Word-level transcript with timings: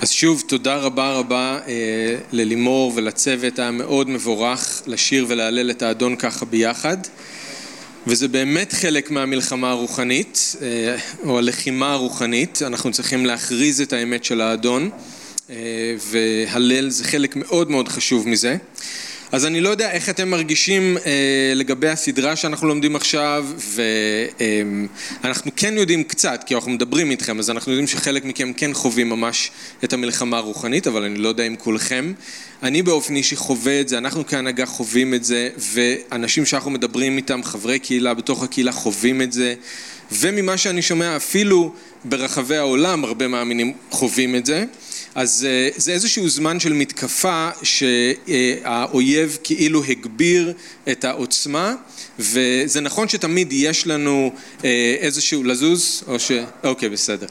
אז 0.00 0.10
שוב, 0.10 0.42
תודה 0.46 0.76
רבה 0.76 1.12
רבה 1.12 1.58
אה, 1.68 2.16
ללימור 2.32 2.92
ולצוות, 2.94 3.58
היה 3.58 3.70
מאוד 3.70 4.10
מבורך 4.10 4.82
לשיר 4.86 5.26
ולהלל 5.28 5.70
את 5.70 5.82
האדון 5.82 6.16
ככה 6.16 6.44
ביחד. 6.44 6.96
וזה 8.06 8.28
באמת 8.28 8.72
חלק 8.72 9.10
מהמלחמה 9.10 9.70
הרוחנית, 9.70 10.56
אה, 10.62 10.96
או 11.24 11.38
הלחימה 11.38 11.92
הרוחנית, 11.92 12.62
אנחנו 12.62 12.92
צריכים 12.92 13.26
להכריז 13.26 13.80
את 13.80 13.92
האמת 13.92 14.24
של 14.24 14.40
האדון, 14.40 14.90
אה, 15.50 15.56
והלל 15.98 16.90
זה 16.90 17.04
חלק 17.04 17.36
מאוד 17.36 17.70
מאוד 17.70 17.88
חשוב 17.88 18.28
מזה. 18.28 18.56
אז 19.32 19.46
אני 19.46 19.60
לא 19.60 19.68
יודע 19.68 19.90
איך 19.90 20.10
אתם 20.10 20.28
מרגישים 20.28 20.96
אה, 21.06 21.52
לגבי 21.54 21.88
הסדרה 21.88 22.36
שאנחנו 22.36 22.68
לומדים 22.68 22.96
עכשיו, 22.96 23.46
ואנחנו 25.22 25.50
אה, 25.50 25.56
כן 25.56 25.78
יודעים 25.78 26.04
קצת, 26.04 26.44
כי 26.46 26.54
אנחנו 26.54 26.70
מדברים 26.70 27.10
איתכם, 27.10 27.38
אז 27.38 27.50
אנחנו 27.50 27.72
יודעים 27.72 27.86
שחלק 27.86 28.24
מכם 28.24 28.52
כן 28.52 28.74
חווים 28.74 29.08
ממש 29.08 29.50
את 29.84 29.92
המלחמה 29.92 30.36
הרוחנית, 30.36 30.86
אבל 30.86 31.02
אני 31.02 31.18
לא 31.18 31.28
יודע 31.28 31.46
אם 31.46 31.56
כולכם. 31.56 32.12
אני 32.62 32.82
באופן 32.82 33.16
אישי 33.16 33.36
חווה 33.36 33.80
את 33.80 33.88
זה, 33.88 33.98
אנחנו 33.98 34.26
כהנהגה 34.26 34.66
חווים 34.66 35.14
את 35.14 35.24
זה, 35.24 35.48
ואנשים 35.58 36.46
שאנחנו 36.46 36.70
מדברים 36.70 37.16
איתם, 37.16 37.42
חברי 37.42 37.78
קהילה 37.78 38.14
בתוך 38.14 38.42
הקהילה 38.42 38.72
חווים 38.72 39.22
את 39.22 39.32
זה, 39.32 39.54
וממה 40.12 40.56
שאני 40.56 40.82
שומע 40.82 41.16
אפילו 41.16 41.72
ברחבי 42.04 42.56
העולם 42.56 43.04
הרבה 43.04 43.28
מאמינים 43.28 43.72
חווים 43.90 44.34
את 44.36 44.46
זה. 44.46 44.64
אז 45.16 45.46
אה, 45.48 45.68
זה 45.76 45.92
איזשהו 45.92 46.28
זמן 46.28 46.60
של 46.60 46.72
מתקפה 46.72 47.48
שהאויב 47.62 49.38
כאילו 49.44 49.84
הגביר 49.84 50.52
את 50.90 51.04
העוצמה 51.04 51.74
וזה 52.18 52.80
נכון 52.80 53.08
שתמיד 53.08 53.52
יש 53.52 53.86
לנו 53.86 54.32
אה, 54.64 54.96
איזשהו 55.00 55.44
לזוז? 55.44 56.04
או 56.06 56.18
ש... 56.18 56.32
אוקיי 56.64 56.88
בסדר. 56.88 57.26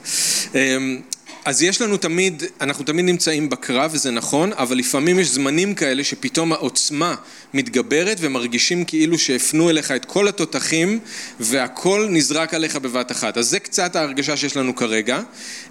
אמ, 0.56 1.02
אז 1.46 1.64
יש 1.64 1.82
לנו 1.82 1.98
תמיד, 1.98 2.44
אנחנו 2.62 2.86
תמיד 2.86 3.06
נמצאים 3.06 3.50
בקרב 3.50 3.92
וזה 3.94 4.12
נכון, 4.12 4.54
אבל 4.54 4.78
לפעמים 4.78 5.20
יש 5.20 5.28
זמנים 5.28 5.76
כאלה 5.76 6.04
שפתאום 6.04 6.54
העוצמה 6.54 7.16
מתגברת 7.54 8.18
ומרגישים 8.20 8.86
כאילו 8.86 9.18
שהפנו 9.18 9.70
אליך 9.70 9.92
את 9.92 10.06
כל 10.06 10.28
התותחים 10.28 11.00
והכל 11.40 12.08
נזרק 12.10 12.54
עליך 12.54 12.76
בבת 12.76 13.12
אחת. 13.12 13.38
אז 13.38 13.50
זה 13.50 13.60
קצת 13.60 13.96
ההרגשה 13.96 14.38
שיש 14.38 14.58
לנו 14.58 14.76
כרגע, 14.76 15.20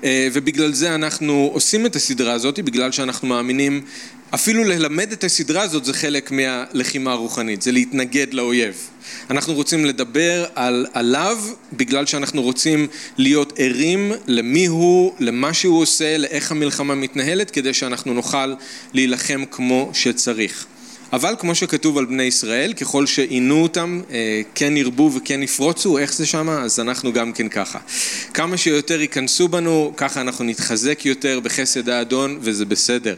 אה, 0.05 0.29
ובגלל 0.33 0.73
זה 0.73 0.95
אנחנו 0.95 1.51
עושים 1.53 1.87
את 1.87 1.97
הסדרה 1.97 2.33
הזאת, 2.33 2.61
בגלל 2.61 2.93
שאנחנו 2.93 3.29
מאמינים 3.29 3.83
אפילו 4.35 4.65
ללמד 4.65 5.13
את 5.13 5.25
הסדרה 5.25 5.63
הזאת 5.63 5.85
זה 5.85 5.93
חלק 5.95 6.31
מהלחימה 6.31 7.13
הרוחנית, 7.13 7.63
זה 7.63 7.73
להתנגד 7.73 8.35
לאויב. 8.35 8.75
אנחנו 9.31 9.55
רוצים 9.55 9.85
לדבר 9.85 10.45
על, 10.55 10.87
עליו 10.93 11.39
בגלל 11.73 12.07
שאנחנו 12.07 12.43
רוצים 12.43 12.87
להיות 13.19 13.53
ערים 13.57 14.13
למי 14.27 14.67
הוא, 14.67 15.13
למה 15.21 15.55
שהוא 15.55 15.81
עושה, 15.81 16.19
לאיך 16.19 16.51
המלחמה 16.51 16.95
מתנהלת, 16.95 17.51
כדי 17.51 17.75
שאנחנו 17.75 18.15
נוכל 18.15 18.55
להילחם 18.95 19.45
כמו 19.51 19.91
שצריך. 19.93 20.67
אבל 21.15 21.35
כמו 21.39 21.55
שכתוב 21.55 21.99
על 21.99 22.05
בני 22.05 22.23
ישראל, 22.23 22.73
ככל 22.73 23.07
שעינו 23.07 23.63
אותם, 23.63 24.01
אה, 24.11 24.41
כן 24.55 24.77
ירבו 24.77 25.11
וכן 25.15 25.43
יפרוצו, 25.43 25.99
איך 25.99 26.15
זה 26.15 26.27
שמה? 26.27 26.63
אז 26.63 26.81
אנחנו 26.81 27.13
גם 27.13 27.33
כן 27.33 27.49
ככה. 27.49 27.79
כמה 28.35 28.57
שיותר 28.57 29.01
ייכנסו 29.01 29.49
בנו, 29.49 29.93
ככה 29.97 30.21
אנחנו 30.21 30.45
נתחזק 30.45 31.07
יותר 31.07 31.41
בחסד 31.41 31.89
האדון, 31.89 32.39
וזה 32.41 32.65
בסדר. 32.65 33.15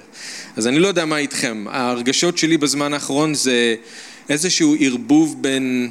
אז 0.56 0.66
אני 0.66 0.78
לא 0.78 0.88
יודע 0.88 1.04
מה 1.04 1.18
איתכם, 1.18 1.64
ההרגשות 1.68 2.38
שלי 2.38 2.56
בזמן 2.56 2.92
האחרון 2.92 3.34
זה 3.34 3.74
איזשהו 4.28 4.76
ערבוב 4.80 5.42
בין 5.42 5.90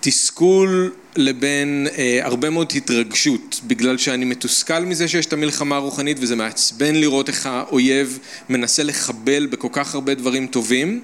תסכול 0.00 0.92
לבין 1.16 1.86
אה, 1.98 2.18
הרבה 2.22 2.50
מאוד 2.50 2.72
התרגשות, 2.76 3.60
בגלל 3.66 3.98
שאני 3.98 4.24
מתוסכל 4.24 4.80
מזה 4.80 5.08
שיש 5.08 5.26
את 5.26 5.32
המלחמה 5.32 5.76
הרוחנית 5.76 6.16
וזה 6.20 6.36
מעצבן 6.36 6.94
לראות 6.94 7.28
איך 7.28 7.46
האויב 7.46 8.18
מנסה 8.48 8.82
לחבל 8.82 9.46
בכל 9.46 9.68
כך 9.72 9.94
הרבה 9.94 10.14
דברים 10.14 10.46
טובים. 10.46 11.00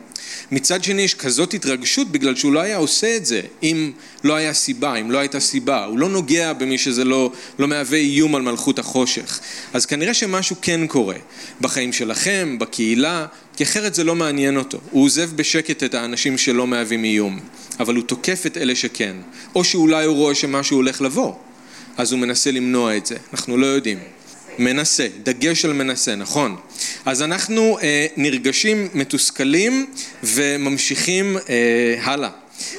מצד 0.51 0.85
שני 0.85 1.03
יש 1.03 1.15
כזאת 1.15 1.55
התרגשות 1.55 2.13
בגלל 2.13 2.37
שהוא 2.37 2.53
לא 2.53 2.61
היה 2.61 2.77
עושה 2.77 3.17
את 3.17 3.27
זה 3.27 3.41
אם 3.63 3.93
לא 4.25 4.35
היה 4.35 4.53
סיבה, 4.53 4.95
אם 4.95 5.11
לא 5.11 5.19
הייתה 5.19 5.41
סיבה. 5.41 5.85
הוא 5.85 5.99
לא 5.99 6.09
נוגע 6.09 6.53
במי 6.53 6.79
שזה 6.79 7.05
לא, 7.05 7.33
לא 7.59 7.69
מהווה 7.69 7.99
איום 7.99 8.35
על 8.35 8.43
מלכות 8.43 8.79
החושך. 8.79 9.41
אז 9.73 9.87
כנראה 9.87 10.15
שמשהו 10.15 10.57
כן 10.63 10.87
קורה 10.87 11.17
בחיים 11.61 11.93
שלכם, 11.93 12.57
בקהילה, 12.61 13.27
כי 13.57 13.65
אחרת 13.65 13.95
זה 13.95 14.05
לא 14.05 14.15
מעניין 14.15 14.57
אותו. 14.57 14.79
הוא 14.91 15.05
עוזב 15.05 15.31
בשקט 15.37 15.83
את 15.83 15.95
האנשים 15.95 16.39
שלא 16.39 16.67
מהווים 16.67 17.05
איום, 17.05 17.41
אבל 17.81 17.95
הוא 17.95 18.03
תוקף 18.03 18.47
את 18.47 18.57
אלה 18.57 18.75
שכן. 18.75 19.17
או 19.55 19.65
שאולי 19.65 20.02
הוא 20.05 20.17
רואה 20.17 20.35
שמשהו 20.35 20.77
הולך 20.77 21.01
לבוא, 21.01 21.35
אז 21.97 22.13
הוא 22.13 22.21
מנסה 22.21 22.51
למנוע 22.51 22.97
את 22.97 23.07
זה. 23.07 23.17
אנחנו 23.33 23.57
לא 23.57 23.67
יודעים. 23.67 23.99
מנסה, 24.59 25.07
דגש 25.23 25.65
על 25.65 25.73
מנסה, 25.73 26.15
נכון. 26.15 26.57
אז 27.05 27.23
אנחנו 27.23 27.79
אה, 27.83 28.07
נרגשים, 28.17 28.89
מתוסכלים 28.95 29.87
וממשיכים 30.23 31.37
אה, 31.49 31.97
הלאה. 32.03 32.31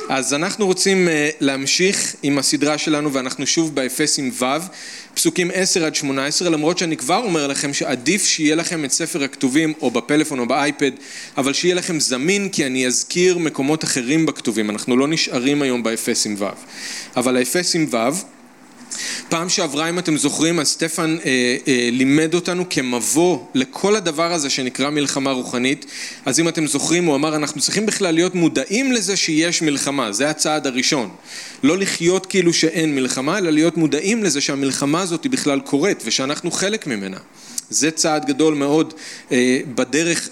אז 0.10 0.34
אנחנו 0.34 0.66
רוצים 0.66 1.10
אה, 1.10 1.30
להמשיך 1.40 2.16
עם 2.24 2.38
הסדרה 2.38 2.78
שלנו 2.78 3.14
ואנחנו 3.14 3.48
שוב 3.48 3.76
באפסים 3.76 4.32
ו', 4.40 4.46
פסוקים 5.14 5.52
10 5.54 5.86
עד 5.86 5.96
18, 5.96 6.50
למרות 6.50 6.78
שאני 6.78 6.98
כבר 6.98 7.18
אומר 7.24 7.48
לכם 7.48 7.74
שעדיף 7.74 8.26
שיהיה 8.26 8.56
לכם 8.56 8.86
את 8.86 8.92
ספר 8.92 9.24
הכתובים 9.24 9.74
או 9.82 9.92
בפלאפון 9.92 10.40
או 10.40 10.46
באייפד, 10.46 10.92
אבל 11.38 11.54
שיהיה 11.54 11.76
לכם 11.76 12.00
זמין 12.00 12.50
כי 12.50 12.66
אני 12.66 12.88
אזכיר 12.88 13.38
מקומות 13.38 13.84
אחרים 13.84 14.26
בכתובים, 14.26 14.70
אנחנו 14.70 14.98
לא 14.98 15.08
נשארים 15.08 15.62
היום 15.62 15.84
באפסים 15.84 16.36
ו', 16.38 16.46
אבל 17.16 17.38
האפסים 17.38 17.88
ו' 17.92 17.98
פעם 19.30 19.50
שעברה 19.50 19.90
אם 19.90 20.00
אתם 20.00 20.18
זוכרים 20.18 20.60
אז 20.60 20.68
סטפן 20.68 21.18
אה, 21.26 21.58
אה, 21.68 21.90
לימד 21.92 22.34
אותנו 22.34 22.66
כמבוא 22.70 23.40
לכל 23.54 23.96
הדבר 23.96 24.34
הזה 24.34 24.50
שנקרא 24.50 24.90
מלחמה 24.90 25.32
רוחנית. 25.32 25.86
אז 26.26 26.40
אם 26.40 26.48
אתם 26.48 26.68
זוכרים 26.68 27.06
הוא 27.06 27.16
אמר 27.16 27.36
אנחנו 27.36 27.62
צריכים 27.62 27.86
בכלל 27.86 28.14
להיות 28.14 28.36
מודעים 28.36 28.92
לזה 28.92 29.16
שיש 29.16 29.62
מלחמה. 29.62 30.12
זה 30.12 30.30
הצעד 30.30 30.68
הראשון. 30.68 31.10
לא 31.64 31.78
לחיות 31.78 32.26
כאילו 32.26 32.54
שאין 32.54 32.96
מלחמה 32.96 33.38
אלא 33.38 33.50
להיות 33.50 33.78
מודעים 33.78 34.24
לזה 34.24 34.42
שהמלחמה 34.42 35.02
הזאת 35.02 35.24
היא 35.24 35.32
בכלל 35.32 35.60
קורית 35.60 36.04
ושאנחנו 36.06 36.52
חלק 36.52 36.88
ממנה. 36.88 37.18
זה 37.70 37.92
צעד 37.92 38.26
גדול 38.26 38.54
מאוד 38.54 38.94
אה, 39.32 39.60
בדרך 39.76 40.30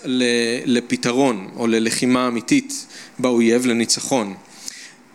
לפתרון 0.66 1.50
או 1.56 1.68
ללחימה 1.68 2.28
אמיתית 2.28 2.86
באויב 3.20 3.66
לניצחון 3.66 4.34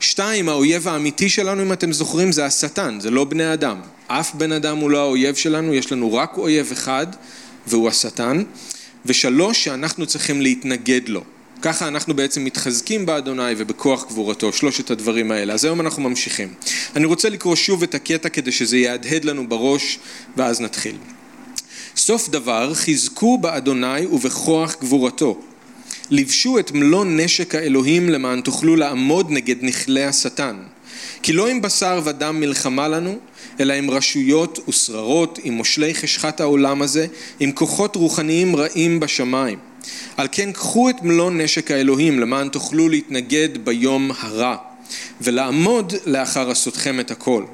שתיים, 0.01 0.49
האויב 0.49 0.89
האמיתי 0.89 1.29
שלנו, 1.29 1.62
אם 1.62 1.73
אתם 1.73 1.93
זוכרים, 1.93 2.33
זה 2.33 2.47
השטן, 2.47 3.01
זה 3.01 3.11
לא 3.11 3.25
בני 3.25 3.53
אדם. 3.53 3.81
אף 4.07 4.34
בן 4.34 4.53
אדם 4.53 4.79
הוא 4.79 4.91
לא 4.91 4.99
האויב 4.99 5.34
שלנו, 5.34 5.75
יש 5.75 5.93
לנו 5.93 6.15
רק 6.15 6.37
אויב 6.37 6.73
אחד, 6.73 7.07
והוא 7.67 7.89
השטן. 7.89 8.43
ושלוש, 9.07 9.65
שאנחנו 9.65 10.07
צריכים 10.07 10.41
להתנגד 10.41 11.09
לו. 11.09 11.25
ככה 11.62 11.89
אנחנו 11.89 12.15
בעצם 12.15 12.45
מתחזקים 12.45 13.07
באדוני 13.07 13.53
ובכוח 13.57 14.07
גבורתו, 14.09 14.53
שלושת 14.53 14.91
הדברים 14.91 15.31
האלה. 15.31 15.53
אז 15.53 15.65
היום 15.65 15.81
אנחנו 15.81 16.03
ממשיכים. 16.03 16.55
אני 16.97 17.05
רוצה 17.05 17.28
לקרוא 17.28 17.57
שוב 17.57 17.83
את 17.83 17.95
הקטע 17.95 18.28
כדי 18.28 18.53
שזה 18.53 18.77
יהדהד 18.77 19.25
לנו 19.25 19.49
בראש, 19.49 19.99
ואז 20.37 20.61
נתחיל. 20.61 20.97
סוף 21.97 22.28
דבר, 22.28 22.75
חזקו 22.75 23.39
באדוני 23.39 24.07
ובכוח 24.07 24.77
גבורתו. 24.81 25.41
לבשו 26.11 26.59
את 26.59 26.73
מלוא 26.73 27.05
נשק 27.05 27.55
האלוהים 27.55 28.09
למען 28.09 28.41
תוכלו 28.41 28.77
לעמוד 28.77 29.31
נגד 29.31 29.57
נכלי 29.61 30.05
השטן. 30.05 30.57
כי 31.23 31.33
לא 31.33 31.49
עם 31.49 31.63
בשר 31.63 32.01
ודם 32.05 32.41
מלחמה 32.41 32.89
לנו, 32.89 33.19
אלא 33.61 33.73
עם 33.73 33.91
רשויות 33.91 34.69
ושררות, 34.69 35.39
עם 35.43 35.55
מושלי 35.55 35.95
חשכת 35.95 36.41
העולם 36.41 36.83
הזה, 36.83 37.07
עם 37.41 37.53
כוחות 37.53 37.97
רוחניים 37.97 38.57
רעים 38.57 39.01
בשמיים. 39.01 39.59
על 40.17 40.29
כן 40.33 40.53
קחו 40.53 40.91
את 40.91 41.03
מלוא 41.03 41.31
נשק 41.31 41.71
האלוהים 41.71 42.21
למען 42.21 42.49
תוכלו 42.49 42.89
להתנגד 42.89 43.49
ביום 43.65 44.11
הרע, 44.19 44.57
ולעמוד 45.21 45.93
לאחר 46.07 46.51
עשותכם 46.51 47.01
את 47.01 47.11
הכל. 47.11 47.45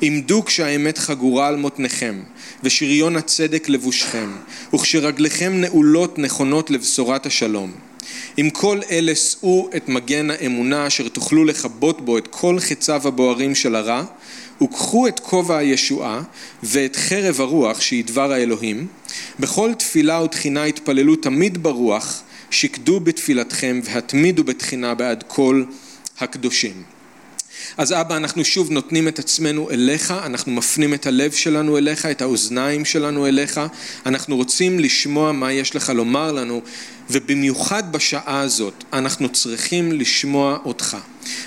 עמדו 0.00 0.44
כשהאמת 0.44 0.98
חגורה 0.98 1.48
על 1.48 1.56
מותניכם, 1.56 2.22
ושריון 2.62 3.16
הצדק 3.16 3.68
לבושכם, 3.68 4.30
וכשרגליכם 4.74 5.52
נעולות 5.60 6.18
נכונות 6.18 6.70
לבשורת 6.70 7.26
השלום. 7.26 7.72
עם 8.36 8.50
כל 8.50 8.80
אלה 8.90 9.14
שאו 9.14 9.68
את 9.76 9.88
מגן 9.88 10.30
האמונה 10.30 10.86
אשר 10.86 11.08
תוכלו 11.08 11.44
לכבות 11.44 12.04
בו 12.04 12.18
את 12.18 12.28
כל 12.30 12.60
חציו 12.60 13.08
הבוערים 13.08 13.54
של 13.54 13.74
הרע, 13.74 14.04
וקחו 14.62 15.08
את 15.08 15.20
כובע 15.20 15.56
הישועה 15.56 16.22
ואת 16.62 16.96
חרב 16.96 17.40
הרוח 17.40 17.80
שהיא 17.80 18.04
דבר 18.04 18.32
האלוהים. 18.32 18.86
בכל 19.40 19.74
תפילה 19.74 20.22
ותחינה 20.22 20.64
התפללו 20.64 21.16
תמיד 21.16 21.62
ברוח, 21.62 22.22
שקדו 22.50 23.00
בתפילתכם 23.00 23.80
והתמידו 23.84 24.44
בתחינה 24.44 24.94
בעד 24.94 25.24
כל 25.26 25.64
הקדושים. 26.18 26.93
אז 27.76 27.92
אבא, 27.92 28.16
אנחנו 28.16 28.44
שוב 28.44 28.70
נותנים 28.70 29.08
את 29.08 29.18
עצמנו 29.18 29.70
אליך, 29.70 30.10
אנחנו 30.10 30.52
מפנים 30.52 30.94
את 30.94 31.06
הלב 31.06 31.32
שלנו 31.32 31.78
אליך, 31.78 32.06
את 32.06 32.22
האוזניים 32.22 32.84
שלנו 32.84 33.26
אליך, 33.26 33.60
אנחנו 34.06 34.36
רוצים 34.36 34.78
לשמוע 34.78 35.32
מה 35.32 35.52
יש 35.52 35.76
לך 35.76 35.92
לומר 35.94 36.32
לנו, 36.32 36.62
ובמיוחד 37.10 37.92
בשעה 37.92 38.40
הזאת 38.40 38.84
אנחנו 38.92 39.28
צריכים 39.28 39.92
לשמוע 39.92 40.58
אותך, 40.64 40.96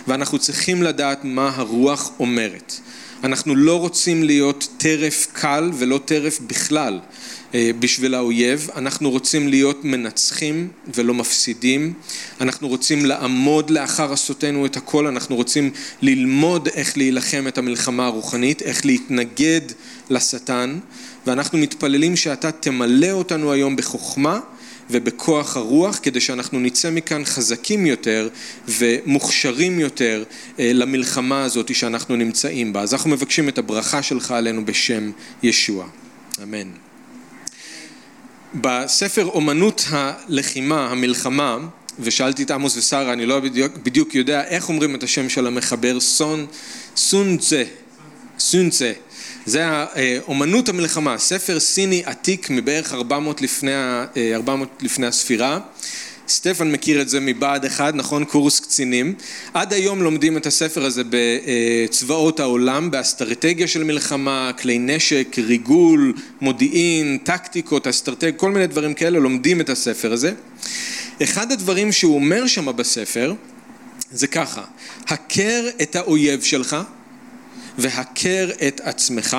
ואנחנו 0.08 0.40
צריכים 0.40 0.84
לדעת 0.84 1.20
מה 1.24 1.52
הרוח 1.56 2.12
אומרת. 2.20 2.80
אנחנו 3.24 3.56
לא 3.56 3.80
רוצים 3.80 4.24
להיות 4.24 4.68
טרף 4.78 5.28
קל 5.34 5.72
ולא 5.74 6.00
טרף 6.06 6.40
בכלל 6.40 7.00
אה, 7.54 7.72
בשביל 7.80 8.14
האויב, 8.16 8.70
אנחנו 8.76 9.10
רוצים 9.10 9.48
להיות 9.48 9.86
מנצחים 9.86 10.68
ולא 10.96 11.14
מפסידים, 11.14 11.94
אנחנו 12.42 12.68
רוצים 12.68 13.06
לעמוד 13.06 13.70
לאחר 13.70 14.14
עשותנו 14.14 14.66
את 14.66 14.78
הכל, 14.78 15.08
אנחנו 15.08 15.36
רוצים 15.36 15.72
ללמוד 16.02 16.68
איך 16.68 16.98
להילחם 16.98 17.46
את 17.48 17.58
המלחמה 17.58 18.06
הרוחנית, 18.06 18.62
איך 18.62 18.86
להתנגד 18.86 19.62
לשטן, 20.10 20.80
ואנחנו 21.28 21.58
מתפללים 21.58 22.16
שאתה 22.16 22.52
תמלא 22.52 23.12
אותנו 23.12 23.52
היום 23.52 23.76
בחוכמה 23.76 24.40
ובכוח 24.90 25.58
הרוח 25.58 26.00
כדי 26.04 26.20
שאנחנו 26.22 26.60
נצא 26.60 26.92
מכאן 26.92 27.26
חזקים 27.26 27.86
יותר 27.86 28.30
ומוכשרים 28.68 29.80
יותר 29.80 30.24
אה, 30.60 30.72
למלחמה 30.74 31.44
הזאת 31.44 31.76
שאנחנו 31.76 32.16
נמצאים 32.16 32.74
בה. 32.74 32.82
אז 32.82 32.94
אנחנו 32.94 33.10
מבקשים 33.10 33.50
את 33.50 33.58
הברכה 33.58 34.04
שלך 34.04 34.32
עלינו 34.32 34.66
בשם 34.66 35.12
ישוע. 35.44 35.88
אמן. 36.44 36.70
בספר 38.56 39.26
אומנות 39.26 39.84
הלחימה, 39.90 40.92
המלחמה, 40.92 41.58
ושאלתי 42.00 42.44
את 42.44 42.52
עמוס 42.52 42.78
ושרה, 42.78 43.14
אני 43.14 43.26
לא 43.26 43.40
בדיוק, 43.40 43.78
בדיוק 43.78 44.16
יודע 44.16 44.44
איך 44.44 44.70
אומרים 44.70 44.96
את 44.96 45.04
השם 45.04 45.30
של 45.30 45.48
המחבר, 45.48 46.00
סון, 46.00 46.46
סונצה, 46.96 47.64
סונצה. 48.40 48.92
זה 49.48 49.66
אומנות 50.28 50.70
המלחמה, 50.70 51.18
ספר 51.18 51.60
סיני 51.60 52.02
עתיק 52.06 52.50
מבערך 52.50 52.94
400 52.94 53.42
לפני, 53.42 53.72
400 54.34 54.68
אה, 54.70 54.86
לפני 54.86 55.08
הספירה. 55.08 55.60
סטפן 56.28 56.72
מכיר 56.72 57.02
את 57.02 57.10
זה 57.10 57.20
מבה"ד 57.20 57.66
1, 57.66 57.96
נכון? 57.96 58.26
קורס 58.26 58.60
קצינים. 58.60 59.14
עד 59.54 59.74
היום 59.74 60.04
לומדים 60.04 60.38
את 60.38 60.46
הספר 60.46 60.86
הזה 60.86 61.04
בצבאות 61.10 62.40
העולם, 62.40 62.92
באסטרטגיה 62.92 63.68
של 63.68 63.84
מלחמה, 63.84 64.52
כלי 64.62 64.80
נשק, 64.80 65.36
ריגול, 65.38 66.14
מודיעין, 66.42 67.18
טקטיקות, 67.24 67.88
אסטרטגיה, 67.88 68.32
כל 68.32 68.52
מיני 68.52 68.68
דברים 68.68 68.94
כאלה, 68.94 69.20
לומדים 69.20 69.62
את 69.62 69.70
הספר 69.70 70.14
הזה. 70.14 70.34
אחד 71.24 71.52
הדברים 71.52 71.92
שהוא 71.92 72.16
אומר 72.16 72.48
שם 72.48 72.76
בספר 72.76 73.34
זה 74.12 74.28
ככה, 74.28 74.64
הכר 75.08 75.70
את 75.82 75.96
האויב 75.96 76.42
שלך 76.42 76.78
והכר 77.78 78.50
את 78.68 78.82
עצמך, 78.84 79.38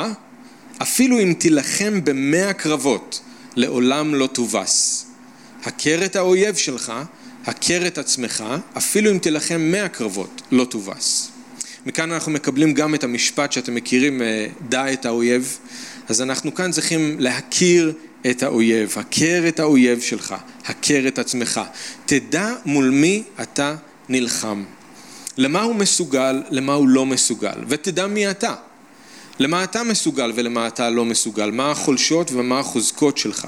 אפילו 0.83 1.21
אם 1.21 1.35
תילחם 1.39 2.05
במאה 2.05 2.53
קרבות, 2.53 3.21
לעולם 3.57 4.15
לא 4.15 4.27
תובס. 4.27 5.07
הכר 5.65 6.05
את 6.05 6.17
האויב 6.17 6.57
שלך, 6.57 6.93
הכר 7.47 7.87
את 7.87 7.99
עצמך, 7.99 8.45
אפילו 8.77 9.11
אם 9.11 9.19
תילחם 9.19 9.61
מאה 9.61 9.89
קרבות, 9.89 10.43
לא 10.51 10.65
תובס. 10.65 11.31
מכאן 11.87 12.13
אנחנו 12.13 12.33
מקבלים 12.33 12.75
גם 12.75 12.95
את 12.95 13.05
המשפט 13.05 13.53
שאתם 13.53 13.75
מכירים, 13.75 14.23
אה, 14.23 14.47
דע 14.69 14.93
את 14.93 15.07
האויב. 15.07 15.59
אז 16.09 16.23
אנחנו 16.23 16.55
כאן 16.55 16.71
צריכים 16.71 17.17
להכיר 17.19 17.93
את 18.31 18.43
האויב, 18.43 18.95
הכר 18.97 19.49
את 19.49 19.61
האויב 19.61 20.01
שלך, 20.01 20.35
הכר 20.65 21.09
את 21.09 21.19
עצמך. 21.19 21.61
תדע 22.07 22.55
מול 22.65 22.91
מי 22.91 23.23
אתה 23.43 23.77
נלחם. 24.09 24.65
למה 25.39 25.63
הוא 25.63 25.75
מסוגל, 25.75 26.43
למה 26.51 26.73
הוא 26.73 26.89
לא 26.89 27.07
מסוגל, 27.07 27.59
ותדע 27.69 28.07
מי 28.07 28.31
אתה. 28.31 28.55
למה 29.39 29.65
אתה 29.65 29.83
מסוגל 29.83 30.33
ולמה 30.35 30.67
אתה 30.67 30.91
לא 30.91 31.05
מסוגל, 31.05 31.51
מה 31.51 31.71
החולשות 31.71 32.33
ומה 32.33 32.61
החוזקות 32.61 33.19
שלך. 33.19 33.47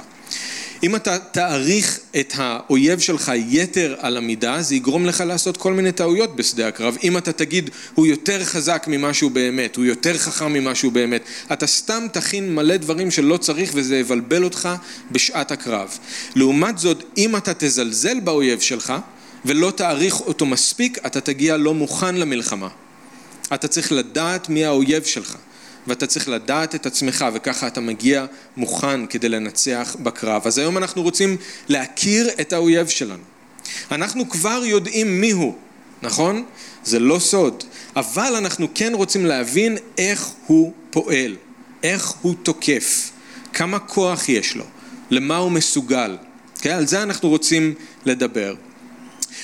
אם 0.82 0.96
אתה 0.96 1.18
תעריך 1.18 2.00
את 2.20 2.32
האויב 2.36 2.98
שלך 2.98 3.32
יתר 3.34 3.96
על 3.98 4.16
המידה, 4.16 4.62
זה 4.62 4.74
יגרום 4.74 5.06
לך 5.06 5.24
לעשות 5.26 5.56
כל 5.56 5.72
מיני 5.72 5.92
טעויות 5.92 6.36
בשדה 6.36 6.68
הקרב. 6.68 6.96
אם 7.02 7.18
אתה 7.18 7.32
תגיד, 7.32 7.70
הוא 7.94 8.06
יותר 8.06 8.44
חזק 8.44 8.84
ממה 8.88 9.14
שהוא 9.14 9.30
באמת, 9.30 9.76
הוא 9.76 9.84
יותר 9.84 10.18
חכם 10.18 10.52
ממה 10.52 10.74
שהוא 10.74 10.92
באמת, 10.92 11.22
אתה 11.52 11.66
סתם 11.66 12.06
תכין 12.12 12.54
מלא 12.54 12.76
דברים 12.76 13.10
שלא 13.10 13.36
צריך 13.36 13.70
וזה 13.74 13.98
יבלבל 13.98 14.44
אותך 14.44 14.68
בשעת 15.10 15.50
הקרב. 15.50 15.98
לעומת 16.36 16.78
זאת, 16.78 17.04
אם 17.18 17.36
אתה 17.36 17.52
תזלזל 17.54 18.20
באויב 18.20 18.60
שלך, 18.60 18.92
ולא 19.44 19.70
תעריך 19.70 20.20
אותו 20.20 20.46
מספיק, 20.46 20.98
אתה 21.06 21.20
תגיע 21.20 21.56
לא 21.56 21.74
מוכן 21.74 22.16
למלחמה. 22.16 22.68
אתה 23.54 23.68
צריך 23.68 23.92
לדעת 23.92 24.48
מי 24.48 24.64
האויב 24.64 25.02
שלך, 25.04 25.36
ואתה 25.86 26.06
צריך 26.06 26.28
לדעת 26.28 26.74
את 26.74 26.86
עצמך, 26.86 27.24
וככה 27.34 27.66
אתה 27.66 27.80
מגיע 27.80 28.26
מוכן 28.56 29.06
כדי 29.06 29.28
לנצח 29.28 29.96
בקרב. 30.02 30.42
אז 30.46 30.58
היום 30.58 30.78
אנחנו 30.78 31.02
רוצים 31.02 31.36
להכיר 31.68 32.30
את 32.40 32.52
האויב 32.52 32.88
שלנו. 32.88 33.22
אנחנו 33.90 34.28
כבר 34.28 34.62
יודעים 34.64 35.20
מי 35.20 35.30
הוא, 35.30 35.54
נכון? 36.02 36.44
זה 36.84 36.98
לא 36.98 37.18
סוד. 37.18 37.64
אבל 37.96 38.34
אנחנו 38.36 38.68
כן 38.74 38.92
רוצים 38.94 39.26
להבין 39.26 39.76
איך 39.98 40.30
הוא 40.46 40.72
פועל, 40.90 41.36
איך 41.82 42.08
הוא 42.08 42.34
תוקף, 42.42 43.10
כמה 43.52 43.78
כוח 43.78 44.28
יש 44.28 44.56
לו, 44.56 44.64
למה 45.10 45.36
הוא 45.36 45.50
מסוגל. 45.50 46.16
כן? 46.60 46.70
על 46.70 46.86
זה 46.86 47.02
אנחנו 47.02 47.28
רוצים 47.28 47.74
לדבר. 48.06 48.54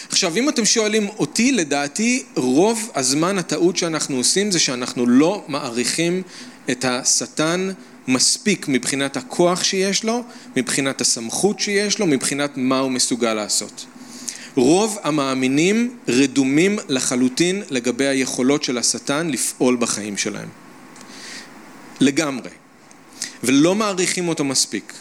עכשיו, 0.08 0.36
אם 0.36 0.48
אתם 0.48 0.64
שואלים 0.64 1.08
אותי, 1.08 1.52
לדעתי 1.52 2.24
רוב 2.36 2.90
הזמן 2.94 3.38
הטעות 3.38 3.76
שאנחנו 3.76 4.16
עושים 4.16 4.50
זה 4.50 4.58
שאנחנו 4.58 5.06
לא 5.06 5.44
מעריכים 5.48 6.22
את 6.70 6.84
השטן 6.84 7.70
מספיק 8.08 8.68
מבחינת 8.68 9.16
הכוח 9.16 9.64
שיש 9.64 10.04
לו, 10.04 10.24
מבחינת 10.56 11.00
הסמכות 11.00 11.60
שיש 11.60 11.98
לו, 11.98 12.06
מבחינת 12.06 12.50
מה 12.56 12.78
הוא 12.78 12.90
מסוגל 12.90 13.34
לעשות. 13.34 13.86
רוב 14.54 14.98
המאמינים 15.02 15.96
רדומים 16.08 16.78
לחלוטין 16.88 17.62
לגבי 17.70 18.06
היכולות 18.06 18.64
של 18.64 18.78
השטן 18.78 19.30
לפעול 19.30 19.76
בחיים 19.76 20.16
שלהם. 20.16 20.48
לגמרי. 22.00 22.50
ולא 23.44 23.74
מעריכים 23.74 24.28
אותו 24.28 24.44
מספיק. 24.44 24.92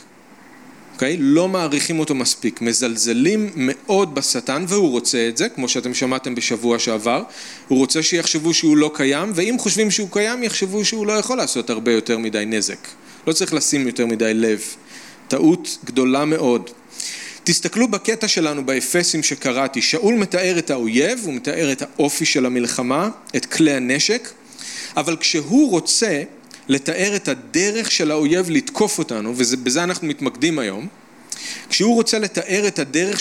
אוקיי? 0.95 1.17
לא 1.19 1.47
מעריכים 1.47 1.99
אותו 1.99 2.15
מספיק, 2.15 2.61
מזלזלים 2.61 3.51
מאוד 3.55 4.15
בשטן 4.15 4.65
והוא 4.67 4.89
רוצה 4.89 5.27
את 5.29 5.37
זה, 5.37 5.49
כמו 5.49 5.69
שאתם 5.69 5.93
שמעתם 5.93 6.35
בשבוע 6.35 6.79
שעבר, 6.79 7.23
הוא 7.67 7.79
רוצה 7.79 8.03
שיחשבו 8.03 8.53
שהוא 8.53 8.77
לא 8.77 8.91
קיים, 8.93 9.31
ואם 9.35 9.55
חושבים 9.59 9.91
שהוא 9.91 10.09
קיים 10.11 10.43
יחשבו 10.43 10.85
שהוא 10.85 11.07
לא 11.07 11.13
יכול 11.13 11.37
לעשות 11.37 11.69
הרבה 11.69 11.91
יותר 11.91 12.17
מדי 12.17 12.43
נזק. 12.47 12.87
לא 13.27 13.33
צריך 13.33 13.53
לשים 13.53 13.87
יותר 13.87 14.05
מדי 14.05 14.33
לב. 14.33 14.61
טעות 15.27 15.77
גדולה 15.85 16.25
מאוד. 16.25 16.69
תסתכלו 17.43 17.87
בקטע 17.87 18.27
שלנו 18.27 18.65
באפסים 18.65 19.23
שקראתי, 19.23 19.81
שאול 19.81 20.15
מתאר 20.15 20.59
את 20.59 20.69
האויב, 20.69 21.19
הוא 21.23 21.33
מתאר 21.33 21.71
את 21.71 21.81
האופי 21.81 22.25
של 22.25 22.45
המלחמה, 22.45 23.09
את 23.35 23.45
כלי 23.45 23.73
הנשק, 23.73 24.29
אבל 24.97 25.17
כשהוא 25.17 25.69
רוצה 25.69 26.23
לתאר 26.67 27.15
את 27.15 27.27
הדרך 27.27 27.91
של 27.91 28.11
האויב 28.11 28.49
לתקוף 28.49 28.99
אותנו, 28.99 29.33
ובזה 29.37 29.83
אנחנו 29.83 30.07
מתמקדים 30.07 30.59
היום, 30.59 30.87
כשהוא 31.69 31.95
רוצה 31.95 32.19
לתאר 32.19 32.67
את 32.67 32.79
הדרך 32.79 33.19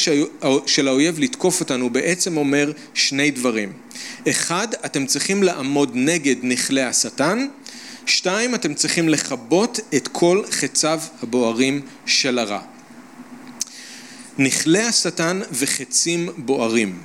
של 0.66 0.88
האויב 0.88 1.19
לתקוף 1.19 1.61
אותנו, 1.61 1.90
בעצם 1.90 2.37
אומר 2.37 2.73
שני 2.95 3.30
דברים. 3.30 3.73
אחד, 4.28 4.69
אתם 4.85 5.07
צריכים 5.07 5.42
לעמוד 5.42 5.90
נגד 5.95 6.37
נכלי 6.42 6.83
השטן, 6.83 7.47
שתיים, 8.07 8.54
אתם 8.54 8.75
צריכים 8.75 9.09
לכבות 9.09 9.80
את 9.97 10.09
כל 10.09 10.42
חציו 10.50 11.00
הבוערים 11.23 11.80
של 12.07 12.38
הרע. 12.38 12.61
נכלי 14.38 14.83
השטן 14.83 15.40
וחצים 15.52 16.28
בוערים. 16.37 16.99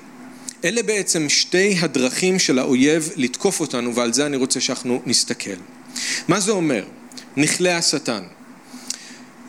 אלה 0.66 0.84
בעצם 0.84 1.30
שתי 1.30 1.78
הדרכים 1.80 2.40
של 2.40 2.60
האויב 2.60 3.10
לתקוף 3.16 3.60
אותנו 3.60 3.96
ועל 3.96 4.14
זה 4.14 4.26
אני 4.26 4.38
רוצה 4.38 4.62
שאנחנו 4.62 5.02
נסתכל. 5.06 5.56
מה 6.28 6.40
זה 6.40 6.52
אומר? 6.52 6.84
נכלה 7.38 7.78
השטן. 7.78 8.24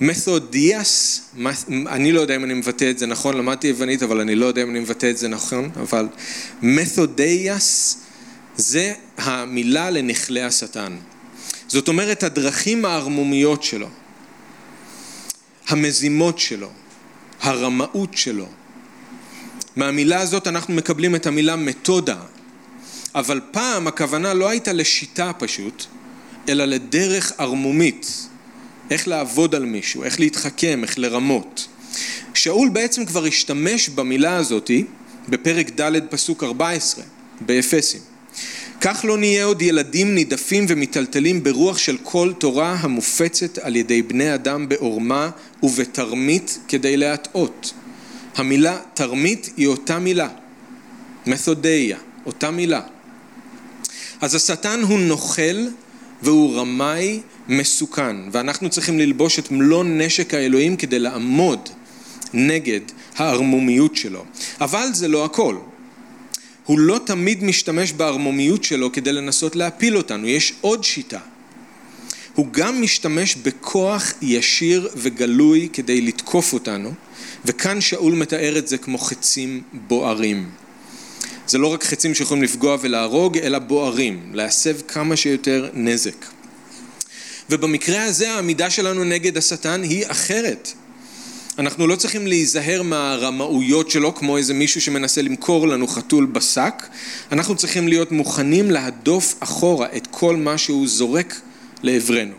מתודיאס, 0.00 1.20
אני 1.68 2.12
לא 2.12 2.20
יודע 2.20 2.36
אם 2.36 2.44
אני 2.44 2.54
מבטא 2.54 2.90
את 2.90 2.98
זה 2.98 3.06
נכון, 3.06 3.36
למדתי 3.36 3.66
יוונית 3.66 4.02
אבל 4.02 4.20
אני 4.20 4.34
לא 4.34 4.46
יודע 4.46 4.62
אם 4.62 4.70
אני 4.70 4.80
מבטא 4.80 5.10
את 5.10 5.18
זה 5.18 5.28
נכון, 5.28 5.70
אבל 5.82 6.08
מתודיאס 6.62 7.98
זה 8.56 8.94
המילה 9.18 9.90
לנכלה 9.90 10.46
השטן. 10.46 10.96
זאת 11.68 11.88
אומרת 11.88 12.22
הדרכים 12.22 12.84
הערמומיות 12.84 13.62
שלו, 13.62 13.88
המזימות 15.68 16.38
שלו, 16.38 16.70
הרמאות 17.40 18.16
שלו. 18.16 18.46
מהמילה 19.76 20.20
הזאת 20.20 20.46
אנחנו 20.46 20.74
מקבלים 20.74 21.14
את 21.14 21.26
המילה 21.26 21.56
מתודה, 21.56 22.16
אבל 23.14 23.40
פעם 23.50 23.86
הכוונה 23.86 24.34
לא 24.34 24.48
הייתה 24.48 24.72
לשיטה 24.72 25.32
פשוט, 25.38 25.86
אלא 26.50 26.64
לדרך 26.64 27.32
ערמומית, 27.38 28.26
איך 28.90 29.08
לעבוד 29.08 29.54
על 29.54 29.64
מישהו, 29.64 30.04
איך 30.04 30.20
להתחכם, 30.20 30.80
איך 30.82 30.98
לרמות. 30.98 31.66
שאול 32.34 32.68
בעצם 32.68 33.04
כבר 33.04 33.24
השתמש 33.24 33.88
במילה 33.88 34.36
הזאתי 34.36 34.84
בפרק 35.28 35.80
ד' 35.80 36.06
פסוק 36.10 36.44
14 36.44 37.04
באפסים. 37.40 38.00
כך 38.80 39.04
לא 39.04 39.18
נהיה 39.18 39.44
עוד 39.44 39.62
ילדים 39.62 40.14
נידפים 40.14 40.66
ומיטלטלים 40.68 41.42
ברוח 41.42 41.78
של 41.78 41.96
כל 42.02 42.32
תורה 42.38 42.76
המופצת 42.80 43.58
על 43.58 43.76
ידי 43.76 44.02
בני 44.02 44.34
אדם 44.34 44.68
בעורמה 44.68 45.30
ובתרמית 45.62 46.58
כדי 46.68 46.96
להטעות. 46.96 47.72
המילה 48.36 48.78
תרמית 48.94 49.50
היא 49.56 49.66
אותה 49.66 49.98
מילה, 49.98 50.28
מתודיה, 51.26 51.98
אותה 52.26 52.50
מילה. 52.50 52.80
אז 54.20 54.34
השטן 54.34 54.80
הוא 54.82 54.98
נוכל 54.98 55.66
והוא 56.22 56.56
רמאי 56.56 57.20
מסוכן, 57.48 58.16
ואנחנו 58.32 58.70
צריכים 58.70 58.98
ללבוש 58.98 59.38
את 59.38 59.50
מלוא 59.50 59.84
נשק 59.84 60.34
האלוהים 60.34 60.76
כדי 60.76 60.98
לעמוד 60.98 61.68
נגד 62.34 62.80
הערמומיות 63.16 63.96
שלו. 63.96 64.24
אבל 64.60 64.86
זה 64.92 65.08
לא 65.08 65.24
הכל. 65.24 65.56
הוא 66.64 66.78
לא 66.78 67.00
תמיד 67.06 67.44
משתמש 67.44 67.92
בערמומיות 67.92 68.64
שלו 68.64 68.92
כדי 68.92 69.12
לנסות 69.12 69.56
להפיל 69.56 69.96
אותנו, 69.96 70.26
יש 70.26 70.52
עוד 70.60 70.84
שיטה. 70.84 71.18
הוא 72.34 72.46
גם 72.50 72.82
משתמש 72.82 73.36
בכוח 73.36 74.12
ישיר 74.22 74.88
וגלוי 74.96 75.68
כדי 75.72 76.00
לתקוף 76.00 76.52
אותנו, 76.52 76.92
וכאן 77.44 77.80
שאול 77.80 78.14
מתאר 78.14 78.58
את 78.58 78.68
זה 78.68 78.78
כמו 78.78 78.98
חצים 78.98 79.62
בוערים. 79.72 80.48
זה 81.50 81.58
לא 81.58 81.66
רק 81.66 81.84
חצים 81.84 82.14
שיכולים 82.14 82.42
לפגוע 82.42 82.76
ולהרוג, 82.80 83.38
אלא 83.38 83.58
בוערים, 83.58 84.30
להסב 84.34 84.76
כמה 84.88 85.16
שיותר 85.16 85.68
נזק. 85.74 86.26
ובמקרה 87.50 88.04
הזה 88.04 88.32
העמידה 88.32 88.70
שלנו 88.70 89.04
נגד 89.04 89.36
השטן 89.36 89.82
היא 89.82 90.04
אחרת. 90.08 90.72
אנחנו 91.58 91.86
לא 91.86 91.96
צריכים 91.96 92.26
להיזהר 92.26 92.82
מהרמאויות 92.82 93.90
שלו 93.90 94.14
כמו 94.14 94.36
איזה 94.36 94.54
מישהו 94.54 94.80
שמנסה 94.80 95.22
למכור 95.22 95.68
לנו 95.68 95.86
חתול 95.86 96.26
בשק, 96.26 96.88
אנחנו 97.32 97.56
צריכים 97.56 97.88
להיות 97.88 98.12
מוכנים 98.12 98.70
להדוף 98.70 99.34
אחורה 99.40 99.86
את 99.96 100.06
כל 100.10 100.36
מה 100.36 100.58
שהוא 100.58 100.88
זורק 100.88 101.40
לעברנו. 101.82 102.34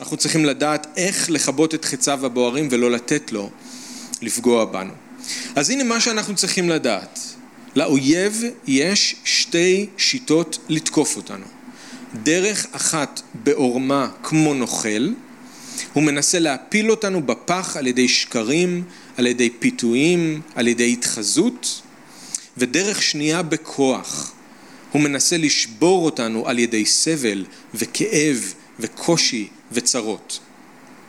אנחנו 0.00 0.16
צריכים 0.16 0.44
לדעת 0.44 0.86
איך 0.96 1.30
לכבות 1.30 1.74
את 1.74 1.84
חציו 1.84 2.26
הבוערים 2.26 2.68
ולא 2.70 2.90
לתת 2.90 3.32
לו 3.32 3.50
לפגוע 4.22 4.64
בנו. 4.64 4.92
אז 5.56 5.70
הנה 5.70 5.84
מה 5.84 6.00
שאנחנו 6.00 6.34
צריכים 6.34 6.68
לדעת. 6.68 7.27
לאויב 7.76 8.42
יש 8.66 9.16
שתי 9.24 9.86
שיטות 9.96 10.58
לתקוף 10.68 11.16
אותנו. 11.16 11.46
דרך 12.22 12.66
אחת 12.72 13.20
בעורמה 13.34 14.08
כמו 14.22 14.54
נוכל, 14.54 15.08
הוא 15.92 16.02
מנסה 16.02 16.38
להפיל 16.38 16.90
אותנו 16.90 17.22
בפח 17.22 17.76
על 17.76 17.86
ידי 17.86 18.08
שקרים, 18.08 18.84
על 19.16 19.26
ידי 19.26 19.50
פיתויים, 19.58 20.40
על 20.54 20.68
ידי 20.68 20.92
התחזות, 20.92 21.82
ודרך 22.56 23.02
שנייה 23.02 23.42
בכוח. 23.42 24.32
הוא 24.92 25.02
מנסה 25.02 25.36
לשבור 25.36 26.04
אותנו 26.04 26.48
על 26.48 26.58
ידי 26.58 26.86
סבל 26.86 27.44
וכאב 27.74 28.54
וקושי 28.80 29.48
וצרות. 29.72 30.40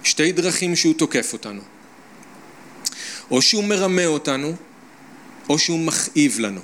שתי 0.03 0.31
דרכים 0.31 0.75
שהוא 0.75 0.93
תוקף 0.93 1.33
אותנו. 1.33 1.61
או 3.31 3.41
שהוא 3.41 3.63
מרמה 3.63 4.05
אותנו, 4.05 4.53
או 5.49 5.59
שהוא 5.59 5.79
מכאיב 5.79 6.39
לנו. 6.39 6.61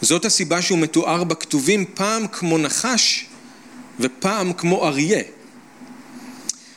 זאת 0.00 0.24
הסיבה 0.24 0.62
שהוא 0.62 0.78
מתואר 0.78 1.24
בכתובים 1.24 1.84
פעם 1.94 2.26
כמו 2.26 2.58
נחש 2.58 3.26
ופעם 4.00 4.52
כמו 4.52 4.86
אריה. 4.86 5.22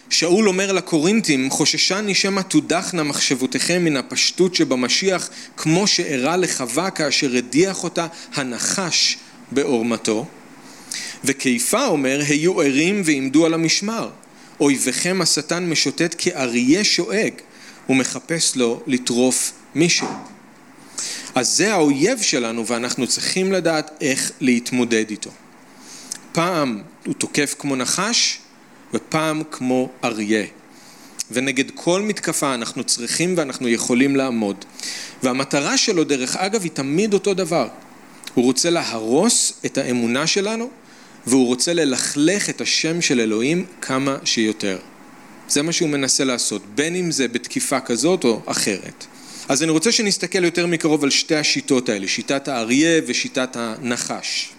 שאול 0.10 0.48
אומר 0.48 0.72
לקורינתים, 0.72 1.50
חוששני 1.50 2.16
שמא 2.16 2.42
תודחנה 2.42 3.04
מחשבותיכם 3.04 3.86
מן 3.86 3.98
הפשטות 3.98 4.56
שבמשיח, 4.56 5.30
כמו 5.58 5.88
שאירע 5.88 6.38
לחווה 6.38 6.92
כאשר 6.92 7.36
הדיח 7.36 7.84
אותה 7.84 8.08
הנחש 8.34 9.18
בעורמתו. 9.52 10.26
וקיפה 11.24 11.86
אומר, 11.86 12.22
היו 12.28 12.62
ערים 12.62 13.02
ועמדו 13.06 13.46
על 13.46 13.54
המשמר. 13.54 14.10
אויביכם 14.60 15.22
השטן 15.22 15.70
משוטט 15.70 16.16
כאריה 16.18 16.84
שואג, 16.84 17.34
ומחפש 17.90 18.56
לו 18.56 18.82
לטרוף 18.88 19.54
מישהו. 19.76 20.08
אז 21.36 21.58
זה 21.58 21.74
האויב 21.74 22.22
שלנו 22.22 22.68
ואנחנו 22.68 23.08
צריכים 23.08 23.52
לדעת 23.52 23.92
איך 24.02 24.32
להתמודד 24.42 25.10
איתו. 25.10 25.30
פעם 26.32 26.82
הוא 27.06 27.14
תוקף 27.14 27.56
כמו 27.60 27.76
נחש 27.76 28.40
ופעם 28.94 29.42
כמו 29.52 29.90
אריה. 30.04 30.46
ונגד 31.32 31.72
כל 31.76 32.02
מתקפה 32.02 32.54
אנחנו 32.54 32.84
צריכים 32.84 33.34
ואנחנו 33.38 33.68
יכולים 33.68 34.16
לעמוד. 34.16 34.66
והמטרה 35.24 35.78
שלו 35.78 36.04
דרך 36.04 36.36
אגב 36.36 36.64
היא 36.64 36.72
תמיד 36.72 37.14
אותו 37.14 37.34
דבר. 37.34 37.68
הוא 38.34 38.46
רוצה 38.46 38.70
להרוס 38.70 39.54
את 39.66 39.78
האמונה 39.78 40.28
שלנו 40.28 40.70
והוא 41.28 41.48
רוצה 41.48 41.74
ללכלך 41.74 42.50
את 42.50 42.62
השם 42.62 43.02
של 43.02 43.20
אלוהים 43.20 43.66
כמה 43.82 44.18
שיותר. 44.24 44.78
זה 45.50 45.62
מה 45.62 45.72
שהוא 45.72 45.90
מנסה 45.90 46.24
לעשות, 46.24 46.62
בין 46.76 46.96
אם 46.96 47.12
זה 47.12 47.28
בתקיפה 47.28 47.80
כזאת 47.80 48.24
או 48.24 48.42
אחרת. 48.46 49.06
אז 49.50 49.64
אני 49.64 49.72
רוצה 49.72 49.92
שנסתכל 49.92 50.44
יותר 50.44 50.68
מקרוב 50.68 51.04
על 51.04 51.10
שתי 51.10 51.36
השיטות 51.36 51.90
האלה, 51.90 52.08
שיטת 52.08 52.48
האריה 52.48 53.02
ושיטת 53.08 53.56
הנחש. 53.56 54.50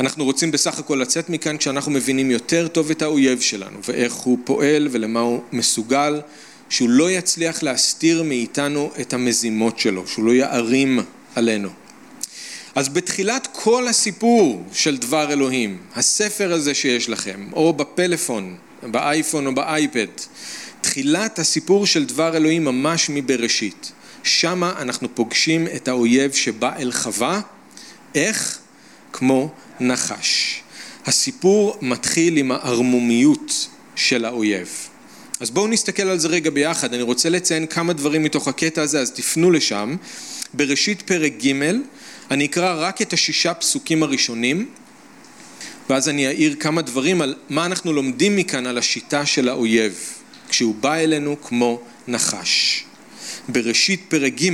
אנחנו 0.00 0.24
רוצים 0.24 0.50
בסך 0.50 0.78
הכל 0.78 0.94
לצאת 0.94 1.30
מכאן 1.30 1.56
כשאנחנו 1.56 1.92
מבינים 1.92 2.30
יותר 2.30 2.68
טוב 2.68 2.90
את 2.90 3.02
האויב 3.02 3.40
שלנו 3.40 3.78
ואיך 3.84 4.14
הוא 4.14 4.38
פועל 4.44 4.88
ולמה 4.90 5.20
הוא 5.20 5.42
מסוגל, 5.52 6.20
שהוא 6.68 6.88
לא 6.88 7.10
יצליח 7.10 7.62
להסתיר 7.62 8.22
מאיתנו 8.22 8.90
את 9.00 9.12
המזימות 9.12 9.78
שלו, 9.78 10.06
שהוא 10.06 10.24
לא 10.24 10.32
יערים 10.32 11.00
עלינו. 11.34 11.68
אז 12.74 12.88
בתחילת 12.88 13.48
כל 13.52 13.88
הסיפור 13.88 14.64
של 14.72 14.96
דבר 14.96 15.32
אלוהים, 15.32 15.78
הספר 15.94 16.52
הזה 16.52 16.74
שיש 16.74 17.08
לכם, 17.08 17.48
או 17.52 17.72
בפלאפון, 17.72 18.56
באייפון 18.82 19.46
או 19.46 19.54
באייפד, 19.54 20.06
תחילת 20.80 21.38
הסיפור 21.38 21.86
של 21.86 22.04
דבר 22.04 22.36
אלוהים 22.36 22.64
ממש 22.64 23.10
מבראשית. 23.10 23.92
שמה 24.22 24.72
אנחנו 24.78 25.14
פוגשים 25.14 25.66
את 25.76 25.88
האויב 25.88 26.32
שבא 26.32 26.76
אל 26.78 26.92
חווה, 26.92 27.40
איך? 28.14 28.58
כמו 29.12 29.50
נחש. 29.80 30.60
הסיפור 31.06 31.78
מתחיל 31.82 32.36
עם 32.36 32.52
הערמומיות 32.52 33.68
של 33.96 34.24
האויב. 34.24 34.68
אז 35.40 35.50
בואו 35.50 35.68
נסתכל 35.68 36.02
על 36.02 36.18
זה 36.18 36.28
רגע 36.28 36.50
ביחד, 36.50 36.94
אני 36.94 37.02
רוצה 37.02 37.28
לציין 37.28 37.66
כמה 37.66 37.92
דברים 37.92 38.22
מתוך 38.22 38.48
הקטע 38.48 38.82
הזה, 38.82 39.00
אז 39.00 39.10
תפנו 39.10 39.50
לשם. 39.50 39.96
בראשית 40.54 41.02
פרק 41.02 41.32
ג' 41.46 41.52
אני 42.30 42.46
אקרא 42.46 42.74
רק 42.78 43.02
את 43.02 43.12
השישה 43.12 43.54
פסוקים 43.54 44.02
הראשונים, 44.02 44.68
ואז 45.90 46.08
אני 46.08 46.26
אעיר 46.26 46.56
כמה 46.60 46.82
דברים 46.82 47.20
על 47.20 47.34
מה 47.48 47.66
אנחנו 47.66 47.92
לומדים 47.92 48.36
מכאן 48.36 48.66
על 48.66 48.78
השיטה 48.78 49.26
של 49.26 49.48
האויב. 49.48 50.17
כשהוא 50.48 50.74
בא 50.74 50.94
אלינו 50.94 51.36
כמו 51.42 51.80
נחש. 52.08 52.84
בראשית 53.48 54.04
פרק 54.08 54.32
ג' 54.42 54.50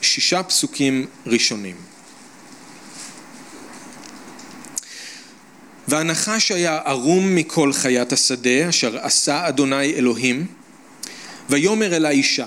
שישה 0.00 0.42
פסוקים 0.42 1.06
ראשונים. 1.26 1.76
והנחש 5.88 6.50
היה 6.50 6.80
ערום 6.84 7.34
מכל 7.34 7.72
חיית 7.72 8.12
השדה 8.12 8.68
אשר 8.68 8.98
עשה 8.98 9.48
אדוני 9.48 9.94
אלוהים 9.94 10.46
ויאמר 11.50 11.96
אל 11.96 12.06
האישה 12.06 12.46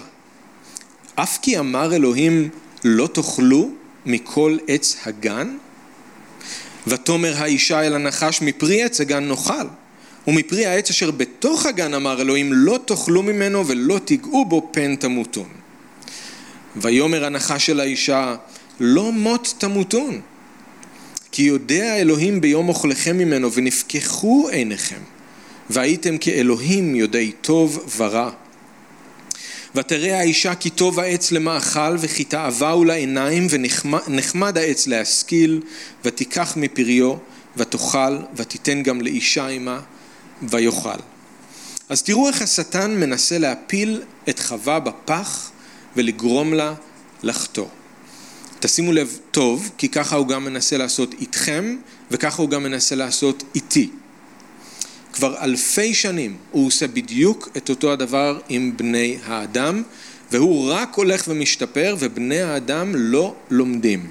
אף 1.16 1.38
כי 1.42 1.60
אמר 1.60 1.96
אלוהים 1.96 2.50
לא 2.84 3.08
תאכלו 3.08 3.70
מכל 4.06 4.58
עץ 4.68 4.96
הגן 5.06 5.58
ותאמר 6.88 7.34
האישה 7.38 7.82
אל 7.82 7.96
הנחש 7.96 8.42
מפרי 8.42 8.84
עץ 8.84 9.02
הגן 9.02 9.28
נאכל 9.28 9.68
ומפרי 10.28 10.66
העץ 10.66 10.90
אשר 10.90 11.12
בתוך 11.12 11.66
הגן 11.66 11.94
אמר 11.94 12.22
אלוהים 12.22 12.54
לא 12.54 12.80
תאכלו 12.86 13.24
ממנו 13.24 13.68
ולא 13.68 14.00
תיגעו 14.06 14.46
בו 14.46 14.70
פן 14.72 14.96
תמותון. 14.96 15.50
ויאמר 16.76 17.26
הנחש 17.26 17.66
של 17.66 17.80
האישה 17.80 18.36
לא 18.80 19.12
מות 19.12 19.54
תמותון 19.58 20.22
כי 21.32 21.44
יודע 21.44 21.96
אלוהים 21.96 22.42
ביום 22.42 22.70
אוכלכם 22.70 23.18
ממנו 23.18 23.54
ונפקחו 23.54 24.50
עיניכם 24.52 25.00
והייתם 25.70 26.18
כאלוהים 26.18 26.96
יודעי 26.96 27.32
טוב 27.32 27.94
ורע. 27.98 28.30
ותראה 29.76 30.20
האישה 30.20 30.56
כי 30.56 30.70
טוב 30.70 31.00
העץ 31.00 31.32
למאכל 31.32 31.96
וכי 32.00 32.24
תאווה 32.24 32.72
הוא 32.72 32.86
לעיניים 32.86 33.48
ונחמד 34.08 34.58
העץ 34.58 34.88
להשכיל 34.88 35.62
ותיקח 36.06 36.54
מפריו 36.58 37.14
ותאכל 37.58 38.18
ותיתן 38.36 38.84
גם 38.84 39.02
לאישה 39.02 39.48
עמה 39.48 39.80
ויאכל. 40.42 41.00
אז 41.90 42.04
תראו 42.04 42.28
איך 42.28 42.42
השטן 42.42 42.92
מנסה 42.92 43.38
להפיל 43.38 44.02
את 44.30 44.40
חווה 44.40 44.80
בפח 44.80 45.52
ולגרום 45.96 46.54
לה 46.54 46.74
לחטוא. 47.24 47.68
תשימו 48.60 48.92
לב 48.92 49.20
טוב, 49.32 49.72
כי 49.78 49.90
ככה 49.90 50.16
הוא 50.16 50.28
גם 50.28 50.46
מנסה 50.46 50.78
לעשות 50.78 51.14
איתכם, 51.14 51.76
וככה 52.12 52.42
הוא 52.42 52.50
גם 52.50 52.64
מנסה 52.64 52.96
לעשות 52.96 53.44
איתי. 53.56 53.90
כבר 55.14 55.44
אלפי 55.44 55.94
שנים 55.94 56.38
הוא 56.52 56.68
עושה 56.68 56.88
בדיוק 56.88 57.50
את 57.58 57.70
אותו 57.70 57.92
הדבר 57.92 58.40
עם 58.50 58.78
בני 58.78 59.18
האדם, 59.26 59.84
והוא 60.32 60.72
רק 60.72 60.96
הולך 60.96 61.24
ומשתפר, 61.28 61.96
ובני 62.00 62.42
האדם 62.42 62.92
לא 62.96 63.36
לומדים. 63.50 64.10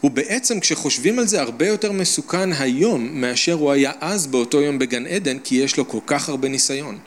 הוא 0.00 0.10
בעצם, 0.10 0.60
כשחושבים 0.60 1.18
על 1.18 1.26
זה, 1.26 1.40
הרבה 1.40 1.66
יותר 1.66 1.92
מסוכן 1.92 2.52
היום 2.52 3.20
מאשר 3.20 3.52
הוא 3.52 3.72
היה 3.72 3.92
אז 4.00 4.26
באותו 4.26 4.60
יום 4.60 4.78
בגן 4.78 5.06
עדן, 5.06 5.38
כי 5.38 5.54
יש 5.54 5.76
לו 5.76 5.88
כל 5.88 5.98
כך 6.06 6.28
הרבה 6.28 6.48
ניסיון. 6.48 6.98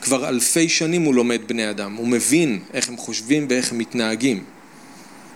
כבר 0.00 0.28
אלפי 0.28 0.68
שנים 0.68 1.02
הוא 1.02 1.14
לומד 1.14 1.40
בני 1.46 1.70
אדם, 1.70 1.94
הוא 1.94 2.08
מבין 2.08 2.60
איך 2.74 2.88
הם 2.88 2.96
חושבים 2.96 3.46
ואיך 3.50 3.72
הם 3.72 3.78
מתנהגים. 3.78 4.44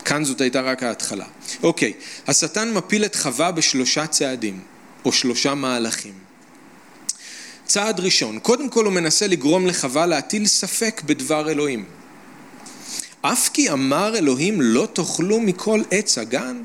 כאן 0.05 0.25
זאת 0.25 0.41
הייתה 0.41 0.61
רק 0.61 0.83
ההתחלה. 0.83 1.25
אוקיי, 1.63 1.93
השטן 2.27 2.73
מפיל 2.73 3.05
את 3.05 3.15
חווה 3.15 3.53
בשלושה 3.53 4.07
צעדים, 4.07 4.61
או 5.05 5.13
שלושה 5.13 5.55
מהלכים. 5.55 6.13
צעד 7.67 8.01
ראשון, 8.01 8.39
קודם 8.39 8.69
כל 8.69 8.85
הוא 8.85 8.93
מנסה 8.93 9.27
לגרום 9.27 9.67
לחווה 9.67 10.07
להטיל 10.07 10.47
ספק 10.47 11.03
בדבר 11.07 11.51
אלוהים. 11.51 11.85
אף 13.27 13.49
כי 13.49 13.71
אמר 13.71 14.17
אלוהים 14.17 14.61
לא 14.61 14.89
תאכלו 14.93 15.41
מכל 15.41 15.83
עץ 15.91 16.19
הגן? 16.19 16.63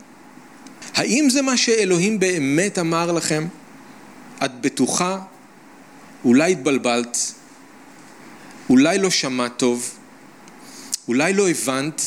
האם 0.93 1.29
זה 1.29 1.41
מה 1.41 1.57
שאלוהים 1.57 2.19
באמת 2.19 2.79
אמר 2.79 3.11
לכם? 3.11 3.47
את 4.45 4.61
בטוחה? 4.61 5.19
אולי 6.25 6.51
התבלבלת? 6.51 7.17
אולי 8.69 8.97
לא 8.97 9.09
שמעת 9.09 9.57
טוב? 9.57 9.91
אולי 11.07 11.33
לא 11.33 11.49
הבנת? 11.49 12.01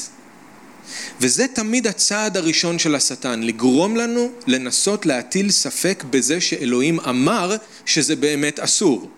וזה 1.20 1.46
תמיד 1.48 1.86
הצעד 1.86 2.36
הראשון 2.36 2.78
של 2.78 2.94
השטן, 2.94 3.42
לגרום 3.42 3.96
לנו 3.96 4.30
לנסות 4.46 5.06
להטיל 5.06 5.50
ספק 5.50 6.04
בזה 6.10 6.40
שאלוהים 6.40 7.00
אמר 7.00 7.56
שזה 7.86 8.16
באמת 8.16 8.60
אסור. 8.60 9.10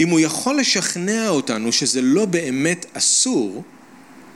אם 0.00 0.08
הוא 0.08 0.20
יכול 0.20 0.58
לשכנע 0.58 1.28
אותנו 1.28 1.72
שזה 1.72 2.02
לא 2.02 2.24
באמת 2.24 2.86
אסור, 2.92 3.62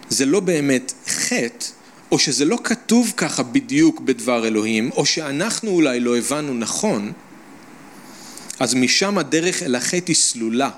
זה 0.09 0.27
לא 0.27 0.41
באמת 0.41 0.93
חטא, 1.07 1.67
או 2.12 2.19
שזה 2.19 2.45
לא 2.45 2.59
כתוב 2.65 3.12
ככה 3.17 3.43
בדיוק 3.43 4.00
בדבר 4.00 4.47
אלוהים, 4.47 4.91
או 4.97 5.07
שאנחנו 5.07 5.71
אולי 5.71 6.00
לא 6.00 6.19
הבנו 6.19 6.55
נכון, 6.55 7.12
אז 8.61 8.75
משם 8.75 9.19
הדרך 9.19 9.62
אל 9.62 9.75
החטא 9.75 10.05
היא 10.07 10.17
סלולה. 10.17 10.71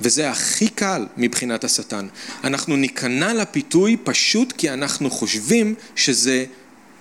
וזה 0.00 0.30
הכי 0.30 0.68
קל 0.68 1.06
מבחינת 1.16 1.64
השטן. 1.64 2.06
אנחנו 2.44 2.76
ניכנע 2.76 3.34
לפיתוי 3.34 3.96
פשוט 4.04 4.52
כי 4.52 4.70
אנחנו 4.70 5.10
חושבים 5.10 5.74
שזה 5.96 6.44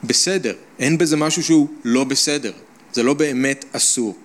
בסדר. 0.04 0.56
אין 0.80 0.98
בזה 0.98 1.18
משהו 1.18 1.44
שהוא 1.44 1.68
לא 1.84 2.04
בסדר. 2.04 2.52
זה 2.94 3.04
לא 3.04 3.14
באמת 3.14 3.66
אסור. 3.72 4.18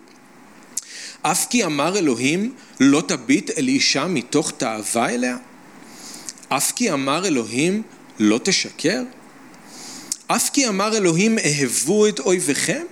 אף 1.30 1.46
כי 1.50 1.64
אמר 1.64 1.98
אלוהים 1.98 2.54
לא 2.80 3.02
תביט 3.06 3.50
אל 3.58 3.68
אישה 3.68 4.06
מתוך 4.06 4.50
תאווה 4.50 5.10
אליה? 5.10 5.36
אף 6.48 6.72
כי 6.72 6.92
אמר 6.92 7.26
אלוהים 7.26 7.82
לא 8.18 8.40
תשקר? 8.42 9.02
אף 10.26 10.50
כי 10.50 10.68
אמר 10.68 10.96
אלוהים 10.96 11.38
אהבו 11.38 12.06
את 12.06 12.20
אויביכם? 12.20 12.82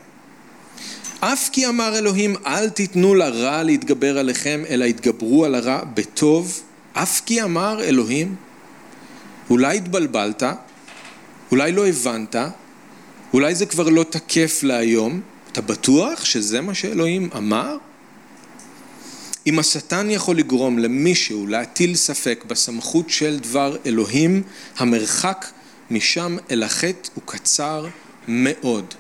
אף 1.20 1.48
כי 1.52 1.66
אמר 1.66 1.98
אלוהים 1.98 2.36
אל 2.46 2.68
תיתנו 2.68 3.14
לרע 3.14 3.62
להתגבר 3.62 4.18
עליכם 4.18 4.62
אלא 4.68 4.84
יתגברו 4.84 5.44
על 5.44 5.54
הרע 5.54 5.84
בטוב 5.94 6.62
אף 6.92 7.20
כי 7.26 7.42
אמר 7.42 7.82
אלוהים 7.82 8.36
אולי 9.50 9.76
התבלבלת 9.76 10.42
אולי 11.50 11.72
לא 11.72 11.86
הבנת 11.86 12.36
אולי 13.32 13.54
זה 13.54 13.66
כבר 13.66 13.88
לא 13.88 14.02
תקף 14.02 14.60
להיום 14.62 15.20
אתה 15.52 15.60
בטוח 15.60 16.24
שזה 16.24 16.60
מה 16.60 16.74
שאלוהים 16.74 17.28
אמר? 17.36 17.76
אם 19.46 19.58
השטן 19.58 20.10
יכול 20.10 20.36
לגרום 20.36 20.78
למישהו 20.78 21.46
להטיל 21.46 21.94
ספק 21.94 22.44
בסמכות 22.46 23.10
של 23.10 23.38
דבר 23.38 23.76
אלוהים, 23.86 24.42
המרחק 24.76 25.46
משם 25.90 26.36
אל 26.50 26.62
החטא 26.62 27.08
הוא 27.14 27.22
קצר 27.26 27.86
מאוד. 28.28 28.94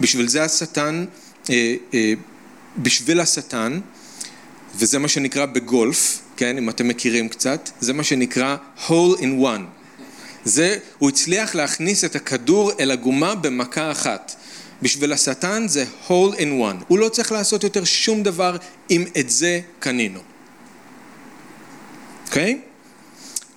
בשביל 0.00 0.28
זה 0.28 0.44
השטן, 0.44 1.04
אה, 1.50 1.74
אה, 1.94 2.12
בשביל 2.78 3.20
השטן, 3.20 3.80
וזה 4.76 4.98
מה 4.98 5.08
שנקרא 5.08 5.46
בגולף, 5.46 6.20
כן, 6.36 6.58
אם 6.58 6.68
אתם 6.70 6.88
מכירים 6.88 7.28
קצת, 7.28 7.70
זה 7.80 7.92
מה 7.92 8.04
שנקרא 8.04 8.56
hole 8.86 9.18
in 9.18 9.42
one. 9.42 9.62
זה, 10.44 10.78
הוא 10.98 11.08
הצליח 11.08 11.54
להכניס 11.54 12.04
את 12.04 12.16
הכדור 12.16 12.72
אל 12.80 12.90
הגומה 12.90 13.34
במכה 13.34 13.90
אחת. 13.90 14.36
בשביל 14.84 15.12
השטן 15.12 15.68
זה 15.68 15.84
hole 16.08 16.34
in 16.34 16.60
one. 16.60 16.84
הוא 16.88 16.98
לא 16.98 17.08
צריך 17.08 17.32
לעשות 17.32 17.64
יותר 17.64 17.84
שום 17.84 18.22
דבר 18.22 18.56
אם 18.90 19.04
את 19.18 19.30
זה 19.30 19.60
קנינו. 19.78 20.20
אוקיי? 22.26 22.52
Okay? 22.52 22.68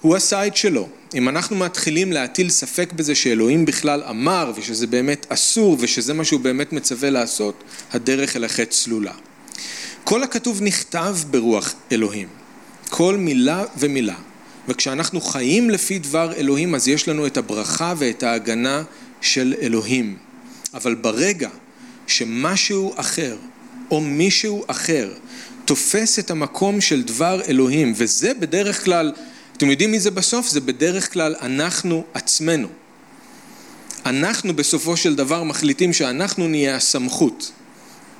הוא 0.02 0.16
עשה 0.16 0.48
את 0.48 0.58
שלו. 0.58 0.90
אם 1.16 1.30
אנחנו 1.30 1.56
מתחילים 1.56 2.12
להטיל 2.12 2.50
ספק 2.50 2.94
בזה 2.94 3.16
שאלוהים 3.16 3.66
בכלל 3.66 4.04
אמר 4.10 4.52
ושזה 4.56 4.88
באמת 4.88 5.26
אסור 5.30 5.78
ושזה 5.80 6.14
מה 6.14 6.26
שהוא 6.26 6.40
באמת 6.40 6.74
מצווה 6.74 7.10
לעשות, 7.10 7.64
הדרך 7.92 8.36
אל 8.36 8.44
החטא 8.44 8.72
צלולה. 8.72 9.14
כל 10.04 10.24
הכתוב 10.24 10.62
נכתב 10.62 11.18
ברוח 11.32 11.74
אלוהים, 11.92 12.28
כל 12.90 13.18
מילה 13.18 13.64
ומילה. 13.78 14.16
וכשאנחנו 14.68 15.22
חיים 15.22 15.70
לפי 15.70 16.00
דבר 16.00 16.34
אלוהים 16.34 16.76
אז 16.76 16.88
יש 16.88 17.08
לנו 17.08 17.28
את 17.28 17.38
הברכה 17.38 17.94
ואת 17.98 18.24
ההגנה 18.24 18.84
של 19.22 19.54
אלוהים. 19.62 20.27
אבל 20.74 20.96
ברגע 20.96 21.50
שמשהו 22.08 22.94
אחר 22.96 23.38
או 23.92 24.02
מישהו 24.02 24.64
אחר 24.68 25.14
תופס 25.66 26.20
את 26.20 26.32
המקום 26.32 26.82
של 26.82 27.04
דבר 27.04 27.42
אלוהים 27.48 27.94
וזה 27.96 28.34
בדרך 28.34 28.86
כלל 28.86 29.14
אתם 29.58 29.70
יודעים 29.70 29.92
מי 29.92 30.00
זה 30.00 30.12
בסוף? 30.12 30.48
זה 30.48 30.62
בדרך 30.62 31.14
כלל 31.14 31.36
אנחנו 31.42 32.04
עצמנו. 32.14 32.68
אנחנו 34.06 34.56
בסופו 34.56 34.98
של 34.98 35.16
דבר 35.16 35.44
מחליטים 35.44 35.94
שאנחנו 35.94 36.48
נהיה 36.48 36.76
הסמכות 36.76 37.52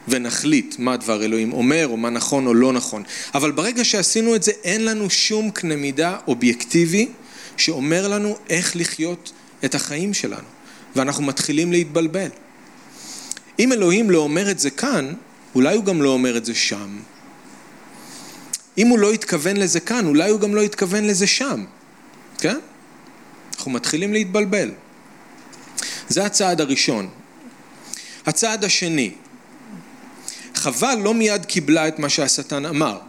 ונחליט 0.08 0.76
מה 0.80 0.98
דבר 0.98 1.24
אלוהים 1.24 1.54
אומר 1.54 1.88
או 1.88 1.98
מה 1.98 2.10
נכון 2.10 2.48
או 2.48 2.54
לא 2.54 2.74
נכון. 2.74 3.04
אבל 3.34 3.52
ברגע 3.52 3.84
שעשינו 3.84 4.36
את 4.36 4.44
זה 4.44 4.52
אין 4.64 4.86
לנו 4.86 5.10
שום 5.10 5.52
קנה 5.52 5.76
מידה 5.76 6.18
אובייקטיבי 6.28 7.08
שאומר 7.58 8.08
לנו 8.08 8.38
איך 8.50 8.76
לחיות 8.76 9.32
את 9.66 9.76
החיים 9.76 10.14
שלנו 10.14 10.57
ואנחנו 10.98 11.24
מתחילים 11.24 11.72
להתבלבל. 11.72 12.30
אם 13.60 13.74
אלוהים 13.74 14.12
לא 14.12 14.20
אומר 14.20 14.52
את 14.52 14.60
זה 14.60 14.70
כאן, 14.70 15.14
אולי 15.56 15.76
הוא 15.76 15.86
גם 15.86 16.02
לא 16.02 16.10
אומר 16.10 16.38
את 16.38 16.46
זה 16.46 16.56
שם. 16.56 16.98
אם 18.78 18.88
הוא 18.88 19.00
לא 19.00 19.14
התכוון 19.14 19.58
לזה 19.58 19.80
כאן, 19.80 20.06
אולי 20.06 20.30
הוא 20.30 20.40
גם 20.40 20.56
לא 20.56 20.62
התכוון 20.62 21.04
לזה 21.04 21.28
שם, 21.28 21.66
כן? 22.38 22.58
אנחנו 23.56 23.72
מתחילים 23.72 24.14
להתבלבל. 24.14 24.72
זה 26.10 26.26
הצעד 26.26 26.62
הראשון. 26.62 27.10
הצעד 28.26 28.64
השני, 28.64 29.12
חווה 30.56 30.96
לא 30.96 31.14
מיד 31.14 31.46
קיבלה 31.46 31.88
את 31.88 32.00
מה 32.00 32.10
שהשטן 32.10 32.66
אמר, 32.66 33.00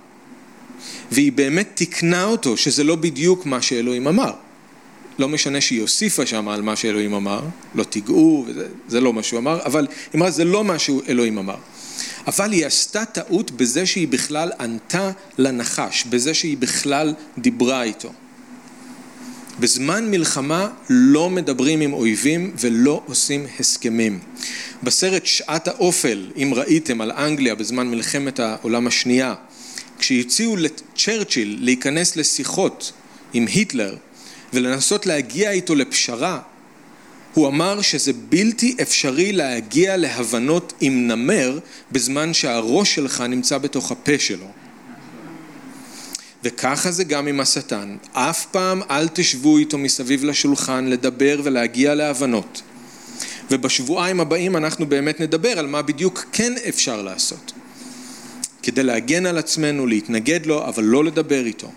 והיא 1.13 1.33
באמת 1.33 1.69
תיקנה 1.75 2.25
אותו 2.25 2.57
שזה 2.57 2.85
לא 2.85 2.97
בדיוק 2.97 3.47
מה 3.47 3.63
שאלוהים 3.63 4.09
אמר. 4.09 4.33
לא 5.19 5.29
משנה 5.29 5.61
שהיא 5.61 5.81
הוסיפה 5.81 6.27
שם 6.27 6.49
על 6.49 6.63
מה 6.63 6.77
שאלוהים 6.77 7.15
אמר, 7.15 7.41
לא 7.75 7.85
תיגעו, 7.85 8.47
זה 8.89 9.01
לא 9.01 9.13
מה 9.13 9.23
שהוא 9.23 9.39
אמר, 9.39 9.61
אבל 9.65 9.87
היא 10.13 10.19
אמרה 10.19 10.31
זה 10.31 10.45
לא 10.45 10.65
מה 10.65 10.79
שאלוהים 10.79 11.39
אמר. 11.39 11.57
אבל 12.27 12.53
היא 12.53 12.67
עשתה 12.67 13.05
טעות 13.05 13.51
בזה 13.51 13.87
שהיא 13.87 14.09
בכלל 14.09 14.51
ענתה 14.61 15.11
לנחש, 15.39 16.05
בזה 16.11 16.35
שהיא 16.35 16.57
בכלל 16.59 17.15
דיברה 17.39 17.83
איתו. 17.83 18.13
בזמן 19.61 20.11
מלחמה 20.11 20.71
לא 20.91 21.31
מדברים 21.31 21.81
עם 21.81 21.93
אויבים 21.93 22.53
ולא 22.61 23.03
עושים 23.07 23.47
הסכמים. 23.61 24.19
בסרט 24.83 25.27
שעת 25.27 25.69
האופל, 25.69 26.31
אם 26.37 26.53
ראיתם 26.57 27.01
על 27.01 27.13
אנגליה 27.13 27.55
בזמן 27.55 27.89
מלחמת 27.89 28.41
העולם 28.41 28.87
השנייה, 28.87 29.35
כשהציעו 29.99 30.57
לצ'רצ'יל 30.57 31.59
להיכנס 31.61 32.17
לשיחות 32.17 32.93
עם 33.33 33.47
היטלר 33.47 33.97
ולנסות 34.53 35.07
להגיע 35.07 35.51
איתו 35.51 35.75
לפשרה, 35.75 36.41
הוא 37.35 37.49
אמר 37.49 37.83
שזה 37.83 38.13
בלתי 38.29 38.77
אפשרי 38.83 39.33
להגיע 39.33 39.97
להבנות 39.97 40.73
עם 40.81 41.07
נמר 41.07 41.59
בזמן 41.93 42.35
שהראש 42.35 42.95
שלך 42.95 43.21
נמצא 43.21 43.59
בתוך 43.59 43.93
הפה 43.93 44.19
שלו. 44.19 44.47
וככה 46.45 46.91
זה 46.91 47.05
גם 47.05 47.27
עם 47.27 47.41
השטן. 47.41 47.97
אף 48.13 48.47
פעם 48.47 48.83
אל 48.91 49.09
תשבו 49.09 49.59
איתו 49.59 49.79
מסביב 49.79 50.25
לשולחן 50.25 50.87
לדבר 50.87 51.41
ולהגיע 51.45 51.95
להבנות. 51.95 52.63
ובשבועיים 53.51 54.21
הבאים 54.21 54.57
אנחנו 54.57 54.87
באמת 54.87 55.21
נדבר 55.21 55.59
על 55.59 55.67
מה 55.67 55.83
בדיוק 55.83 56.25
כן 56.33 56.53
אפשר 56.69 57.03
לעשות. 57.03 57.53
כדי 58.63 58.83
להגן 58.83 59.27
על 59.27 59.39
עצמנו, 59.39 59.87
להתנגד 59.87 60.47
לו, 60.47 60.69
אבל 60.69 60.85
לא 60.85 61.05
לדבר 61.05 61.47
איתו. 61.47 61.71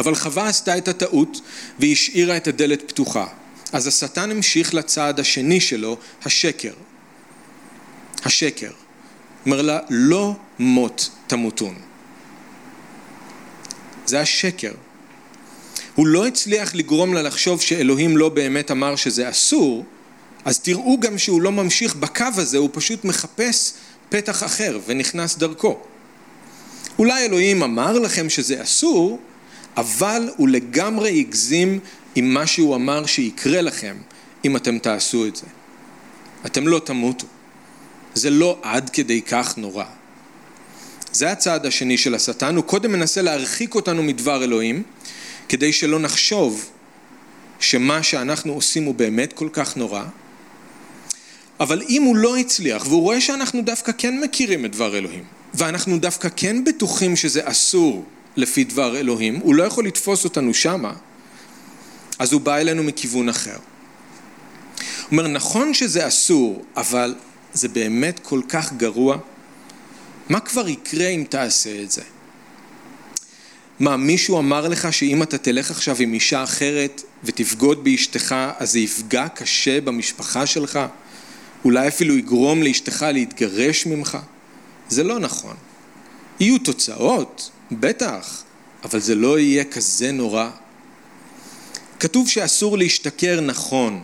אבל 0.00 0.14
חווה 0.14 0.48
עשתה 0.48 0.78
את 0.78 0.88
הטעות 0.88 1.40
והשאירה 1.78 2.36
את 2.36 2.48
הדלת 2.48 2.88
פתוחה. 2.88 3.26
אז 3.72 3.86
השטן 3.86 4.30
המשיך 4.30 4.74
לצעד 4.74 5.20
השני 5.20 5.60
שלו, 5.60 5.96
השקר. 6.24 6.72
השקר. 8.24 8.70
אומר 9.46 9.62
לה, 9.62 9.78
לא 9.90 10.34
מות 10.58 11.10
תמותון. 11.26 11.74
זה 14.06 14.20
השקר. 14.20 14.72
הוא 15.94 16.06
לא 16.06 16.26
הצליח 16.26 16.74
לגרום 16.74 17.14
לה 17.14 17.22
לחשוב 17.22 17.60
שאלוהים 17.60 18.16
לא 18.16 18.28
באמת 18.28 18.70
אמר 18.70 18.96
שזה 18.96 19.30
אסור, 19.30 19.84
אז 20.44 20.60
תראו 20.60 21.00
גם 21.00 21.18
שהוא 21.18 21.42
לא 21.42 21.52
ממשיך 21.52 21.94
בקו 21.94 22.24
הזה, 22.36 22.58
הוא 22.58 22.70
פשוט 22.72 23.04
מחפש 23.04 23.72
פתח 24.08 24.42
אחר 24.42 24.78
ונכנס 24.86 25.36
דרכו. 25.36 25.78
אולי 26.98 27.24
אלוהים 27.24 27.62
אמר 27.62 27.98
לכם 27.98 28.30
שזה 28.30 28.62
אסור, 28.62 29.18
אבל 29.76 30.30
הוא 30.36 30.48
לגמרי 30.48 31.20
הגזים 31.20 31.78
עם 32.14 32.34
מה 32.34 32.46
שהוא 32.46 32.74
אמר 32.74 33.06
שיקרה 33.06 33.60
לכם 33.60 33.96
אם 34.44 34.56
אתם 34.56 34.78
תעשו 34.78 35.26
את 35.26 35.36
זה. 35.36 35.46
אתם 36.46 36.68
לא 36.68 36.78
תמותו. 36.78 37.26
זה 38.14 38.30
לא 38.30 38.58
עד 38.62 38.90
כדי 38.90 39.22
כך 39.22 39.58
נורא. 39.58 39.84
זה 41.12 41.32
הצעד 41.32 41.66
השני 41.66 41.98
של 41.98 42.14
השטן, 42.14 42.56
הוא 42.56 42.64
קודם 42.64 42.92
מנסה 42.92 43.22
להרחיק 43.22 43.74
אותנו 43.74 44.02
מדבר 44.02 44.44
אלוהים, 44.44 44.82
כדי 45.48 45.72
שלא 45.72 45.98
נחשוב 45.98 46.70
שמה 47.60 48.02
שאנחנו 48.02 48.52
עושים 48.52 48.84
הוא 48.84 48.94
באמת 48.94 49.32
כל 49.32 49.48
כך 49.52 49.76
נורא, 49.76 50.02
אבל 51.60 51.82
אם 51.88 52.02
הוא 52.02 52.16
לא 52.16 52.36
הצליח, 52.36 52.86
והוא 52.86 53.02
רואה 53.02 53.20
שאנחנו 53.20 53.62
דווקא 53.62 53.92
כן 53.98 54.20
מכירים 54.20 54.64
את 54.64 54.72
דבר 54.72 54.98
אלוהים, 54.98 55.24
ואנחנו 55.54 55.98
דווקא 55.98 56.28
כן 56.36 56.64
בטוחים 56.64 57.16
שזה 57.16 57.40
אסור 57.44 58.04
לפי 58.40 58.64
דבר 58.64 58.96
אלוהים, 58.96 59.36
הוא 59.36 59.54
לא 59.54 59.62
יכול 59.62 59.86
לתפוס 59.86 60.24
אותנו 60.24 60.54
שמה, 60.54 60.92
אז 62.18 62.32
הוא 62.32 62.40
בא 62.40 62.56
אלינו 62.56 62.82
מכיוון 62.82 63.28
אחר. 63.28 63.56
הוא 63.56 63.58
אומר, 65.12 65.26
נכון 65.26 65.74
שזה 65.74 66.08
אסור, 66.08 66.64
אבל 66.76 67.14
זה 67.52 67.68
באמת 67.68 68.20
כל 68.22 68.40
כך 68.48 68.72
גרוע? 68.72 69.16
מה 70.28 70.40
כבר 70.40 70.68
יקרה 70.68 71.08
אם 71.08 71.24
תעשה 71.28 71.82
את 71.82 71.90
זה? 71.90 72.02
מה, 73.80 73.96
מישהו 73.96 74.38
אמר 74.38 74.68
לך 74.68 74.92
שאם 74.92 75.22
אתה 75.22 75.38
תלך 75.38 75.70
עכשיו 75.70 75.96
עם 75.98 76.12
אישה 76.12 76.42
אחרת 76.42 77.02
ותבגוד 77.24 77.84
באשתך, 77.84 78.34
אז 78.58 78.72
זה 78.72 78.78
יפגע 78.78 79.28
קשה 79.28 79.80
במשפחה 79.80 80.46
שלך? 80.46 80.78
אולי 81.64 81.88
אפילו 81.88 82.18
יגרום 82.18 82.62
לאשתך 82.62 83.06
להתגרש 83.12 83.86
ממך? 83.86 84.18
זה 84.88 85.04
לא 85.04 85.18
נכון. 85.18 85.54
יהיו 86.40 86.58
תוצאות, 86.58 87.50
בטח, 87.72 88.42
אבל 88.84 89.00
זה 89.00 89.14
לא 89.14 89.38
יהיה 89.38 89.64
כזה 89.64 90.12
נורא. 90.12 90.50
כתוב 92.00 92.28
שאסור 92.28 92.78
להשתכר 92.78 93.40
נכון, 93.40 94.02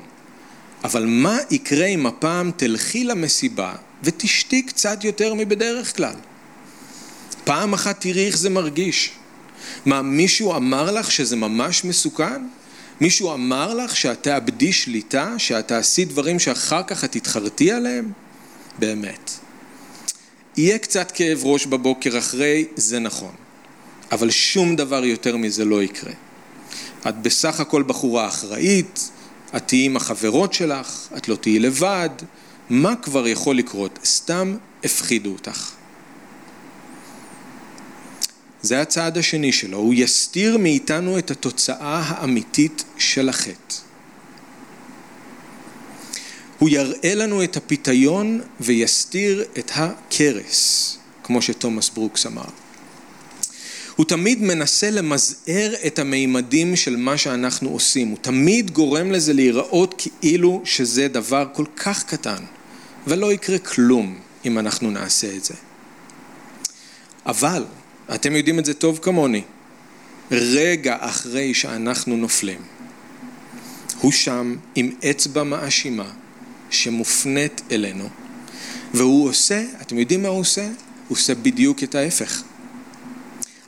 אבל 0.84 1.04
מה 1.06 1.38
יקרה 1.50 1.86
אם 1.86 2.06
הפעם 2.06 2.50
תלכי 2.56 3.04
למסיבה 3.04 3.74
ותשתי 4.02 4.62
קצת 4.62 5.04
יותר 5.04 5.34
מבדרך 5.34 5.96
כלל? 5.96 6.14
פעם 7.44 7.74
אחת 7.74 8.00
תראי 8.00 8.26
איך 8.26 8.36
זה 8.36 8.50
מרגיש. 8.50 9.10
מה, 9.86 10.02
מישהו 10.02 10.56
אמר 10.56 10.92
לך 10.92 11.10
שזה 11.12 11.36
ממש 11.36 11.84
מסוכן? 11.84 12.42
מישהו 13.00 13.34
אמר 13.34 13.74
לך 13.74 13.96
שאת 13.96 14.22
תאבדי 14.22 14.72
שליטה, 14.72 15.34
שאת 15.38 15.68
תעשי 15.68 16.04
דברים 16.04 16.38
שאחר 16.38 16.82
כך 16.82 17.04
את 17.04 17.12
תתחרטי 17.12 17.72
עליהם? 17.72 18.12
באמת. 18.78 19.30
יהיה 20.56 20.78
קצת 20.78 21.10
כאב 21.10 21.44
ראש 21.44 21.66
בבוקר 21.66 22.18
אחרי, 22.18 22.64
זה 22.76 22.98
נכון. 22.98 23.45
אבל 24.12 24.30
שום 24.30 24.76
דבר 24.76 25.04
יותר 25.04 25.36
מזה 25.36 25.64
לא 25.64 25.82
יקרה. 25.82 26.12
את 27.08 27.22
בסך 27.22 27.60
הכל 27.60 27.82
בחורה 27.82 28.28
אחראית, 28.28 29.10
את 29.56 29.68
תהיי 29.68 29.84
עם 29.84 29.96
החברות 29.96 30.52
שלך, 30.52 31.08
את 31.16 31.28
לא 31.28 31.36
תהיי 31.36 31.58
לבד, 31.58 32.10
מה 32.70 32.96
כבר 32.96 33.26
יכול 33.28 33.56
לקרות? 33.56 33.98
סתם 34.04 34.56
הפחידו 34.84 35.32
אותך. 35.32 35.70
זה 38.62 38.80
הצעד 38.80 39.18
השני 39.18 39.52
שלו, 39.52 39.78
הוא 39.78 39.94
יסתיר 39.94 40.58
מאיתנו 40.58 41.18
את 41.18 41.30
התוצאה 41.30 42.02
האמיתית 42.06 42.84
של 42.98 43.28
החטא. 43.28 43.74
הוא 46.58 46.68
יראה 46.68 47.14
לנו 47.14 47.44
את 47.44 47.56
הפיתיון 47.56 48.40
ויסתיר 48.60 49.44
את 49.58 49.70
הכרס, 49.74 50.98
כמו 51.22 51.42
שתומאס 51.42 51.88
ברוקס 51.88 52.26
אמר. 52.26 52.44
הוא 53.96 54.06
תמיד 54.06 54.42
מנסה 54.42 54.90
למזער 54.90 55.74
את 55.86 55.98
המימדים 55.98 56.76
של 56.76 56.96
מה 56.96 57.16
שאנחנו 57.16 57.68
עושים, 57.70 58.08
הוא 58.08 58.18
תמיד 58.20 58.70
גורם 58.70 59.10
לזה 59.12 59.32
להיראות 59.32 60.02
כאילו 60.20 60.62
שזה 60.64 61.08
דבר 61.08 61.46
כל 61.52 61.64
כך 61.76 62.04
קטן, 62.04 62.42
ולא 63.06 63.32
יקרה 63.32 63.58
כלום 63.58 64.18
אם 64.44 64.58
אנחנו 64.58 64.90
נעשה 64.90 65.36
את 65.36 65.44
זה. 65.44 65.54
אבל 67.26 67.64
אתם 68.14 68.36
יודעים 68.36 68.58
את 68.58 68.64
זה 68.64 68.74
טוב 68.74 68.98
כמוני. 69.02 69.42
רגע 70.30 70.96
אחרי 71.00 71.54
שאנחנו 71.54 72.16
נופלים, 72.16 72.60
הוא 74.00 74.12
שם 74.12 74.56
עם 74.74 74.90
אצבע 75.10 75.42
מאשימה 75.42 76.10
שמופנית 76.70 77.62
אלינו, 77.70 78.08
והוא 78.94 79.28
עושה, 79.28 79.64
אתם 79.80 79.98
יודעים 79.98 80.22
מה 80.22 80.28
הוא 80.28 80.40
עושה? 80.40 80.64
הוא 81.08 81.16
עושה 81.16 81.34
בדיוק 81.34 81.82
את 81.82 81.94
ההפך. 81.94 82.42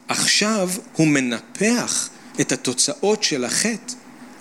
עכשיו 0.09 0.71
הוא 0.97 1.07
מנפח 1.07 2.09
את 2.40 2.53
התוצאות 2.53 3.23
של 3.23 3.44
החטא 3.44 3.94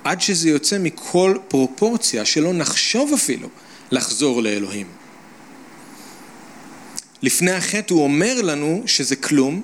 עד 0.03 0.21
שזה 0.21 0.49
יוצא 0.49 0.77
מכל 0.79 1.37
פרופורציה 1.47 2.25
שלא 2.25 2.53
נחשוב 2.53 3.13
אפילו 3.13 3.49
לחזור 3.91 4.41
לאלוהים. 4.41 4.87
לפני 7.21 7.51
החטא 7.51 7.93
הוא 7.93 8.03
אומר 8.03 8.41
לנו 8.41 8.83
שזה 8.85 9.15
כלום, 9.15 9.61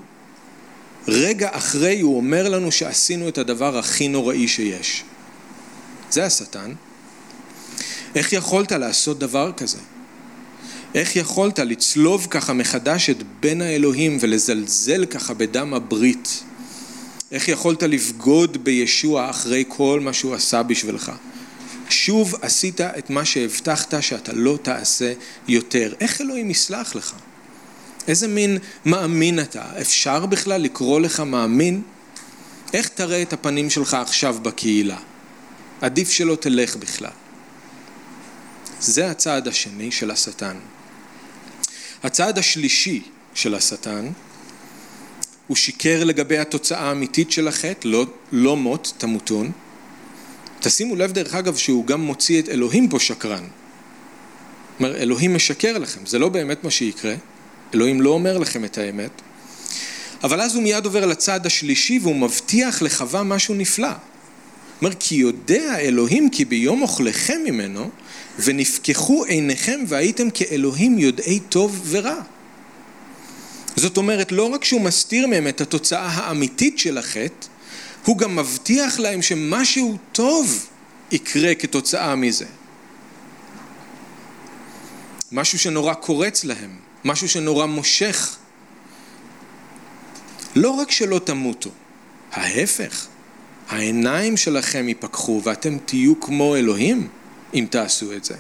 רגע 1.08 1.50
אחרי 1.52 2.02
הוא 2.02 2.18
אומר 2.18 2.50
לנו 2.50 2.72
שעשינו 2.72 3.28
את 3.28 3.38
הדבר 3.38 3.78
הכי 3.78 4.08
נוראי 4.08 4.48
שיש. 4.48 5.04
זה 6.12 6.26
השטן. 6.26 6.74
איך 8.16 8.34
יכולת 8.34 8.72
לעשות 8.72 9.20
דבר 9.20 9.52
כזה? 9.58 9.78
איך 10.94 11.16
יכולת 11.16 11.60
לצלוב 11.60 12.28
ככה 12.30 12.54
מחדש 12.54 13.10
את 13.10 13.18
בן 13.40 13.62
האלוהים 13.62 14.18
ולזלזל 14.22 15.06
ככה 15.06 15.34
בדם 15.34 15.74
הברית? 15.74 16.44
איך 17.32 17.48
יכולת 17.50 17.84
לבגוד 17.84 18.64
בישוע 18.64 19.30
אחרי 19.30 19.64
כל 19.68 20.00
מה 20.04 20.14
שהוא 20.14 20.34
עשה 20.34 20.64
בשבילך? 20.64 21.12
שוב 21.90 22.36
עשית 22.42 22.82
את 22.82 23.10
מה 23.10 23.26
שהבטחת 23.26 23.94
שאתה 24.02 24.34
לא 24.34 24.60
תעשה 24.62 25.14
יותר. 25.48 25.94
איך 26.00 26.22
אלוהים 26.22 26.52
יסלח 26.52 26.96
לך? 26.96 27.14
איזה 28.08 28.28
מין 28.28 28.58
מאמין 28.86 29.40
אתה? 29.40 29.64
אפשר 29.82 30.26
בכלל 30.26 30.62
לקרוא 30.62 31.00
לך 31.00 31.20
מאמין? 31.20 31.82
איך 32.74 32.88
תראה 32.88 33.22
את 33.22 33.34
הפנים 33.34 33.70
שלך 33.70 33.94
עכשיו 33.94 34.36
בקהילה? 34.42 34.98
עדיף 35.82 36.10
שלא 36.10 36.36
תלך 36.36 36.76
בכלל. 36.76 37.12
זה 38.80 39.12
הצעד 39.12 39.48
השני 39.48 39.92
של 39.92 40.12
השטן. 40.12 40.56
הצעד 42.04 42.38
השלישי 42.38 43.02
של 43.34 43.56
השטן 43.56 44.10
הוא 45.48 45.58
שיקר 45.58 46.04
לגבי 46.04 46.38
התוצאה 46.38 46.90
האמיתית 46.90 47.32
של 47.32 47.48
החטא, 47.48 47.88
לא, 47.88 48.06
לא 48.32 48.58
מות, 48.58 48.94
תמותון. 48.98 49.52
תשימו 50.60 50.96
לב 50.96 51.12
דרך 51.12 51.36
אגב 51.36 51.56
שהוא 51.56 51.86
גם 51.86 52.02
מוציא 52.02 52.42
את 52.42 52.50
אלוהים 52.50 52.90
פה 52.90 53.00
שקרן. 53.00 53.44
אומר, 54.80 54.96
אלוהים 54.98 55.36
משקר 55.36 55.78
לכם, 55.78 56.06
זה 56.06 56.20
לא 56.20 56.30
באמת 56.30 56.64
מה 56.64 56.72
שיקרה. 56.72 57.16
אלוהים 57.74 58.02
לא 58.02 58.10
אומר 58.10 58.38
לכם 58.38 58.66
את 58.66 58.78
האמת, 58.78 59.12
אבל 60.24 60.42
אז 60.42 60.56
הוא 60.56 60.64
מיד 60.64 60.86
עובר 60.86 61.06
לצד 61.06 61.46
השלישי 61.46 62.00
והוא 62.02 62.16
מבטיח 62.16 62.82
לחווה 62.82 63.24
משהו 63.24 63.56
נפלא. 63.56 63.92
אומר, 64.82 64.94
כי 65.00 65.16
יודע 65.16 65.80
אלוהים 65.80 66.30
כי 66.30 66.46
ביום 66.46 66.82
אוכליכם 66.82 67.42
ממנו, 67.46 67.90
ונפקחו 68.40 69.26
עיניכם 69.26 69.84
והייתם 69.88 70.30
כאלוהים 70.30 71.00
יודעי 71.00 71.40
טוב 71.40 71.82
ורע. 71.86 72.22
זאת 73.76 73.98
אומרת, 73.98 74.32
לא 74.32 74.44
רק 74.44 74.64
שהוא 74.64 74.82
מסתיר 74.82 75.28
מהם 75.28 75.48
את 75.48 75.62
התוצאה 75.62 76.08
האמיתית 76.08 76.80
של 76.80 76.98
החטא, 76.98 77.48
הוא 78.06 78.18
גם 78.18 78.36
מבטיח 78.36 79.00
להם 79.00 79.22
שמשהו 79.22 79.98
טוב 80.12 80.68
יקרה 81.12 81.56
כתוצאה 81.56 82.16
מזה. 82.16 82.46
משהו 85.32 85.60
שנורא 85.60 85.94
קורץ 85.94 86.44
להם. 86.44 86.78
משהו 87.06 87.30
שנורא 87.30 87.66
מושך. 87.66 88.36
לא 90.56 90.70
רק 90.70 90.92
שלא 90.92 91.20
תמותו, 91.20 91.70
ההפך, 92.32 93.08
העיניים 93.70 94.38
שלכם 94.38 94.88
ייפקחו 94.88 95.42
ואתם 95.44 95.78
תהיו 95.86 96.20
כמו 96.20 96.56
אלוהים 96.56 97.08
אם 97.54 97.66
תעשו 97.70 98.14
את 98.14 98.24
זה. 98.24 98.36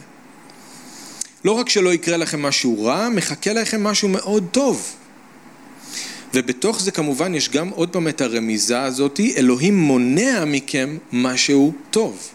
לא 1.45 1.51
רק 1.51 1.69
שלא 1.69 1.93
יקרה 1.93 2.17
לכם 2.17 2.41
משהו 2.41 2.83
רע, 2.85 3.09
מחכה 3.09 3.53
לכם 3.53 3.83
משהו 3.83 4.09
מאוד 4.09 4.47
טוב. 4.51 4.95
ובתוך 6.33 6.81
זה 6.81 6.91
כמובן 6.91 7.35
יש 7.35 7.49
גם 7.49 7.69
עוד 7.69 7.89
פעם 7.89 8.07
את 8.07 8.21
הרמיזה 8.21 8.81
הזאתי, 8.81 9.33
אלוהים 9.37 9.77
מונע 9.77 10.45
מכם 10.45 10.97
משהו 11.11 11.73
טוב. 11.91 12.29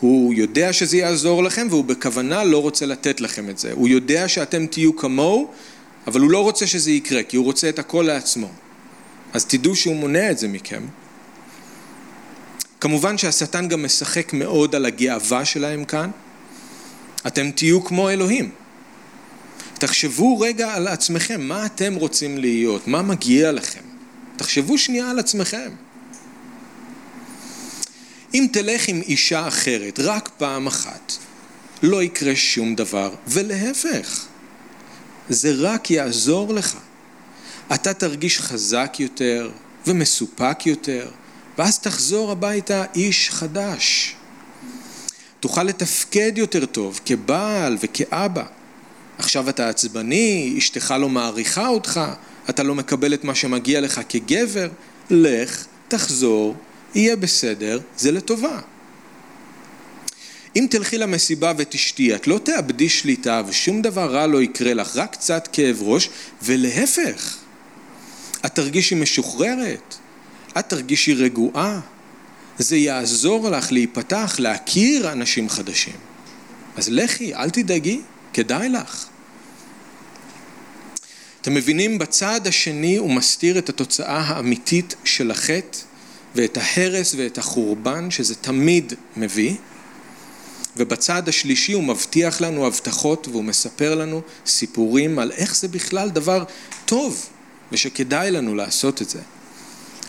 הוא 0.00 0.34
יודע 0.34 0.72
שזה 0.72 0.96
יעזור 0.96 1.42
לכם 1.42 1.66
והוא 1.70 1.84
בכוונה 1.84 2.44
לא 2.44 2.62
רוצה 2.62 2.86
לתת 2.86 3.20
לכם 3.20 3.50
את 3.50 3.58
זה. 3.58 3.72
הוא 3.72 3.88
יודע 3.88 4.28
שאתם 4.28 4.66
תהיו 4.66 4.96
כמוהו, 4.96 5.50
אבל 6.06 6.20
הוא 6.20 6.30
לא 6.30 6.42
רוצה 6.42 6.66
שזה 6.66 6.90
יקרה, 6.90 7.22
כי 7.22 7.36
הוא 7.36 7.44
רוצה 7.44 7.68
את 7.68 7.78
הכל 7.78 8.04
לעצמו. 8.06 8.48
אז 9.32 9.44
תדעו 9.44 9.76
שהוא 9.76 9.96
מונע 9.96 10.30
את 10.30 10.38
זה 10.38 10.48
מכם. 10.48 10.82
כמובן 12.84 13.18
שהשטן 13.18 13.68
גם 13.68 13.84
משחק 13.84 14.32
מאוד 14.32 14.74
על 14.74 14.86
הגאווה 14.86 15.44
שלהם 15.44 15.84
כאן. 15.84 16.10
אתם 17.26 17.50
תהיו 17.50 17.84
כמו 17.84 18.10
אלוהים. 18.10 18.50
תחשבו 19.78 20.40
רגע 20.40 20.74
על 20.74 20.88
עצמכם, 20.88 21.40
מה 21.40 21.66
אתם 21.66 21.94
רוצים 21.94 22.38
להיות? 22.38 22.88
מה 22.88 23.02
מגיע 23.02 23.52
לכם? 23.52 23.80
תחשבו 24.36 24.78
שנייה 24.78 25.10
על 25.10 25.18
עצמכם. 25.18 25.70
אם 28.34 28.46
תלך 28.52 28.88
עם 28.88 29.00
אישה 29.00 29.48
אחרת 29.48 29.98
רק 29.98 30.28
פעם 30.38 30.66
אחת, 30.66 31.12
לא 31.82 32.02
יקרה 32.02 32.36
שום 32.36 32.74
דבר, 32.74 33.14
ולהפך, 33.28 34.26
זה 35.28 35.52
רק 35.56 35.90
יעזור 35.90 36.54
לך. 36.54 36.76
אתה 37.74 37.94
תרגיש 37.94 38.40
חזק 38.40 38.96
יותר 38.98 39.50
ומסופק 39.86 40.66
יותר, 40.66 41.10
ואז 41.58 41.78
תחזור 41.78 42.30
הביתה 42.30 42.84
איש 42.94 43.30
חדש. 43.30 44.14
תוכל 45.40 45.62
לתפקד 45.62 46.32
יותר 46.36 46.66
טוב 46.66 47.00
כבעל 47.04 47.76
וכאבא. 47.80 48.44
עכשיו 49.18 49.48
אתה 49.48 49.68
עצבני, 49.68 50.54
אשתך 50.58 50.94
לא 51.00 51.08
מעריכה 51.08 51.68
אותך, 51.68 52.00
אתה 52.50 52.62
לא 52.62 52.74
מקבל 52.74 53.14
את 53.14 53.24
מה 53.24 53.34
שמגיע 53.34 53.80
לך 53.80 54.00
כגבר, 54.08 54.68
לך, 55.10 55.66
תחזור, 55.88 56.56
יהיה 56.94 57.16
בסדר, 57.16 57.80
זה 57.96 58.12
לטובה. 58.12 58.60
אם 60.56 60.66
תלכי 60.70 60.98
למסיבה 60.98 61.52
ותשתי, 61.56 62.14
את 62.14 62.26
לא 62.26 62.38
תאבדי 62.38 62.88
שליטה 62.88 63.42
ושום 63.46 63.82
דבר 63.82 64.14
רע 64.14 64.26
לא 64.26 64.42
יקרה 64.42 64.74
לך, 64.74 64.96
רק 64.96 65.12
קצת 65.12 65.48
כאב 65.52 65.82
ראש, 65.82 66.10
ולהפך, 66.42 67.36
את 68.46 68.54
תרגישי 68.54 68.94
משוחררת, 68.94 69.96
את 70.58 70.68
תרגישי 70.68 71.14
רגועה, 71.14 71.80
זה 72.58 72.76
יעזור 72.76 73.50
לך 73.50 73.72
להיפתח, 73.72 74.36
להכיר 74.38 75.12
אנשים 75.12 75.48
חדשים. 75.48 75.96
אז 76.76 76.88
לכי, 76.88 77.34
אל 77.34 77.50
תדאגי, 77.50 78.00
כדאי 78.32 78.68
לך. 78.68 79.06
אתם 81.40 81.54
מבינים, 81.54 81.98
בצד 81.98 82.46
השני 82.46 82.96
הוא 82.96 83.10
מסתיר 83.10 83.58
את 83.58 83.68
התוצאה 83.68 84.20
האמיתית 84.20 84.94
של 85.04 85.30
החטא 85.30 85.78
ואת 86.34 86.58
ההרס 86.60 87.14
ואת 87.18 87.38
החורבן 87.38 88.10
שזה 88.10 88.34
תמיד 88.34 88.92
מביא, 89.16 89.54
ובצד 90.76 91.28
השלישי 91.28 91.72
הוא 91.72 91.84
מבטיח 91.84 92.40
לנו 92.40 92.66
הבטחות 92.66 93.28
והוא 93.28 93.44
מספר 93.44 93.94
לנו 93.94 94.22
סיפורים 94.46 95.18
על 95.18 95.32
איך 95.32 95.56
זה 95.56 95.68
בכלל 95.68 96.10
דבר 96.10 96.44
טוב 96.84 97.26
ושכדאי 97.72 98.30
לנו 98.30 98.54
לעשות 98.54 99.02
את 99.02 99.10
זה. 99.10 99.20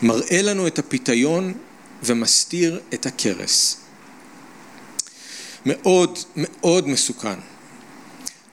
מראה 0.02 0.42
לנו 0.42 0.66
את 0.66 0.78
הפיתיון 0.78 1.54
ומסתיר 2.02 2.80
את 2.94 3.06
הכרס. 3.06 3.76
מאוד 5.66 6.18
מאוד 6.36 6.88
מסוכן. 6.88 7.38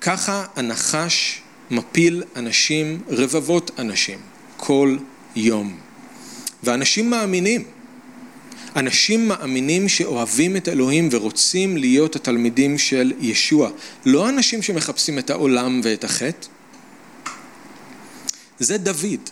ככה 0.02 0.46
הנחש 0.56 1.42
מפיל 1.72 2.24
אנשים, 2.36 3.02
רבבות 3.08 3.72
אנשים, 3.80 4.20
כל 4.58 4.98
יום. 5.36 5.80
ואנשים 6.64 7.10
מאמינים. 7.10 7.64
אנשים 8.76 9.28
מאמינים 9.28 9.90
שאוהבים 9.90 10.56
את 10.58 10.70
אלוהים 10.70 11.10
ורוצים 11.12 11.78
להיות 11.78 12.16
התלמידים 12.16 12.78
של 12.78 13.14
ישוע. 13.20 13.70
לא 14.06 14.30
אנשים 14.30 14.62
שמחפשים 14.62 15.20
את 15.20 15.30
העולם 15.30 15.82
ואת 15.84 16.04
החטא. 16.04 16.48
זה 18.60 18.78
דוד. 18.78 19.30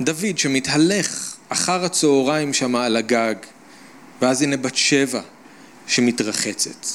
דוד 0.00 0.38
שמתהלך 0.38 1.36
אחר 1.48 1.84
הצהריים 1.84 2.52
שם 2.54 2.76
על 2.76 2.96
הגג, 2.96 3.34
ואז 4.22 4.42
הנה 4.42 4.56
בת 4.56 4.76
שבע 4.76 5.20
שמתרחצת. 5.86 6.86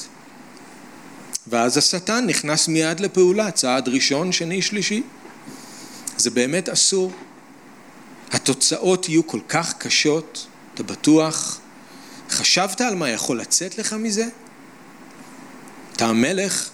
ואז 1.46 1.76
השטן 1.76 2.24
נכנס 2.26 2.68
מיד 2.68 3.00
לפעולה, 3.00 3.50
צעד 3.50 3.88
ראשון, 3.88 4.32
שני, 4.32 4.62
שלישי. 4.62 5.02
זה 6.16 6.30
באמת 6.30 6.68
אסור. 6.68 7.12
התוצאות 8.32 9.08
יהיו 9.08 9.26
כל 9.26 9.40
כך 9.48 9.74
קשות, 9.78 10.46
אתה 10.74 10.82
בטוח? 10.82 11.60
חשבת 12.30 12.80
על 12.80 12.94
מה 12.94 13.10
יכול 13.10 13.40
לצאת 13.40 13.78
לך 13.78 13.92
מזה? 13.92 14.26
אתה 15.92 16.06
המלך, 16.06 16.68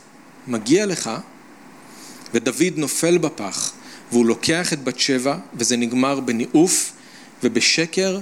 מגיע 0.46 0.86
לך, 0.86 1.10
ודוד 2.34 2.72
נופל 2.76 3.18
בפח, 3.18 3.72
והוא 4.12 4.26
לוקח 4.26 4.72
את 4.72 4.84
בת 4.84 4.98
שבע, 4.98 5.36
וזה 5.54 5.76
נגמר 5.76 6.20
בניאוף 6.20 6.92
ובשקר 7.42 8.18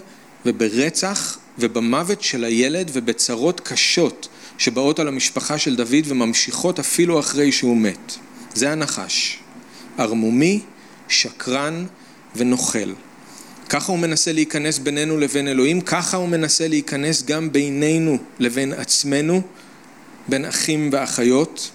וברצח 0.46 1.38
ובמוות 1.59 2.22
של 2.22 2.44
הילד 2.44 2.90
ובצרות 2.92 3.61
קשות 3.61 4.29
שבאות 4.59 4.98
על 4.98 5.09
המשפחה 5.09 5.59
של 5.59 5.76
דוד 5.76 6.05
וממשיכות 6.07 6.79
אפילו 6.79 7.20
אחרי 7.20 7.53
שהוא 7.53 7.76
מת. 7.76 8.14
זה 8.55 8.72
הנחש. 8.72 9.38
ערמומי, 9.98 10.61
שקרן 11.09 11.87
ונוכל. 12.37 12.92
ככה 13.68 13.92
הוא 13.92 13.98
מנסה 13.98 14.33
להיכנס 14.33 14.79
בינינו 14.79 15.18
לבין 15.18 15.48
אלוהים, 15.48 15.81
ככה 15.81 16.16
הוא 16.16 16.29
מנסה 16.29 16.68
להיכנס 16.68 17.22
גם 17.22 17.53
בינינו 17.53 18.18
לבין 18.38 18.72
עצמנו, 18.72 19.42
בין 20.29 20.44
אחים 20.44 20.90
ואחיות. 20.92 21.70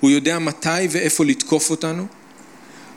הוא 0.00 0.10
יודע 0.10 0.38
מתי 0.38 0.88
ואיפה 0.90 1.24
לתקוף 1.24 1.70
אותנו, 1.70 2.06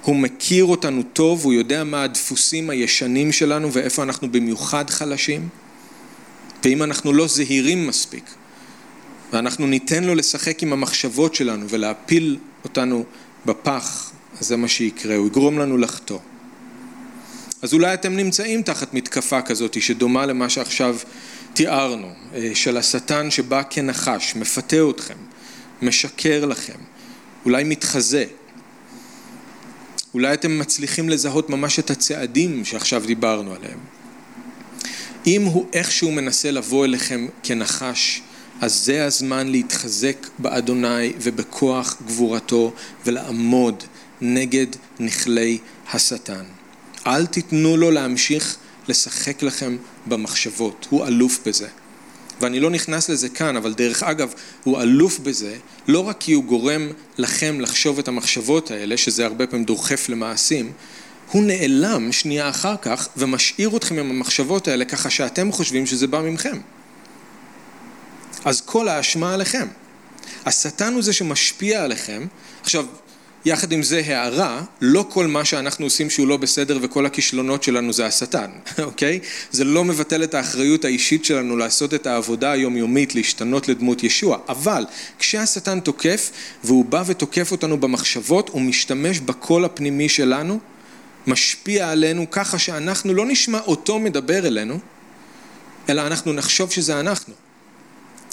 הוא 0.02 0.16
מכיר 0.16 0.66
אותנו 0.66 1.04
טוב, 1.04 1.44
הוא 1.44 1.54
יודע 1.54 1.84
מה 1.84 2.04
הדפוסים 2.04 2.70
הישנים 2.70 3.32
שלנו 3.32 3.74
ואיפה 3.74 4.04
אנחנו 4.04 4.32
במיוחד 4.32 4.90
חלשים. 4.90 5.50
ואם 6.64 6.84
אנחנו 6.84 7.14
לא 7.14 7.28
זהירים 7.28 7.88
מספיק, 7.88 8.24
ואנחנו 9.34 9.68
ניתן 9.68 10.04
לו 10.04 10.16
לשחק 10.16 10.64
עם 10.64 10.74
המחשבות 10.74 11.36
שלנו 11.36 11.66
ולהפיל 11.70 12.38
אותנו 12.64 13.06
בפח, 13.46 14.12
אז 14.40 14.48
זה 14.48 14.58
מה 14.58 14.68
שיקרה, 14.68 15.16
הוא 15.16 15.28
יגרום 15.28 15.60
לנו 15.60 15.78
לחטוא. 15.78 16.20
אז 17.62 17.74
אולי 17.74 17.94
אתם 17.94 18.16
נמצאים 18.16 18.62
תחת 18.62 18.94
מתקפה 18.94 19.42
כזאת 19.42 19.82
שדומה 19.82 20.26
למה 20.26 20.50
שעכשיו 20.50 20.98
תיארנו, 21.54 22.10
אה, 22.36 22.52
של 22.54 22.78
השטן 22.78 23.32
שבא 23.32 23.62
כנחש, 23.70 24.36
מפתה 24.36 24.90
אתכם, 24.90 25.18
משקר 25.82 26.46
לכם, 26.46 26.78
אולי 27.46 27.64
מתחזה. 27.64 28.26
אולי 30.14 30.34
אתם 30.34 30.60
מצליחים 30.60 31.10
לזהות 31.10 31.50
ממש 31.50 31.80
את 31.80 31.90
הצעדים 31.90 32.66
שעכשיו 32.66 33.04
דיברנו 33.06 33.54
עליהם. 33.54 33.80
אם 35.28 35.44
הוא 35.44 35.66
איכשהו 35.74 36.12
מנסה 36.12 36.52
לבוא 36.52 36.86
אליכם 36.86 37.28
כנחש, 37.44 38.22
אז 38.62 38.76
זה 38.76 39.06
הזמן 39.06 39.48
להתחזק 39.48 40.28
באדוני 40.40 41.14
ובכוח 41.22 41.98
גבורתו 42.08 42.74
ולעמוד 43.06 43.84
נגד 44.22 44.68
נכלי 45.00 45.58
השטן. 45.94 46.44
אל 47.08 47.26
תיתנו 47.26 47.78
לו 47.78 47.92
להמשיך 47.92 48.58
לשחק 48.88 49.44
לכם 49.44 49.78
במחשבות, 50.08 50.88
הוא 50.90 51.08
אלוף 51.08 51.40
בזה. 51.46 51.68
ואני 52.42 52.60
לא 52.60 52.70
נכנס 52.70 53.10
לזה 53.10 53.30
כאן, 53.30 53.58
אבל 53.58 53.74
דרך 53.74 54.04
אגב, 54.04 54.34
הוא 54.64 54.82
אלוף 54.82 55.20
בזה, 55.20 55.56
לא 55.88 56.00
רק 56.00 56.18
כי 56.20 56.34
הוא 56.34 56.44
גורם 56.44 56.90
לכם 57.18 57.60
לחשוב 57.60 58.00
את 58.00 58.08
המחשבות 58.08 58.72
האלה, 58.72 58.98
שזה 58.98 59.26
הרבה 59.26 59.48
פעמים 59.48 59.66
דוחף 59.66 60.10
למעשים, 60.10 60.72
הוא 61.32 61.44
נעלם 61.44 62.12
שנייה 62.12 62.50
אחר 62.50 62.76
כך 62.82 63.10
ומשאיר 63.18 63.78
אתכם 63.78 64.00
עם 64.00 64.10
המחשבות 64.10 64.68
האלה 64.68 64.86
ככה 64.86 65.10
שאתם 65.10 65.52
חושבים 65.52 65.86
שזה 65.86 66.08
בא 66.08 66.22
ממכם. 66.22 66.58
אז 68.46 68.62
כל 68.62 68.88
האשמה 68.88 69.34
עליכם. 69.34 69.68
השטן 70.46 70.94
הוא 70.94 71.02
זה 71.02 71.14
שמשפיע 71.14 71.84
עליכם. 71.84 72.26
עכשיו, 72.62 72.86
יחד 73.46 73.72
עם 73.72 73.84
זה 73.84 74.02
הערה, 74.06 74.64
לא 74.82 75.06
כל 75.10 75.28
מה 75.28 75.46
שאנחנו 75.46 75.86
עושים 75.86 76.10
שהוא 76.10 76.28
לא 76.28 76.38
בסדר 76.38 76.80
וכל 76.82 77.06
הכישלונות 77.06 77.64
שלנו 77.64 77.94
זה 77.94 78.06
השטן, 78.06 78.52
אוקיי? 78.84 79.20
זה 79.52 79.64
לא 79.64 79.84
מבטל 79.84 80.24
את 80.24 80.34
האחריות 80.34 80.86
האישית 80.86 81.26
שלנו 81.26 81.58
לעשות 81.58 81.94
את 81.94 82.08
העבודה 82.08 82.52
היומיומית, 82.52 83.16
להשתנות 83.16 83.68
לדמות 83.68 84.04
ישוע, 84.04 84.38
אבל 84.50 84.86
כשהשטן 85.20 85.80
תוקף 85.80 86.32
והוא 86.64 86.86
בא 86.86 87.04
ותוקף 87.06 87.52
אותנו 87.52 87.78
במחשבות, 87.78 88.50
הוא 88.50 88.62
משתמש 88.62 89.20
בקול 89.20 89.66
הפנימי 89.66 90.10
שלנו, 90.10 90.60
משפיע 91.28 91.90
עלינו 91.90 92.32
ככה 92.32 92.60
שאנחנו 92.60 93.14
לא 93.14 93.26
נשמע 93.26 93.60
אותו 93.60 94.00
מדבר 94.00 94.48
אלינו, 94.48 94.80
אלא 95.90 96.02
אנחנו 96.02 96.34
נחשוב 96.34 96.72
שזה 96.72 97.00
אנחנו. 97.00 97.34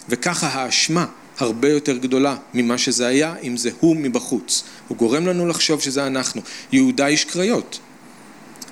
וככה 0.08 0.46
האשמה 0.46 1.06
הרבה 1.38 1.68
יותר 1.68 1.96
גדולה 1.96 2.36
ממה 2.54 2.78
שזה 2.78 3.06
היה 3.06 3.34
אם 3.42 3.56
זה 3.56 3.70
הוא 3.80 3.96
מבחוץ. 3.96 4.64
הוא 4.88 4.96
גורם 4.96 5.26
לנו 5.26 5.46
לחשוב 5.46 5.80
שזה 5.80 6.06
אנחנו. 6.06 6.42
יהודה 6.72 7.06
איש 7.06 7.24
קריות. 7.24 7.78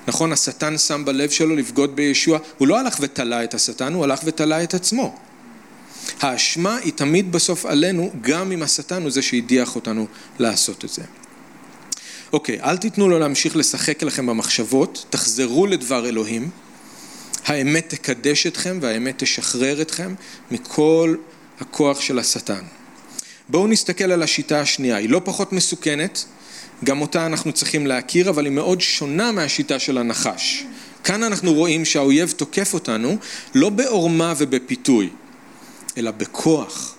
נכון, 0.08 0.32
השטן 0.32 0.78
שם 0.78 1.04
בלב 1.04 1.30
שלו 1.30 1.56
לבגוד 1.56 1.96
בישוע, 1.96 2.38
הוא 2.58 2.68
לא 2.68 2.78
הלך 2.78 2.96
ותלה 3.00 3.44
את 3.44 3.54
השטן, 3.54 3.94
הוא 3.94 4.04
הלך 4.04 4.20
ותלה 4.24 4.62
את 4.62 4.74
עצמו. 4.74 5.16
האשמה 6.20 6.76
היא 6.76 6.92
תמיד 6.92 7.32
בסוף 7.32 7.66
עלינו, 7.66 8.10
גם 8.20 8.52
אם 8.52 8.62
השטן 8.62 9.02
הוא 9.02 9.10
זה 9.10 9.22
שהדיח 9.22 9.76
אותנו 9.76 10.06
לעשות 10.38 10.84
את 10.84 10.90
זה. 10.90 11.02
אוקיי, 12.32 12.60
אל 12.60 12.76
תיתנו 12.76 13.08
לו 13.08 13.18
להמשיך 13.18 13.56
לשחק 13.56 14.02
לכם 14.02 14.26
במחשבות, 14.26 15.04
תחזרו 15.10 15.66
לדבר 15.66 16.08
אלוהים, 16.08 16.50
האמת 17.46 17.88
תקדש 17.88 18.46
אתכם 18.46 18.78
והאמת 18.82 19.14
תשחרר 19.18 19.82
אתכם 19.82 20.14
מכל 20.50 21.16
הכוח 21.60 22.00
של 22.00 22.18
השטן. 22.18 22.62
בואו 23.48 23.66
נסתכל 23.66 24.12
על 24.12 24.22
השיטה 24.22 24.60
השנייה, 24.60 24.96
היא 24.96 25.10
לא 25.10 25.20
פחות 25.24 25.52
מסוכנת 25.52 26.24
גם 26.84 27.00
אותה 27.00 27.26
אנחנו 27.26 27.52
צריכים 27.52 27.86
להכיר, 27.86 28.30
אבל 28.30 28.44
היא 28.44 28.52
מאוד 28.52 28.80
שונה 28.80 29.32
מהשיטה 29.32 29.78
של 29.78 29.98
הנחש. 29.98 30.64
כאן 31.04 31.22
אנחנו 31.22 31.54
רואים 31.54 31.84
שהאויב 31.84 32.34
תוקף 32.36 32.74
אותנו 32.74 33.16
לא 33.54 33.68
בעורמה 33.68 34.34
ובפיתוי, 34.38 35.10
אלא 35.96 36.10
בכוח. 36.10 36.94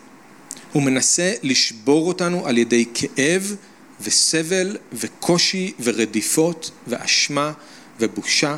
הוא 0.73 0.83
מנסה 0.83 1.33
לשבור 1.43 2.07
אותנו 2.07 2.47
על 2.47 2.57
ידי 2.57 2.85
כאב 2.93 3.55
וסבל 4.01 4.77
וקושי 4.93 5.73
ורדיפות 5.79 6.71
ואשמה 6.87 7.51
ובושה. 7.99 8.57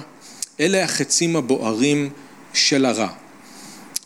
אלה 0.59 0.83
החצים 0.83 1.35
הבוערים 1.35 2.09
של 2.53 2.85
הרע. 2.85 3.09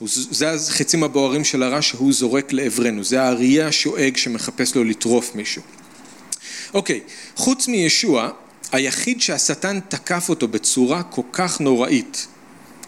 זה 0.05 0.51
החצים 0.51 1.03
הבוערים 1.03 1.43
של 1.43 1.63
הרע 1.63 1.81
שהוא 1.81 2.13
זורק 2.13 2.53
לעברנו, 2.53 3.03
זה 3.03 3.21
האריה 3.21 3.67
השואג 3.67 4.17
שמחפש 4.17 4.75
לו 4.75 4.83
לטרוף 4.83 5.35
מישהו. 5.35 5.61
אוקיי, 6.73 6.99
חוץ 7.35 7.67
מישוע, 7.67 8.29
היחיד 8.71 9.21
שהשטן 9.21 9.79
תקף 9.89 10.29
אותו 10.29 10.47
בצורה 10.47 11.03
כל 11.03 11.21
כך 11.31 11.61
נוראית, 11.61 12.27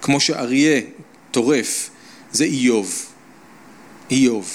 כמו 0.02 0.20
שאריה 0.20 0.82
טורף, 1.32 1.90
זה 2.32 2.44
איוב. 2.44 3.06
איוב. 4.12 4.52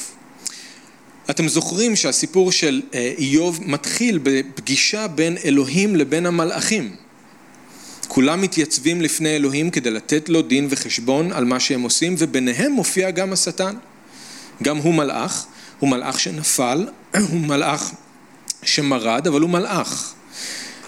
אתם 1.31 1.49
זוכרים 1.49 1.97
שהסיפור 1.97 2.53
של 2.53 2.83
אה, 2.95 3.13
איוב 3.19 3.61
מתחיל 3.63 4.19
בפגישה 4.23 5.09
בין 5.09 5.37
אלוהים 5.45 5.97
לבין 5.97 6.27
המלאכים. 6.27 6.97
כולם 8.13 8.41
מתייצבים 8.41 9.01
לפני 9.01 9.37
אלוהים 9.37 9.71
כדי 9.71 9.91
לתת 9.91 10.29
לו 10.29 10.43
דין 10.43 10.67
וחשבון 10.71 11.33
על 11.33 11.45
מה 11.45 11.61
שהם 11.61 11.83
עושים, 11.83 12.15
וביניהם 12.19 12.73
מופיע 12.73 13.11
גם 13.11 13.33
השטן. 13.33 13.75
גם 14.63 14.77
הוא 14.77 14.95
מלאך, 14.95 15.47
הוא 15.79 15.91
מלאך 15.91 16.21
שנפל, 16.21 16.89
הוא 17.31 17.41
מלאך 17.41 17.91
שמרד, 18.63 19.27
אבל 19.27 19.41
הוא 19.41 19.51
מלאך. 19.51 20.15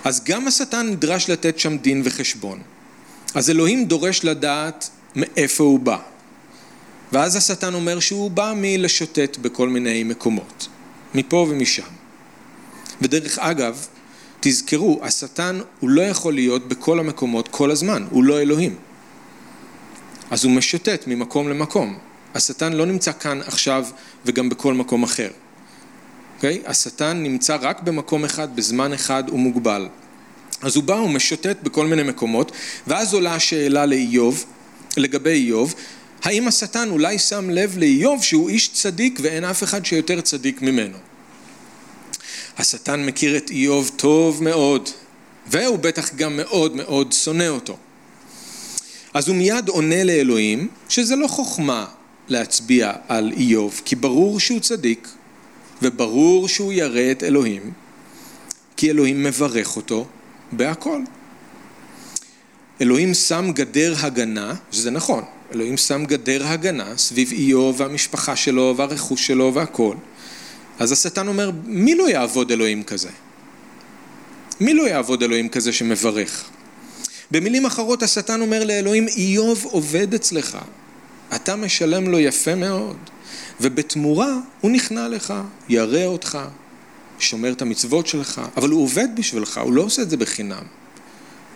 אז 0.05 0.25
גם 0.25 0.49
השטן 0.49 0.87
נדרש 0.87 1.31
לתת 1.31 1.59
שם 1.59 1.79
דין 1.79 2.03
וחשבון. 2.05 2.61
אז 3.35 3.51
אלוהים 3.51 3.85
דורש 3.85 4.25
לדעת 4.25 4.91
מאיפה 5.17 5.65
הוא 5.65 5.81
בא. 5.81 5.99
ואז 7.13 7.37
השטן 7.37 7.75
אומר 7.75 8.01
שהוא 8.01 8.31
בא 8.31 8.53
מלשוטט 8.57 9.37
בכל 9.37 9.69
מיני 9.69 10.05
מקומות, 10.05 10.69
מפה 11.15 11.47
ומשם. 11.51 11.91
ודרך 13.03 13.39
אגב, 13.39 13.87
תזכרו, 14.45 15.01
השטן 15.03 15.61
הוא 15.81 15.91
לא 15.91 16.03
יכול 16.03 16.35
להיות 16.35 16.69
בכל 16.69 16.99
המקומות 16.99 17.49
כל 17.49 17.71
הזמן, 17.71 18.07
הוא 18.11 18.25
לא 18.25 18.41
אלוהים. 18.41 18.77
אז 20.31 20.45
הוא 20.45 20.53
משוטט 20.53 21.07
ממקום 21.07 21.49
למקום. 21.49 21.99
השטן 22.35 22.73
לא 22.73 22.87
נמצא 22.87 23.13
כאן 23.13 23.41
עכשיו 23.47 23.87
וגם 24.27 24.49
בכל 24.49 24.75
מקום 24.75 25.03
אחר. 25.03 25.29
Okay? 25.29 25.43
אוקיי? 26.37 26.63
השטן 26.67 27.23
נמצא 27.23 27.57
רק 27.61 27.83
במקום 27.83 28.25
אחד, 28.25 28.57
בזמן 28.57 28.93
אחד 28.93 29.25
ומוגבל. 29.33 29.89
אז 30.63 30.77
הוא 30.77 30.85
בא, 30.85 30.95
הוא 30.95 31.11
משוטט 31.11 31.57
בכל 31.63 31.87
מיני 31.87 32.03
מקומות, 32.03 32.53
ואז 32.87 33.15
עולה 33.15 33.35
השאלה 33.35 33.87
לאיוב, 33.87 34.45
לגבי 34.97 35.31
איוב, 35.31 35.75
האם 36.23 36.49
השטן 36.49 36.91
אולי 36.91 37.19
שם 37.19 37.51
לב 37.51 37.79
לאיוב 37.79 38.23
שהוא 38.23 38.49
איש 38.49 38.69
צדיק 38.69 39.19
ואין 39.23 39.45
אף 39.45 39.63
אחד 39.63 39.85
שיותר 39.85 40.21
צדיק 40.21 40.63
ממנו? 40.63 40.99
השטן 42.59 43.07
מכיר 43.07 43.37
את 43.37 43.51
איוב 43.51 43.91
טוב 43.97 44.43
מאוד, 44.43 44.89
והוא 45.47 45.79
בטח 45.79 46.15
גם 46.15 46.37
מאוד 46.37 46.77
מאוד 46.77 47.13
שונא 47.13 47.49
אותו. 47.49 47.77
אז 49.15 49.29
הוא 49.29 49.37
מיד 49.37 49.69
עונה 49.69 50.05
לאלוהים 50.05 50.69
שזה 50.89 51.17
לא 51.17 51.27
חוכמה 51.27 51.87
להצביע 52.29 52.93
על 53.09 53.33
איוב, 53.37 53.81
כי 53.85 53.97
ברור 53.97 54.41
שהוא 54.41 54.61
צדיק, 54.61 55.09
וברור 55.83 56.49
שהוא 56.49 56.73
ירא 56.73 57.11
את 57.11 57.23
אלוהים, 57.23 57.73
כי 58.77 58.91
אלוהים 58.91 59.23
מברך 59.23 59.77
אותו 59.77 60.07
בהכל. 60.53 61.01
אלוהים 62.81 63.15
שם 63.15 63.51
גדר 63.55 63.95
הגנה, 63.99 64.55
שזה 64.73 64.91
נכון, 64.91 65.25
אלוהים 65.55 65.77
שם 65.77 66.05
גדר 66.05 66.47
הגנה 66.47 66.97
סביב 66.97 67.33
איוב 67.33 67.81
והמשפחה 67.81 68.37
שלו 68.37 68.75
והרכוש 68.77 69.27
שלו 69.27 69.55
והכל. 69.55 69.97
אז 70.83 70.93
השטן 70.93 71.29
אומר, 71.29 71.51
מי 71.65 71.95
לא 71.95 72.09
יעבוד 72.09 72.53
אלוהים 72.53 72.83
כזה? 72.83 73.09
מי 74.61 74.75
לא 74.75 74.89
יעבוד 74.89 75.23
אלוהים 75.23 75.49
כזה 75.49 75.73
שמברך? 75.73 76.45
במילים 77.31 77.67
אחרות 77.67 78.03
השטן 78.03 78.41
אומר 78.41 78.65
לאלוהים, 78.65 79.09
איוב 79.09 79.65
עובד 79.71 80.15
אצלך, 80.15 80.59
אתה 81.35 81.57
משלם 81.57 82.09
לו 82.09 82.21
יפה 82.21 82.55
מאוד, 82.55 82.97
ובתמורה 83.61 84.33
הוא 84.61 84.71
נכנע 84.71 85.09
לך, 85.09 85.35
ירא 85.69 86.05
אותך, 86.05 86.39
שומר 87.19 87.53
את 87.53 87.63
המצוות 87.63 88.07
שלך, 88.07 88.41
אבל 88.57 88.71
הוא 88.71 88.83
עובד 88.83 89.09
בשבילך, 89.15 89.59
הוא 89.59 89.73
לא 89.73 89.83
עושה 89.83 90.03
את 90.03 90.11
זה 90.11 90.17
בחינם. 90.17 90.65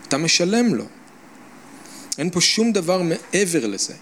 אתה 0.09 0.19
משלם 0.19 0.75
לו. 0.75 0.85
אין 2.19 2.31
פה 2.31 2.41
שום 2.41 2.73
דבר 2.73 3.03
מעבר 3.03 3.67
לזה. 3.67 3.95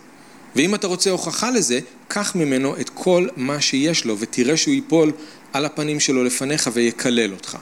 ואם 0.56 0.74
אתה 0.74 0.86
רוצה 0.86 1.10
הוכחה 1.10 1.50
לזה, 1.50 1.80
קח 2.08 2.34
ממנו 2.34 2.80
את 2.80 2.90
כל 2.90 3.28
מה 3.36 3.60
שיש 3.60 4.04
לו 4.04 4.18
ותראה 4.18 4.56
שהוא 4.56 4.74
ייפול 4.74 5.12
על 5.52 5.64
הפנים 5.64 6.00
שלו 6.00 6.24
לפניך 6.24 6.70
ויקלל 6.72 7.32
אותך. 7.32 7.56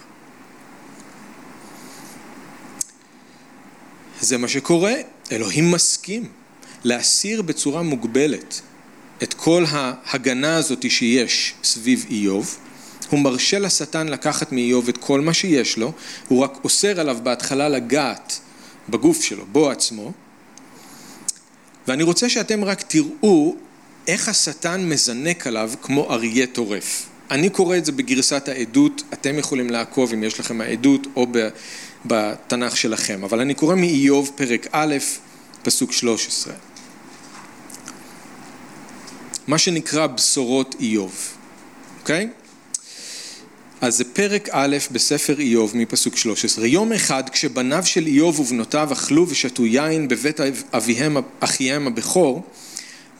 זה 4.21 4.39
מה 4.39 4.49
שקורה, 4.49 4.95
אלוהים 5.33 5.71
מסכים 5.71 6.29
להסיר 6.85 7.43
בצורה 7.43 7.83
מוגבלת 7.83 8.61
את 9.23 9.35
כל 9.35 9.65
ההגנה 9.69 10.57
הזאת 10.57 10.91
שיש 10.91 11.55
סביב 11.65 12.07
איוב, 12.11 12.57
הוא 13.11 13.21
מרשה 13.21 13.59
לשטן 13.59 14.09
לקחת 14.09 14.53
מאיוב 14.53 14.89
את 14.89 14.99
כל 14.99 15.21
מה 15.21 15.35
שיש 15.35 15.79
לו, 15.79 15.93
הוא 16.29 16.45
רק 16.45 16.59
אוסר 16.65 17.01
עליו 17.01 17.19
בהתחלה 17.23 17.69
לגעת 17.69 18.41
בגוף 18.89 19.23
שלו, 19.23 19.45
בו 19.53 19.71
עצמו, 19.71 20.13
ואני 21.89 22.03
רוצה 22.03 22.29
שאתם 22.29 22.65
רק 22.65 22.83
תראו 22.83 23.57
איך 24.07 24.29
השטן 24.29 24.89
מזנק 24.89 25.47
עליו 25.47 25.71
כמו 25.83 26.13
אריה 26.13 26.47
טורף. 26.47 27.07
אני 27.31 27.51
קורא 27.51 27.77
את 27.77 27.85
זה 27.85 27.93
בגרסת 27.93 28.49
העדות, 28.49 29.03
אתם 29.13 29.39
יכולים 29.39 29.71
לעקוב 29.71 30.13
אם 30.13 30.25
יש 30.25 30.41
לכם 30.41 30.61
העדות 30.61 31.07
או 31.17 31.27
בתנ"ך 32.05 32.77
שלכם, 32.77 33.25
אבל 33.25 33.41
אני 33.41 33.55
קורא 33.55 33.75
מאיוב 33.75 34.31
פרק 34.35 34.67
א', 34.73 34.97
פסוק 35.63 35.93
13. 35.93 36.55
מה 39.47 39.59
שנקרא 39.59 40.07
בשורות 40.07 40.75
איוב, 40.81 41.15
אוקיי? 42.01 42.29
Okay? 42.31 42.42
אז 43.83 43.97
זה 43.97 44.05
פרק 44.05 44.49
א' 44.53 44.77
בספר 44.93 45.39
איוב 45.39 45.73
מפסוק 45.75 46.17
13. 46.17 46.67
יום 46.67 46.93
אחד 46.93 47.29
כשבניו 47.29 47.87
של 47.87 48.07
איוב 48.07 48.41
ובנותיו 48.41 48.93
אכלו 48.93 49.29
ושתו 49.29 49.67
יין 49.67 50.09
בבית 50.09 50.41
אביהם 50.73 51.17
אחיהם 51.41 51.87
הבכור, 51.87 52.43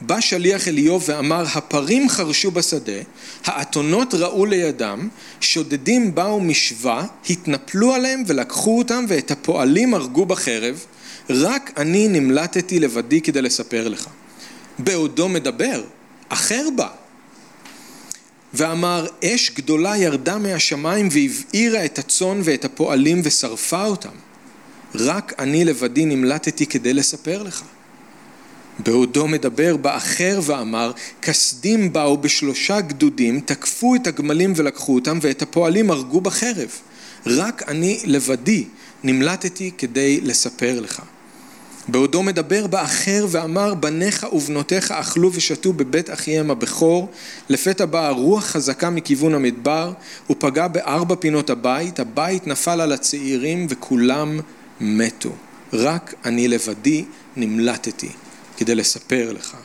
בא 0.01 0.19
שליח 0.19 0.67
אל 0.67 0.77
איוב 0.77 1.03
ואמר 1.07 1.45
הפרים 1.53 2.09
חרשו 2.09 2.51
בשדה, 2.51 3.01
האתונות 3.45 4.13
ראו 4.13 4.45
לידם, 4.45 5.07
שודדים 5.39 6.15
באו 6.15 6.39
משווה, 6.39 7.05
התנפלו 7.29 7.93
עליהם 7.93 8.23
ולקחו 8.27 8.77
אותם 8.77 9.05
ואת 9.07 9.31
הפועלים 9.31 9.93
הרגו 9.93 10.25
בחרב, 10.25 10.85
רק 11.29 11.71
אני 11.77 12.07
נמלטתי 12.07 12.79
לבדי 12.79 13.21
כדי 13.21 13.41
לספר 13.41 13.87
לך. 13.87 14.07
בעודו 14.79 15.29
מדבר, 15.29 15.83
אחר 16.29 16.67
בא 16.75 16.87
ואמר 18.53 19.07
אש 19.23 19.51
גדולה 19.55 19.97
ירדה 19.97 20.37
מהשמיים 20.37 21.09
והבעירה 21.11 21.85
את 21.85 21.99
הצאן 21.99 22.41
ואת 22.43 22.65
הפועלים 22.65 23.21
ושרפה 23.23 23.85
אותם. 23.85 24.09
רק 24.95 25.33
אני 25.39 25.65
לבדי 25.65 26.05
נמלטתי 26.05 26.65
כדי 26.65 26.93
לספר 26.93 27.43
לך. 27.43 27.63
בעודו 28.79 29.27
מדבר 29.27 29.77
באחר 29.77 30.39
ואמר 30.43 30.91
כסדים 31.21 31.93
באו 31.93 32.17
בשלושה 32.17 32.81
גדודים 32.81 33.39
תקפו 33.39 33.95
את 33.95 34.07
הגמלים 34.07 34.53
ולקחו 34.55 34.95
אותם 34.95 35.19
ואת 35.21 35.41
הפועלים 35.41 35.91
הרגו 35.91 36.21
בחרב. 36.21 36.69
רק 37.25 37.63
אני 37.67 37.99
לבדי 38.05 38.65
נמלטתי 39.03 39.71
כדי 39.77 40.21
לספר 40.21 40.79
לך 40.79 41.01
בעודו 41.87 42.23
מדבר 42.23 42.67
באחר 42.67 43.25
ואמר 43.29 43.73
בניך 43.73 44.27
ובנותיך 44.33 44.91
אכלו 44.91 45.33
ושתו 45.33 45.73
בבית 45.73 46.09
אחיהם 46.09 46.51
הבכור. 46.51 47.09
לפתע 47.49 47.85
באה 47.85 48.09
רוח 48.09 48.45
חזקה 48.45 48.89
מכיוון 48.89 49.33
המדבר 49.33 49.93
ופגע 50.29 50.67
בארבע 50.67 51.15
פינות 51.19 51.49
הבית. 51.49 51.99
הבית 51.99 52.47
נפל 52.47 52.81
על 52.81 52.91
הצעירים 52.91 53.67
וכולם 53.69 54.39
מתו. 54.81 55.31
רק 55.73 56.13
אני 56.25 56.47
לבדי 56.47 57.05
נמלטתי 57.35 58.09
כדי 58.57 58.75
לספר 58.75 59.31
לך. 59.31 59.57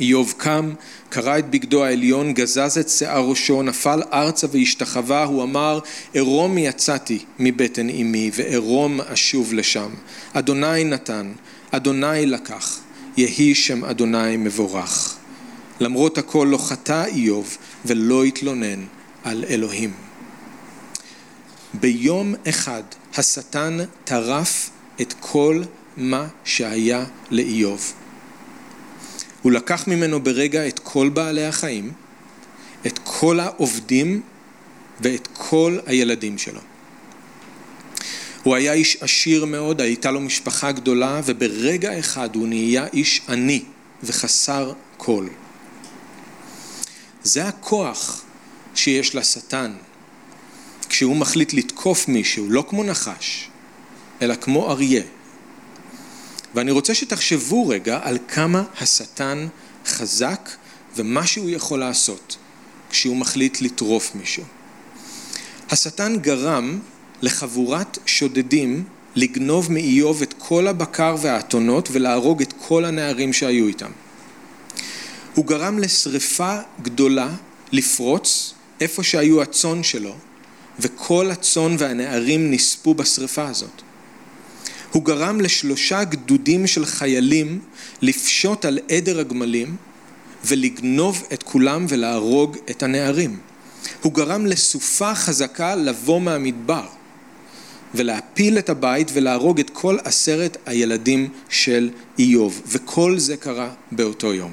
איוב 0.00 0.34
קם, 0.36 0.70
קרע 1.10 1.38
את 1.38 1.50
בגדו 1.50 1.84
העליון, 1.84 2.32
גזז 2.34 2.78
את 2.78 2.88
שיער 2.88 3.24
ראשו, 3.24 3.62
נפל 3.62 4.02
ארצה 4.12 4.46
והשתחווה, 4.50 5.24
הוא 5.24 5.42
אמר, 5.42 5.78
ערום 6.14 6.58
יצאתי 6.58 7.24
מבטן 7.38 7.90
אמי, 7.90 8.30
וערום 8.34 9.00
אשוב 9.00 9.52
לשם. 9.52 9.90
אדוני 10.32 10.84
נתן, 10.84 11.32
אדוני 11.70 12.26
לקח, 12.26 12.78
יהי 13.16 13.54
שם 13.54 13.84
אדוני 13.84 14.36
מבורך. 14.36 15.16
למרות 15.80 16.18
הכל 16.18 16.48
לא 16.50 16.58
חטא 16.58 17.04
איוב 17.04 17.56
ולא 17.84 18.24
התלונן 18.24 18.84
על 19.24 19.44
אלוהים. 19.48 19.92
ביום 21.74 22.34
אחד 22.48 22.82
השטן 23.16 23.78
טרף 24.04 24.70
את 25.00 25.14
כל 25.20 25.62
מה 25.96 26.26
שהיה 26.44 27.04
לאיוב. 27.30 27.92
הוא 29.42 29.52
לקח 29.52 29.88
ממנו 29.88 30.20
ברגע 30.20 30.68
את 30.68 30.78
כל 30.78 31.08
בעלי 31.08 31.46
החיים, 31.46 31.92
את 32.86 32.98
כל 33.04 33.40
העובדים 33.40 34.22
ואת 35.00 35.28
כל 35.32 35.78
הילדים 35.86 36.38
שלו. 36.38 36.60
הוא 38.42 38.54
היה 38.54 38.72
איש 38.72 38.96
עשיר 39.00 39.44
מאוד, 39.44 39.80
הייתה 39.80 40.10
לו 40.10 40.20
משפחה 40.20 40.72
גדולה, 40.72 41.20
וברגע 41.24 41.98
אחד 41.98 42.36
הוא 42.36 42.48
נהיה 42.48 42.86
איש 42.92 43.22
עני 43.28 43.62
וחסר 44.02 44.72
כל. 44.96 45.26
זה 47.22 47.48
הכוח 47.48 48.22
שיש 48.74 49.14
לשטן 49.14 49.72
כשהוא 50.88 51.16
מחליט 51.16 51.52
לתקוף 51.52 52.08
מישהו, 52.08 52.50
לא 52.50 52.64
כמו 52.68 52.84
נחש, 52.84 53.48
אלא 54.22 54.34
כמו 54.34 54.70
אריה. 54.70 55.02
ואני 56.54 56.70
רוצה 56.70 56.94
שתחשבו 56.94 57.68
רגע 57.68 58.00
על 58.02 58.18
כמה 58.28 58.62
השטן 58.80 59.48
חזק 59.86 60.50
ומה 60.96 61.26
שהוא 61.26 61.50
יכול 61.50 61.78
לעשות 61.78 62.36
כשהוא 62.90 63.16
מחליט 63.16 63.60
לטרוף 63.60 64.14
מישהו. 64.14 64.44
השטן 65.70 66.16
גרם 66.18 66.78
לחבורת 67.22 67.98
שודדים 68.06 68.84
לגנוב 69.16 69.72
מאיוב 69.72 70.22
את 70.22 70.34
כל 70.38 70.66
הבקר 70.66 71.16
והאתונות 71.20 71.88
ולהרוג 71.92 72.42
את 72.42 72.54
כל 72.68 72.84
הנערים 72.84 73.32
שהיו 73.32 73.66
איתם. 73.66 73.90
הוא 75.34 75.46
גרם 75.46 75.78
לשריפה 75.78 76.58
גדולה 76.82 77.28
לפרוץ 77.72 78.54
איפה 78.80 79.02
שהיו 79.02 79.42
הצאן 79.42 79.82
שלו, 79.82 80.14
וכל 80.78 81.30
הצאן 81.30 81.76
והנערים 81.78 82.50
נספו 82.50 82.94
בשריפה 82.94 83.48
הזאת. 83.48 83.82
הוא 84.92 85.04
גרם 85.04 85.40
לשלושה 85.40 86.04
גדודים 86.04 86.66
של 86.66 86.86
חיילים 86.86 87.60
לפשוט 88.02 88.64
על 88.64 88.78
עדר 88.88 89.20
הגמלים 89.20 89.76
ולגנוב 90.44 91.24
את 91.32 91.42
כולם 91.42 91.86
ולהרוג 91.88 92.56
את 92.70 92.82
הנערים. 92.82 93.38
הוא 94.02 94.14
גרם 94.14 94.46
לסופה 94.46 95.14
חזקה 95.14 95.74
לבוא 95.74 96.20
מהמדבר 96.20 96.86
ולהפיל 97.94 98.58
את 98.58 98.68
הבית 98.68 99.10
ולהרוג 99.12 99.60
את 99.60 99.70
כל 99.70 99.96
עשרת 100.04 100.56
הילדים 100.66 101.28
של 101.48 101.90
איוב, 102.18 102.62
וכל 102.66 103.18
זה 103.18 103.36
קרה 103.36 103.70
באותו 103.92 104.34
יום. 104.34 104.52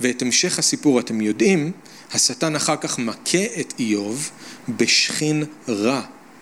ואת 0.00 0.22
המשך 0.22 0.58
הסיפור 0.58 1.00
אתם 1.00 1.20
יודעים, 1.20 1.72
השטן 2.12 2.56
אחר 2.56 2.76
כך 2.76 2.98
מכה 2.98 3.44
את 3.60 3.74
איוב 3.78 4.30
בשכין 4.68 5.44
רע 5.68 6.00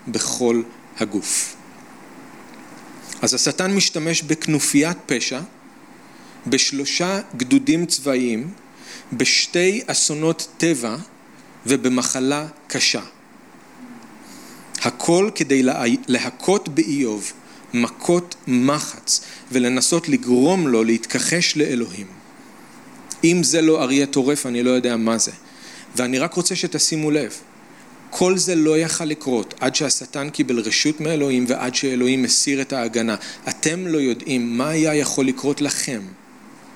בכל 0.09 0.63
הגוף. 0.99 1.58
אז 3.23 3.35
השטן 3.35 3.75
משתמש 3.75 4.23
בכנופיית 4.23 4.99
פשע, 5.07 5.41
בשלושה 6.47 7.21
גדודים 7.37 7.87
צבאיים, 7.87 8.51
בשתי 9.13 9.81
אסונות 9.87 10.49
טבע 10.59 10.97
ובמחלה 11.67 12.47
קשה. 12.67 13.03
הכל 14.83 15.31
כדי 15.35 15.63
להכות 16.09 16.69
באיוב 16.69 17.33
מכות 17.75 18.35
מחץ 18.47 19.21
ולנסות 19.53 20.09
לגרום 20.09 20.69
לו 20.69 20.85
להתכחש 20.85 21.57
לאלוהים. 21.57 22.07
אם 23.25 23.43
זה 23.43 23.63
לא 23.63 23.83
אריה 23.83 24.07
טורף, 24.07 24.47
אני 24.47 24.63
לא 24.63 24.71
יודע 24.71 24.97
מה 24.97 25.19
זה. 25.19 25.33
ואני 25.97 26.19
רק 26.19 26.35
רוצה 26.35 26.57
שתשימו 26.57 27.11
לב, 27.11 27.35
כל 28.11 28.39
זה 28.39 28.55
לא 28.55 28.79
יכל 28.79 29.05
לקרות 29.05 29.55
עד 29.61 29.75
שהשטן 29.75 30.31
קיבל 30.31 30.59
רשות 30.59 31.01
מאלוהים 31.01 31.45
ועד 31.49 31.75
שאלוהים 31.75 32.23
מסיר 32.23 32.61
את 32.61 32.73
ההגנה. 32.73 33.17
אתם 33.49 33.87
לא 33.87 33.99
יודעים 33.99 34.59
מה 34.59 34.69
היה 34.69 34.95
יכול 34.95 35.27
לקרות 35.27 35.61
לכם. 35.61 36.01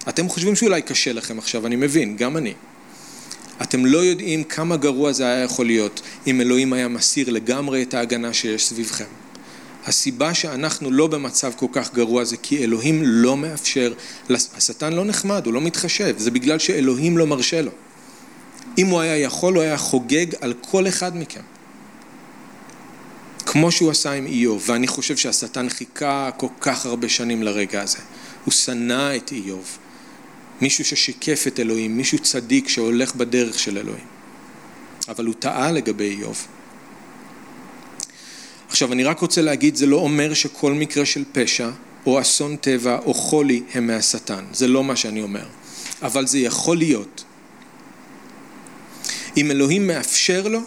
אתם 0.08 0.28
חושבים 0.28 0.56
שאולי 0.56 0.82
קשה 0.82 1.12
לכם 1.12 1.38
עכשיו, 1.38 1.66
אני 1.66 1.76
מבין, 1.76 2.16
גם 2.16 2.36
אני. 2.36 2.54
אתם 3.62 3.86
לא 3.86 3.98
יודעים 3.98 4.44
כמה 4.44 4.76
גרוע 4.76 5.12
זה 5.12 5.26
היה 5.26 5.44
יכול 5.44 5.66
להיות 5.66 6.02
אם 6.26 6.40
אלוהים 6.40 6.72
היה 6.72 6.88
מסיר 6.88 7.30
לגמרי 7.30 7.82
את 7.82 7.94
ההגנה 7.94 8.32
שיש 8.32 8.66
סביבכם. 8.66 9.04
הסיבה 9.86 10.34
שאנחנו 10.34 10.90
לא 10.90 11.06
במצב 11.06 11.52
כל 11.56 11.66
כך 11.72 11.94
גרוע 11.94 12.24
זה 12.24 12.36
כי 12.36 12.64
אלוהים 12.64 13.02
לא 13.04 13.36
מאפשר, 13.36 13.92
השטן 14.30 14.92
לא 14.92 15.04
נחמד, 15.04 15.46
הוא 15.46 15.54
לא 15.54 15.60
מתחשב, 15.60 16.14
זה 16.18 16.30
בגלל 16.30 16.58
שאלוהים 16.58 17.18
לא 17.18 17.26
מרשה 17.26 17.62
לו. 17.62 17.70
אם 18.78 18.86
הוא 18.86 19.00
היה 19.00 19.18
יכול, 19.18 19.54
הוא 19.54 19.62
היה 19.62 19.76
חוגג 19.76 20.26
על 20.40 20.54
כל 20.60 20.88
אחד 20.88 21.16
מכם. 21.16 21.40
כמו 23.46 23.72
שהוא 23.72 23.90
עשה 23.90 24.12
עם 24.12 24.26
איוב, 24.26 24.64
ואני 24.66 24.86
חושב 24.86 25.16
שהשטן 25.16 25.68
חיכה 25.68 26.30
כל 26.36 26.46
כך 26.60 26.86
הרבה 26.86 27.08
שנים 27.08 27.42
לרגע 27.42 27.82
הזה. 27.82 27.98
הוא 28.44 28.52
שנא 28.52 29.16
את 29.16 29.32
איוב. 29.32 29.78
מישהו 30.60 30.84
ששיקף 30.84 31.44
את 31.46 31.60
אלוהים, 31.60 31.96
מישהו 31.96 32.18
צדיק 32.18 32.68
שהולך 32.68 33.14
בדרך 33.14 33.58
של 33.58 33.78
אלוהים. 33.78 34.06
אבל 35.08 35.26
הוא 35.26 35.34
טעה 35.38 35.72
לגבי 35.72 36.10
איוב. 36.10 36.46
עכשיו 38.68 38.92
אני 38.92 39.04
רק 39.04 39.18
רוצה 39.18 39.42
להגיד, 39.42 39.76
זה 39.76 39.86
לא 39.86 39.96
אומר 39.96 40.34
שכל 40.34 40.72
מקרה 40.72 41.06
של 41.06 41.24
פשע 41.32 41.70
או 42.06 42.20
אסון 42.20 42.56
טבע 42.56 42.98
או 42.98 43.14
חולי 43.14 43.62
הם 43.74 43.86
מהשטן, 43.86 44.44
זה 44.52 44.68
לא 44.68 44.84
מה 44.84 44.96
שאני 44.96 45.22
אומר. 45.22 45.46
אבל 46.02 46.26
זה 46.26 46.38
יכול 46.38 46.76
להיות. 46.76 47.24
אם 49.36 49.50
אלוהים 49.50 49.86
מאפשר 49.86 50.48
לו, 50.48 50.60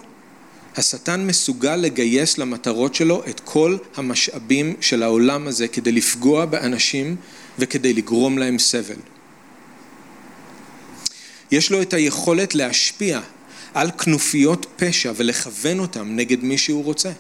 השטן 0.76 1.28
מסוגל 1.28 1.76
לגייס 1.76 2.38
למטרות 2.38 2.96
שלו 2.96 3.24
את 3.30 3.40
כל 3.40 3.78
המשאבים 3.96 4.76
של 4.82 5.04
העולם 5.04 5.48
הזה 5.48 5.68
כדי 5.68 5.92
לפגוע 5.92 6.46
באנשים 6.46 7.16
וכדי 7.60 7.94
לגרום 7.94 8.38
להם 8.38 8.60
סבל. 8.60 9.00
יש 11.52 11.72
לו 11.72 11.82
את 11.82 11.94
היכולת 11.94 12.56
להשפיע 12.56 13.20
על 13.74 13.92
כנופיות 13.92 14.66
פשע 14.76 15.12
ולכוון 15.16 15.80
אותם 15.80 16.16
נגד 16.16 16.44
מי 16.44 16.58
שהוא 16.58 16.84
רוצה. 16.84 17.12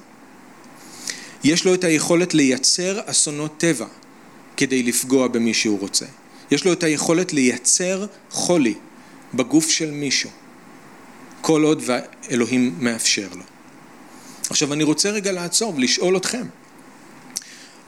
יש 1.43 1.65
לו 1.65 1.73
את 1.73 1.83
היכולת 1.83 2.33
לייצר 2.33 2.99
אסונות 3.05 3.57
טבע 3.57 3.85
כדי 4.57 4.83
לפגוע 4.83 5.27
במי 5.27 5.53
שהוא 5.53 5.79
רוצה. 5.79 6.05
יש 6.51 6.65
לו 6.65 6.73
את 6.73 6.83
היכולת 6.83 7.33
לייצר 7.33 8.05
חולי 8.31 8.73
בגוף 9.33 9.69
של 9.69 9.91
מישהו, 9.91 10.29
כל 11.45 11.63
עוד 11.63 11.83
ואלוהים 11.85 12.75
מאפשר 12.79 13.27
לו. 13.35 13.43
עכשיו 14.49 14.73
אני 14.73 14.83
רוצה 14.83 15.09
רגע 15.09 15.31
לעצור 15.31 15.73
ולשאול 15.75 16.17
אתכם, 16.17 16.43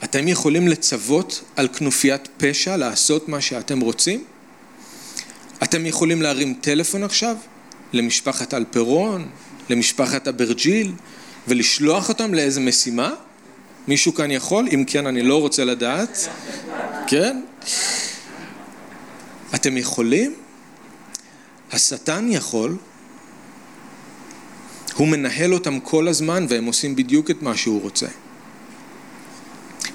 אתם 0.04 0.28
יכולים 0.28 0.68
לצוות 0.68 1.42
על 1.56 1.68
כנופיית 1.68 2.28
פשע 2.36 2.76
לעשות 2.76 3.28
מה 3.28 3.40
שאתם 3.40 3.80
רוצים? 3.80 4.24
אתם 5.62 5.86
יכולים 5.86 6.22
להרים 6.22 6.54
טלפון 6.60 7.04
עכשיו 7.04 7.36
למשפחת 7.92 8.54
אלפרון, 8.54 9.28
למשפחת 9.70 10.28
אברג'יל, 10.28 10.92
ולשלוח 11.48 12.08
אותם 12.08 12.34
לאיזה 12.34 12.60
משימה? 12.60 13.14
מישהו 13.88 14.14
כאן 14.14 14.30
יכול? 14.30 14.68
אם 14.74 14.84
כן, 14.86 15.06
אני 15.06 15.22
לא 15.22 15.40
רוצה 15.40 15.64
לדעת. 15.64 16.28
כן? 17.06 17.42
אתם 19.54 19.76
יכולים? 19.76 20.34
השטן 21.72 22.26
יכול. 22.30 22.76
הוא 24.98 25.08
מנהל 25.08 25.54
אותם 25.54 25.80
כל 25.80 26.08
הזמן 26.08 26.46
והם 26.48 26.64
עושים 26.64 26.96
בדיוק 26.96 27.30
את 27.30 27.42
מה 27.42 27.56
שהוא 27.56 27.82
רוצה. 27.82 28.06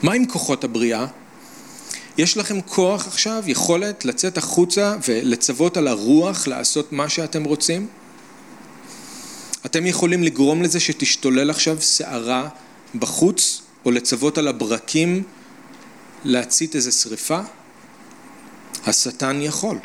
מה 0.03 0.13
עם 0.13 0.25
כוחות 0.25 0.63
הבריאה? 0.63 1.05
יש 2.17 2.37
לכם 2.37 2.61
כוח 2.61 3.07
עכשיו, 3.07 3.43
יכולת 3.47 4.05
לצאת 4.05 4.37
החוצה 4.37 4.95
ולצוות 5.07 5.77
על 5.77 5.87
הרוח 5.87 6.47
לעשות 6.47 6.91
מה 6.91 7.09
שאתם 7.09 7.43
רוצים? 7.43 7.87
אתם 9.65 9.85
יכולים 9.85 10.23
לגרום 10.23 10.61
לזה 10.61 10.79
שתשתולל 10.79 11.49
עכשיו 11.49 11.81
סערה 11.81 12.49
בחוץ, 12.95 13.61
או 13.85 13.91
לצוות 13.91 14.37
על 14.37 14.47
הברקים 14.47 15.23
להצית 16.23 16.75
איזה 16.75 16.91
שריפה? 16.91 17.39
השטן 18.85 19.41
יכול. 19.41 19.77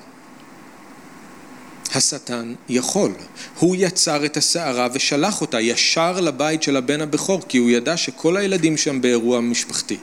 השטן 1.94 2.54
יכול. 2.68 3.12
הוא 3.58 3.76
יצר 3.78 4.24
את 4.24 4.36
הסערה 4.36 4.88
ושלח 4.92 5.40
אותה 5.40 5.60
ישר 5.60 6.20
לבית 6.20 6.62
של 6.62 6.76
הבן 6.76 7.00
הבכור, 7.00 7.42
כי 7.48 7.58
הוא 7.58 7.70
ידע 7.70 7.96
שכל 7.96 8.36
הילדים 8.36 8.76
שם 8.76 9.00
באירוע 9.00 9.40
משפחתי. 9.40 9.96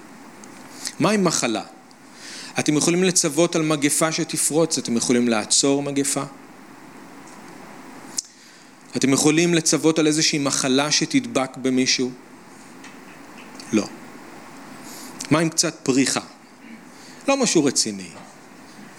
מה 1.00 1.12
עם 1.12 1.24
מחלה? 1.24 1.64
אתם 2.60 2.78
יכולים 2.78 3.04
לצוות 3.04 3.56
על 3.56 3.62
מגפה 3.62 4.12
שתפרוץ, 4.12 4.78
אתם 4.78 4.98
יכולים 4.98 5.28
לעצור 5.28 5.84
מגפה. 5.84 6.24
אתם 8.96 9.14
יכולים 9.14 9.54
לצוות 9.54 10.00
על 10.00 10.08
איזושהי 10.08 10.40
מחלה 10.40 10.92
שתדבק 10.92 11.58
במישהו? 11.58 12.12
לא. 13.74 13.88
מה 15.32 15.40
עם 15.40 15.50
קצת 15.50 15.76
פריחה? 15.84 16.22
לא 17.28 17.38
משהו 17.38 17.66
רציני. 17.66 18.10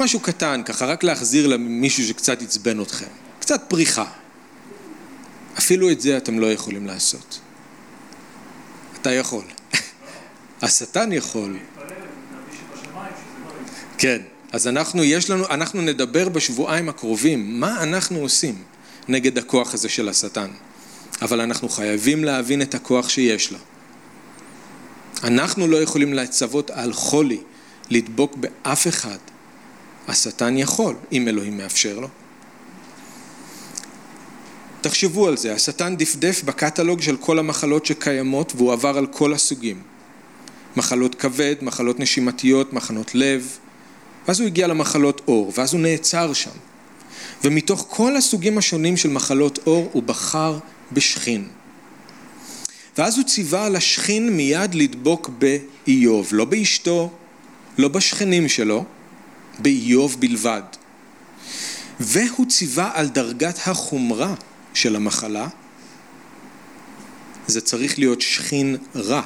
משהו 0.01 0.21
קטן, 0.21 0.63
ככה 0.65 0.87
רק 0.87 1.05
להחזיר 1.05 1.47
למישהו 1.47 2.05
שקצת 2.05 2.43
עצבן 2.43 2.83
אתכם. 2.83 3.07
קצת 3.41 3.63
פריחה. 3.69 4.05
אפילו 5.59 5.91
את 5.91 6.01
זה 6.01 6.17
אתם 6.17 6.39
לא 6.39 6.53
יכולים 6.53 6.87
לעשות. 6.87 7.41
אתה 9.01 9.13
יכול. 9.13 9.45
השטן 10.63 11.13
יכול. 11.13 11.59
כן, 13.99 14.19
אז 14.53 14.67
אנחנו, 14.67 15.05
יש 15.05 15.31
לנו, 15.31 15.47
אנחנו 15.51 15.83
נדבר 15.83 16.29
בשבועיים 16.29 16.89
הקרובים 16.89 17.61
מה 17.61 17.83
אנחנו 17.83 18.19
עושים 18.19 18.63
נגד 19.09 19.39
הכוח 19.39 19.75
הזה 19.75 19.89
של 19.89 20.09
השטן. 20.09 20.51
אבל 21.23 21.41
אנחנו 21.41 21.69
חייבים 21.69 22.25
להבין 22.25 22.63
את 22.63 22.75
הכוח 22.75 23.09
שיש 23.09 23.53
לו. 23.53 23.59
אנחנו 25.25 25.69
לא 25.69 25.77
יכולים 25.77 26.15
לצוות 26.15 26.71
על 26.71 26.93
חולי, 26.93 27.41
לדבוק 27.91 28.37
באף 28.37 28.89
אחד. 28.89 29.19
השטן 30.09 30.59
יכול, 30.59 30.95
אם 31.13 31.29
אלוהים 31.29 31.57
מאפשר 31.57 31.99
לו. 31.99 32.09
תחשבו 34.81 35.29
על 35.29 35.37
זה, 35.37 35.55
השטן 35.55 35.97
דפדף 35.97 36.43
בקטלוג 36.45 37.03
של 37.03 37.17
כל 37.17 37.39
המחלות 37.39 37.87
שקיימות 37.87 38.53
והוא 38.57 38.73
עבר 38.73 38.99
על 38.99 39.07
כל 39.07 39.33
הסוגים. 39.33 39.83
מחלות 40.77 41.15
כבד, 41.15 41.55
מחלות 41.63 42.01
נשימתיות, 42.01 42.73
מחנות 42.73 43.15
לב, 43.15 43.59
ואז 44.29 44.41
הוא 44.41 44.47
הגיע 44.47 44.67
למחלות 44.67 45.23
עור, 45.25 45.53
ואז 45.57 45.73
הוא 45.73 45.81
נעצר 45.81 46.33
שם. 46.33 46.51
ומתוך 47.45 47.87
כל 47.89 48.17
הסוגים 48.17 48.59
השונים 48.59 48.97
של 48.97 49.11
מחלות 49.11 49.59
עור 49.65 49.91
הוא 49.93 50.03
בחר 50.03 50.59
בשכין. 50.93 51.49
ואז 52.99 53.17
הוא 53.19 53.25
ציווה 53.25 53.67
על 53.67 53.77
השכין 53.77 54.37
מיד 54.37 54.75
לדבוק 54.75 55.31
באיוב, 55.39 56.29
לא 56.33 56.45
באשתו, 56.45 57.11
לא 57.79 57.89
בשכנים 57.89 58.49
שלו, 58.49 58.85
באיוב 59.59 60.17
בלבד. 60.21 60.63
והוא 62.01 62.47
ציווה 62.47 62.91
על 62.95 63.09
דרגת 63.09 63.59
החומרה 63.67 64.35
של 64.75 64.97
המחלה, 64.97 65.49
זה 67.47 67.61
צריך 67.61 67.99
להיות 67.99 68.21
שכין 68.21 68.77
רע. 68.95 69.23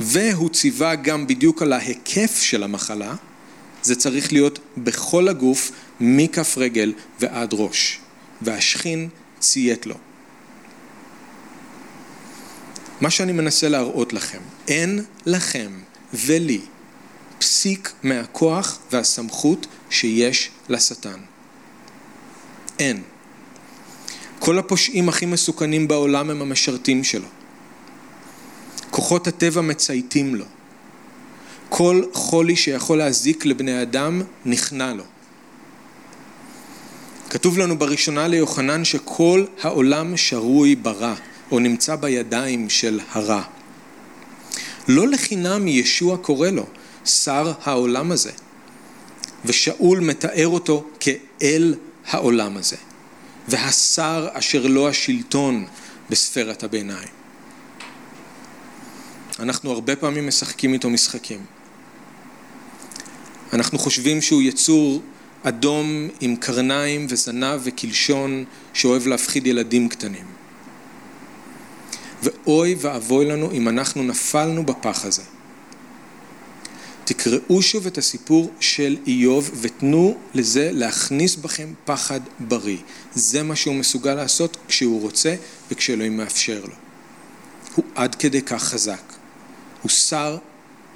והוא 0.00 0.50
ציווה 0.50 0.94
גם 0.94 1.26
בדיוק 1.26 1.62
על 1.62 1.72
ההיקף 1.72 2.40
של 2.40 2.62
המחלה, 2.62 3.14
זה 3.82 3.96
צריך 3.96 4.32
להיות 4.32 4.58
בכל 4.76 5.28
הגוף, 5.28 5.70
מכף 6.00 6.58
רגל 6.58 6.92
ועד 7.20 7.50
ראש. 7.52 7.98
והשכין 8.42 9.08
ציית 9.38 9.86
לו. 9.86 9.96
מה 13.00 13.10
שאני 13.10 13.32
מנסה 13.32 13.68
להראות 13.68 14.12
לכם, 14.12 14.38
אין 14.68 15.04
לכם 15.26 15.70
ולי 16.14 16.60
פסיק 17.40 17.92
מהכוח 18.02 18.78
והסמכות 18.92 19.66
שיש 19.90 20.50
לשטן. 20.68 21.18
אין. 22.78 23.02
כל 24.38 24.58
הפושעים 24.58 25.08
הכי 25.08 25.26
מסוכנים 25.26 25.88
בעולם 25.88 26.30
הם 26.30 26.42
המשרתים 26.42 27.04
שלו. 27.04 27.28
כוחות 28.90 29.26
הטבע 29.26 29.60
מצייתים 29.60 30.34
לו. 30.34 30.44
כל 31.68 32.02
חולי 32.12 32.56
שיכול 32.56 32.98
להזיק 32.98 33.46
לבני 33.46 33.82
אדם 33.82 34.22
נכנע 34.44 34.94
לו. 34.94 35.04
כתוב 37.30 37.58
לנו 37.58 37.78
בראשונה 37.78 38.28
ליוחנן 38.28 38.84
שכל 38.84 39.44
העולם 39.62 40.16
שרוי 40.16 40.76
ברע, 40.76 41.14
או 41.50 41.58
נמצא 41.58 41.96
בידיים 41.96 42.70
של 42.70 43.00
הרע. 43.10 43.42
לא 44.88 45.08
לחינם 45.08 45.68
ישוע 45.68 46.16
קורא 46.16 46.48
לו 46.48 46.66
שר 47.04 47.52
העולם 47.62 48.12
הזה, 48.12 48.32
ושאול 49.44 50.00
מתאר 50.00 50.48
אותו 50.48 50.90
כאל 51.00 51.74
העולם 52.06 52.56
הזה, 52.56 52.76
והשר 53.48 54.28
אשר 54.32 54.66
לו 54.66 54.88
השלטון 54.88 55.66
בספירת 56.10 56.62
הביניים. 56.62 57.08
אנחנו 59.38 59.72
הרבה 59.72 59.96
פעמים 59.96 60.26
משחקים 60.26 60.72
איתו 60.72 60.90
משחקים. 60.90 61.44
אנחנו 63.52 63.78
חושבים 63.78 64.22
שהוא 64.22 64.42
יצור 64.42 65.02
אדום 65.42 66.08
עם 66.20 66.36
קרניים 66.36 67.06
וזנב 67.08 67.60
וקלשון 67.62 68.44
שאוהב 68.74 69.06
להפחיד 69.06 69.46
ילדים 69.46 69.88
קטנים. 69.88 70.24
ואוי 72.22 72.76
ואבוי 72.80 73.24
לנו 73.24 73.50
אם 73.52 73.68
אנחנו 73.68 74.02
נפלנו 74.02 74.66
בפח 74.66 75.04
הזה. 75.04 75.22
תקראו 77.10 77.62
שוב 77.62 77.86
את 77.86 77.98
הסיפור 77.98 78.50
של 78.60 78.96
איוב 79.06 79.50
ותנו 79.60 80.18
לזה 80.34 80.70
להכניס 80.72 81.36
בכם 81.36 81.72
פחד 81.84 82.20
בריא. 82.38 82.76
זה 83.14 83.42
מה 83.42 83.56
שהוא 83.56 83.74
מסוגל 83.74 84.14
לעשות 84.14 84.56
כשהוא 84.68 85.00
רוצה 85.00 85.34
וכשאלוהים 85.70 86.16
מאפשר 86.16 86.60
לו. 86.64 86.74
הוא 87.74 87.84
עד 87.94 88.14
כדי 88.14 88.42
כך 88.42 88.62
חזק. 88.62 89.02
הוא 89.82 89.90
שר 89.90 90.38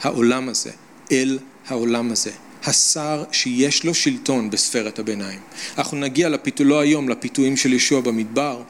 העולם 0.02 0.48
הזה, 0.48 0.70
אל 1.12 1.38
העולם 1.66 2.10
הזה. 2.10 2.30
השר 2.64 3.24
שיש 3.32 3.84
לו 3.84 3.94
שלטון 3.94 4.50
בספירת 4.50 4.98
הביניים. 4.98 5.40
אנחנו 5.78 5.96
נגיע 5.96 6.28
לפיתולו 6.28 6.80
היום, 6.80 7.08
לפיתויים 7.08 7.56
של 7.56 7.72
ישוע 7.72 8.00
במדבר, 8.00 8.62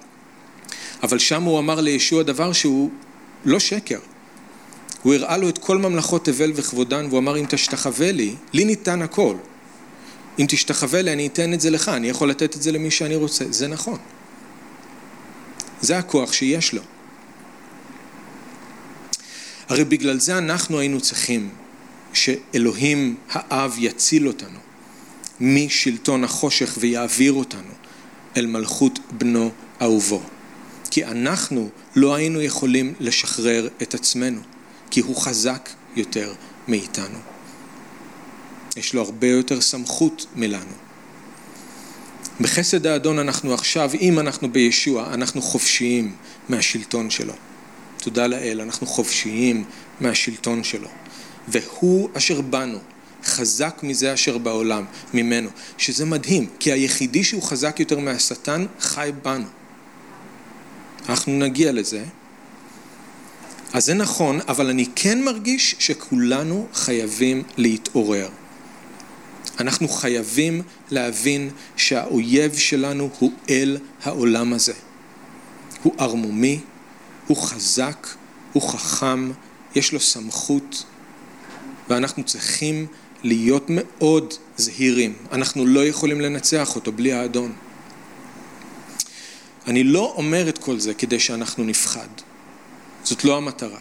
אבל 1.03 1.19
שם 1.19 1.43
הוא 1.43 1.59
אמר 1.59 1.81
לישוע 1.81 2.23
דבר 2.23 2.53
שהוא 2.53 2.91
לא 3.45 3.59
שקר. 3.59 3.99
הוא 5.05 5.15
הראה 5.15 5.37
לו 5.37 5.49
את 5.49 5.59
כל 5.59 5.79
ממלכות 5.79 6.25
תבל 6.25 6.53
וכבודן, 6.55 7.07
והוא 7.07 7.19
אמר 7.19 7.39
אם 7.39 7.45
תשתחווה 7.49 8.13
לי, 8.13 8.35
לי 8.53 8.65
ניתן 8.65 9.03
הכל. 9.03 9.37
אם 10.39 10.47
תשתחווה 10.49 11.03
לי 11.03 11.13
אני 11.13 11.27
אתן 11.27 11.53
את 11.55 11.61
זה 11.61 11.71
לך, 11.71 11.89
אני 11.89 12.09
יכול 12.09 12.31
לתת 12.31 12.57
את 12.57 12.63
זה 12.63 12.73
למי 12.73 12.91
שאני 12.91 13.17
רוצה. 13.17 13.45
זה 13.51 13.69
נכון. 13.69 13.99
זה 15.81 15.99
הכוח 15.99 16.33
שיש 16.33 16.73
לו. 16.73 16.83
הרי 19.69 19.85
בגלל 19.85 20.21
זה 20.21 20.39
אנחנו 20.39 20.79
היינו 20.79 21.01
צריכים 21.01 21.51
שאלוהים 22.13 23.17
האב 23.31 23.75
יציל 23.79 24.29
אותנו 24.29 24.59
משלטון 25.41 26.25
החושך 26.25 26.77
ויעביר 26.81 27.33
אותנו 27.33 27.73
אל 28.37 28.47
מלכות 28.47 28.99
בנו 29.11 29.51
אהובו. 29.83 30.23
כי 30.91 31.05
אנחנו 31.05 31.69
לא 31.97 32.15
היינו 32.15 32.43
יכולים 32.43 32.95
לשחרר 33.01 33.69
את 33.83 33.95
עצמנו, 33.95 34.41
כי 34.95 35.01
הוא 35.01 35.17
חזק 35.17 35.69
יותר 35.97 36.33
מאיתנו. 36.69 37.19
יש 38.77 38.95
לו 38.95 39.03
הרבה 39.03 39.27
יותר 39.27 39.61
סמכות 39.61 40.27
מלנו. 40.37 40.75
בחסד 42.41 42.87
האדון 42.87 43.19
אנחנו 43.19 43.55
עכשיו, 43.55 43.91
אם 44.01 44.19
אנחנו 44.19 44.53
בישוע, 44.53 45.15
אנחנו 45.15 45.43
חופשיים 45.43 46.15
מהשלטון 46.49 47.11
שלו. 47.11 47.33
תודה 47.97 48.27
לאל, 48.27 48.61
אנחנו 48.61 48.87
חופשיים 48.87 49.65
מהשלטון 50.01 50.65
שלו. 50.65 50.89
והוא 51.49 52.09
אשר 52.15 52.41
בנו, 52.41 52.79
חזק 53.25 53.81
מזה 53.83 54.15
אשר 54.15 54.39
בעולם, 54.39 54.85
ממנו. 55.15 55.51
שזה 55.79 56.05
מדהים, 56.05 56.47
כי 56.59 56.73
היחידי 56.73 57.25
שהוא 57.25 57.43
חזק 57.43 57.81
יותר 57.81 57.99
מהשטן 57.99 58.67
חי 58.81 59.11
בנו. 59.23 59.47
אנחנו 61.09 61.33
נגיע 61.33 61.73
לזה. 61.73 62.05
אז 63.75 63.85
זה 63.85 63.95
נכון, 63.95 64.41
אבל 64.49 64.71
אני 64.71 64.87
כן 64.97 65.25
מרגיש 65.25 65.75
שכולנו 65.79 66.67
חייבים 66.75 67.43
להתעורר. 67.57 68.29
אנחנו 69.61 69.89
חייבים 69.89 70.63
להבין 70.91 71.51
שהאויב 71.77 72.57
שלנו 72.57 73.11
הוא 73.19 73.33
אל 73.51 73.79
העולם 74.03 74.53
הזה. 74.53 74.73
הוא 75.83 75.95
ערמומי, 75.99 76.61
הוא 77.27 77.37
חזק, 77.37 78.07
הוא 78.53 78.63
חכם, 78.63 79.31
יש 79.75 79.93
לו 79.93 80.01
סמכות, 80.01 80.85
ואנחנו 81.89 82.25
צריכים 82.25 82.87
להיות 83.23 83.65
מאוד 83.69 84.35
זהירים. 84.57 85.15
אנחנו 85.33 85.67
לא 85.67 85.87
יכולים 85.87 86.21
לנצח 86.21 86.77
אותו 86.77 86.93
בלי 86.93 87.13
האדון. 87.13 87.53
אני 89.67 89.85
לא 89.85 90.15
אומר 90.17 90.49
את 90.49 90.59
כל 90.59 90.79
זה 90.79 90.95
כדי 90.95 91.21
שאנחנו 91.21 91.65
נפחד. 91.65 92.09
זאת 93.05 93.25
לא 93.25 93.37
המטרה. 93.37 93.81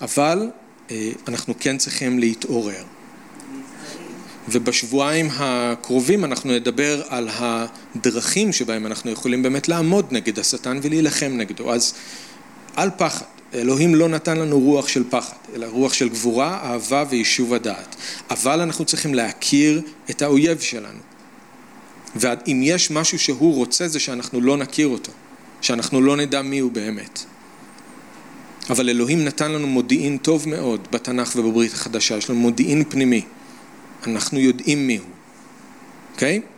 אבל 0.00 0.50
אה, 0.90 1.10
אנחנו 1.28 1.54
כן 1.60 1.78
צריכים 1.78 2.18
להתעורר. 2.18 2.84
ובשבועיים 4.48 5.28
הקרובים 5.32 6.24
אנחנו 6.24 6.52
נדבר 6.52 7.02
על 7.08 7.28
הדרכים 7.32 8.52
שבהם 8.52 8.86
אנחנו 8.86 9.10
יכולים 9.10 9.42
באמת 9.42 9.68
לעמוד 9.68 10.06
נגד 10.10 10.38
השטן 10.38 10.78
ולהילחם 10.82 11.32
נגדו. 11.36 11.72
אז 11.72 11.94
אל 12.78 12.90
פחד. 12.90 13.24
אלוהים 13.54 13.94
לא 13.94 14.08
נתן 14.08 14.38
לנו 14.38 14.60
רוח 14.60 14.88
של 14.88 15.04
פחד, 15.10 15.36
אלא 15.54 15.66
רוח 15.66 15.92
של 15.92 16.08
גבורה, 16.08 16.60
אהבה 16.62 17.04
ויישוב 17.10 17.54
הדעת. 17.54 17.96
אבל 18.30 18.60
אנחנו 18.60 18.84
צריכים 18.84 19.14
להכיר 19.14 19.82
את 20.10 20.22
האויב 20.22 20.60
שלנו. 20.60 20.98
ואם 22.16 22.60
יש 22.64 22.90
משהו 22.90 23.18
שהוא 23.18 23.54
רוצה 23.54 23.88
זה 23.88 24.00
שאנחנו 24.00 24.40
לא 24.40 24.56
נכיר 24.56 24.88
אותו, 24.88 25.12
שאנחנו 25.60 26.00
לא 26.00 26.16
נדע 26.16 26.42
מי 26.42 26.58
הוא 26.58 26.72
באמת. 26.72 27.24
אבל 28.70 28.88
אלוהים 28.88 29.24
נתן 29.24 29.52
לנו 29.52 29.66
מודיעין 29.66 30.18
טוב 30.18 30.48
מאוד 30.48 30.88
בתנ"ך 30.92 31.36
ובברית 31.36 31.72
החדשה, 31.72 32.16
יש 32.16 32.30
לנו 32.30 32.38
מודיעין 32.38 32.84
פנימי. 32.88 33.22
אנחנו 34.06 34.38
יודעים 34.38 34.86
מי 34.86 34.96
הוא, 34.96 35.06
אוקיי? 36.14 36.40
Okay? 36.44 36.52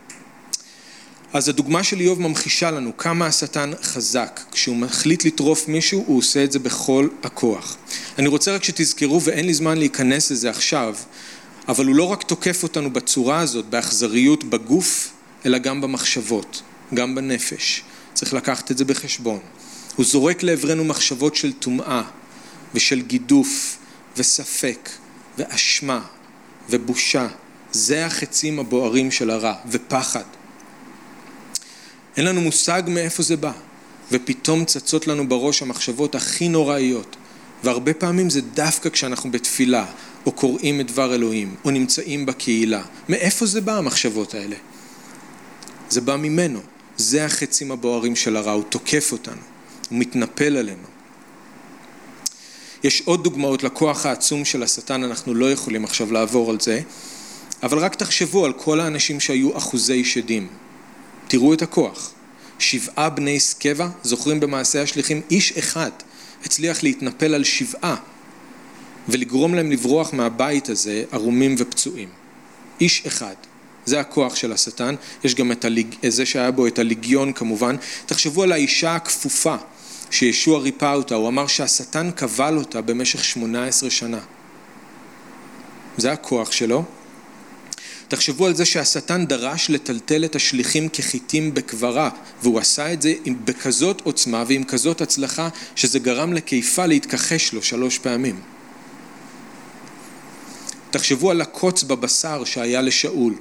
אז 1.35 1.49
הדוגמה 1.49 1.85
של 1.85 2.01
איוב 2.01 2.21
ממחישה 2.21 2.71
לנו 2.71 2.97
כמה 2.97 3.27
השטן 3.27 3.71
חזק. 3.83 4.41
כשהוא 4.53 4.77
מחליט 4.77 5.25
לטרוף 5.25 5.69
מישהו, 5.69 6.05
הוא 6.07 6.19
עושה 6.19 6.45
את 6.45 6.53
זה 6.53 6.59
בכל 6.59 7.09
הכוח. 7.23 7.77
אני 8.19 8.29
רוצה 8.29 8.55
רק 8.55 8.65
שתזכרו, 8.65 9.23
ואין 9.23 9.47
לי 9.47 9.55
זמן 9.55 9.79
להיכנס 9.79 10.31
לזה 10.31 10.51
עכשיו, 10.51 10.95
אבל 11.69 11.87
הוא 11.87 11.95
לא 11.95 12.05
רק 12.05 12.23
תוקף 12.23 12.63
אותנו 12.63 12.93
בצורה 12.93 13.41
הזאת, 13.41 13.65
באכזריות 13.65 14.45
בגוף, 14.45 15.13
אלא 15.47 15.59
גם 15.59 15.81
במחשבות, 15.81 16.63
גם 16.95 17.15
בנפש. 17.15 17.83
צריך 18.15 18.35
לקחת 18.35 18.71
את 18.71 18.79
זה 18.79 18.85
בחשבון. 18.85 19.39
הוא 19.97 20.07
זורק 20.07 20.43
לעברנו 20.43 20.85
מחשבות 20.85 21.35
של 21.35 21.53
טומאה 21.53 22.03
ושל 22.75 23.03
גידוף 23.03 23.79
וספק 24.17 24.89
ואשמה 25.39 26.01
ובושה. 26.71 27.29
זה 27.73 28.07
החצים 28.07 28.59
הבוערים 28.59 29.11
של 29.11 29.31
הרע, 29.31 29.55
ופחד. 29.71 30.25
אין 32.17 32.25
לנו 32.25 32.41
מושג 32.41 32.83
מאיפה 32.87 33.23
זה 33.23 33.37
בא, 33.37 33.53
ופתאום 34.13 34.65
צצות 34.65 35.07
לנו 35.07 35.29
בראש 35.29 35.63
המחשבות 35.63 36.15
הכי 36.15 36.49
נוראיות, 36.49 37.17
והרבה 37.65 37.95
פעמים 37.95 38.31
זה 38.31 38.41
דווקא 38.41 38.89
כשאנחנו 38.91 39.31
בתפילה, 39.31 39.87
או 40.27 40.33
קוראים 40.33 40.81
את 40.81 40.87
דבר 40.87 41.15
אלוהים, 41.15 41.55
או 41.65 41.71
נמצאים 41.71 42.27
בקהילה. 42.27 42.83
מאיפה 43.09 43.47
זה 43.47 43.61
בא 43.61 43.79
המחשבות 43.79 44.35
האלה? 44.35 44.57
זה 45.91 46.01
בא 46.01 46.17
ממנו. 46.17 46.61
זה 46.97 47.25
החצים 47.25 47.73
הבוערים 47.73 48.17
של 48.17 48.37
הרע, 48.37 48.53
הוא 48.53 48.65
תוקף 48.69 49.13
אותנו, 49.13 49.43
הוא 49.91 49.99
מתנפל 49.99 50.57
עלינו. 50.57 50.87
יש 52.85 53.03
עוד 53.05 53.25
דוגמאות 53.25 53.63
לכוח 53.63 54.07
העצום 54.07 54.45
של 54.45 54.63
השטן, 54.63 55.05
אנחנו 55.05 55.35
לא 55.35 55.53
יכולים 55.53 55.85
עכשיו 55.85 56.13
לעבור 56.13 56.51
על 56.51 56.61
זה, 56.61 56.81
אבל 57.63 57.79
רק 57.79 57.95
תחשבו 57.95 58.45
על 58.45 58.53
כל 58.53 58.81
האנשים 58.81 59.21
שהיו 59.21 59.59
אחוזי 59.59 60.05
שדים. 60.05 60.49
תראו 61.29 61.55
את 61.55 61.63
הכוח. 61.63 62.11
שבעה 62.59 63.11
בני 63.11 63.41
סקבה, 63.41 63.89
זוכרים 64.03 64.41
במעשה 64.41 64.83
השליחים? 64.83 65.21
איש 65.31 65.53
אחד 65.53 65.91
הצליח 66.45 66.83
להתנפל 66.83 67.35
על 67.35 67.45
שבעה 67.45 67.97
ולגרום 69.09 69.55
להם 69.55 69.71
לברוח 69.71 70.13
מהבית 70.13 70.69
הזה 70.69 71.05
ערומים 71.13 71.55
ופצועים. 71.59 72.09
איש 72.81 73.07
אחד. 73.07 73.35
זה 73.87 74.01
הכוח 74.01 74.37
של 74.37 74.53
השטן, 74.53 74.95
יש 75.25 75.35
גם 75.35 75.53
את 75.53 75.65
הליג... 75.65 75.95
זה 76.09 76.27
שהיה 76.27 76.51
בו 76.51 76.67
את 76.67 76.79
הליגיון 76.79 77.33
כמובן. 77.33 77.77
תחשבו 78.07 78.43
על 78.43 78.53
האישה 78.53 78.95
הכפופה 78.95 79.57
שישוע 80.11 80.59
ריפא 80.59 80.95
אותה, 80.95 81.15
הוא 81.15 81.29
אמר 81.29 81.47
שהשטן 81.47 82.11
קבל 82.11 82.57
אותה 82.57 82.81
במשך 82.81 83.25
18 83.25 83.91
שנה. 83.91 84.21
זה 85.97 86.13
הכוח 86.13 86.53
שלו. 86.53 86.85
תחשבו 88.09 88.47
על 88.47 88.55
זה 88.55 88.65
שהשטן 88.65 89.27
דרש 89.27 89.71
לטלטל 89.71 90.25
את 90.25 90.37
השליחים 90.37 90.89
כחיטים 90.89 91.55
בקברה, 91.55 92.11
והוא 92.43 92.59
עשה 92.59 92.93
את 92.93 93.03
זה 93.03 93.15
בכזאת 93.45 94.01
עוצמה 94.05 94.45
ועם 94.47 94.65
כזאת 94.65 95.01
הצלחה, 95.01 95.49
שזה 95.77 95.99
גרם 95.99 96.33
לקיפה 96.33 96.87
להתכחש 96.87 97.53
לו 97.53 97.63
שלוש 97.63 97.99
פעמים. 97.99 98.41
תחשבו 100.91 101.31
על 101.31 101.41
הקוץ 101.41 101.83
בבשר 101.83 102.45
שהיה 102.45 102.81
לשאול. 102.81 103.35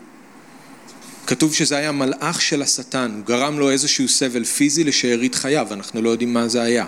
כתוב 1.27 1.53
שזה 1.53 1.77
היה 1.77 1.91
מלאך 1.91 2.41
של 2.41 2.61
השטן, 2.61 3.11
הוא 3.15 3.25
גרם 3.25 3.59
לו 3.59 3.69
איזשהו 3.69 4.07
סבל 4.07 4.43
פיזי 4.43 4.83
לשארית 4.83 5.35
חייו, 5.35 5.67
אנחנו 5.71 6.01
לא 6.01 6.09
יודעים 6.09 6.33
מה 6.33 6.47
זה 6.47 6.61
היה. 6.61 6.85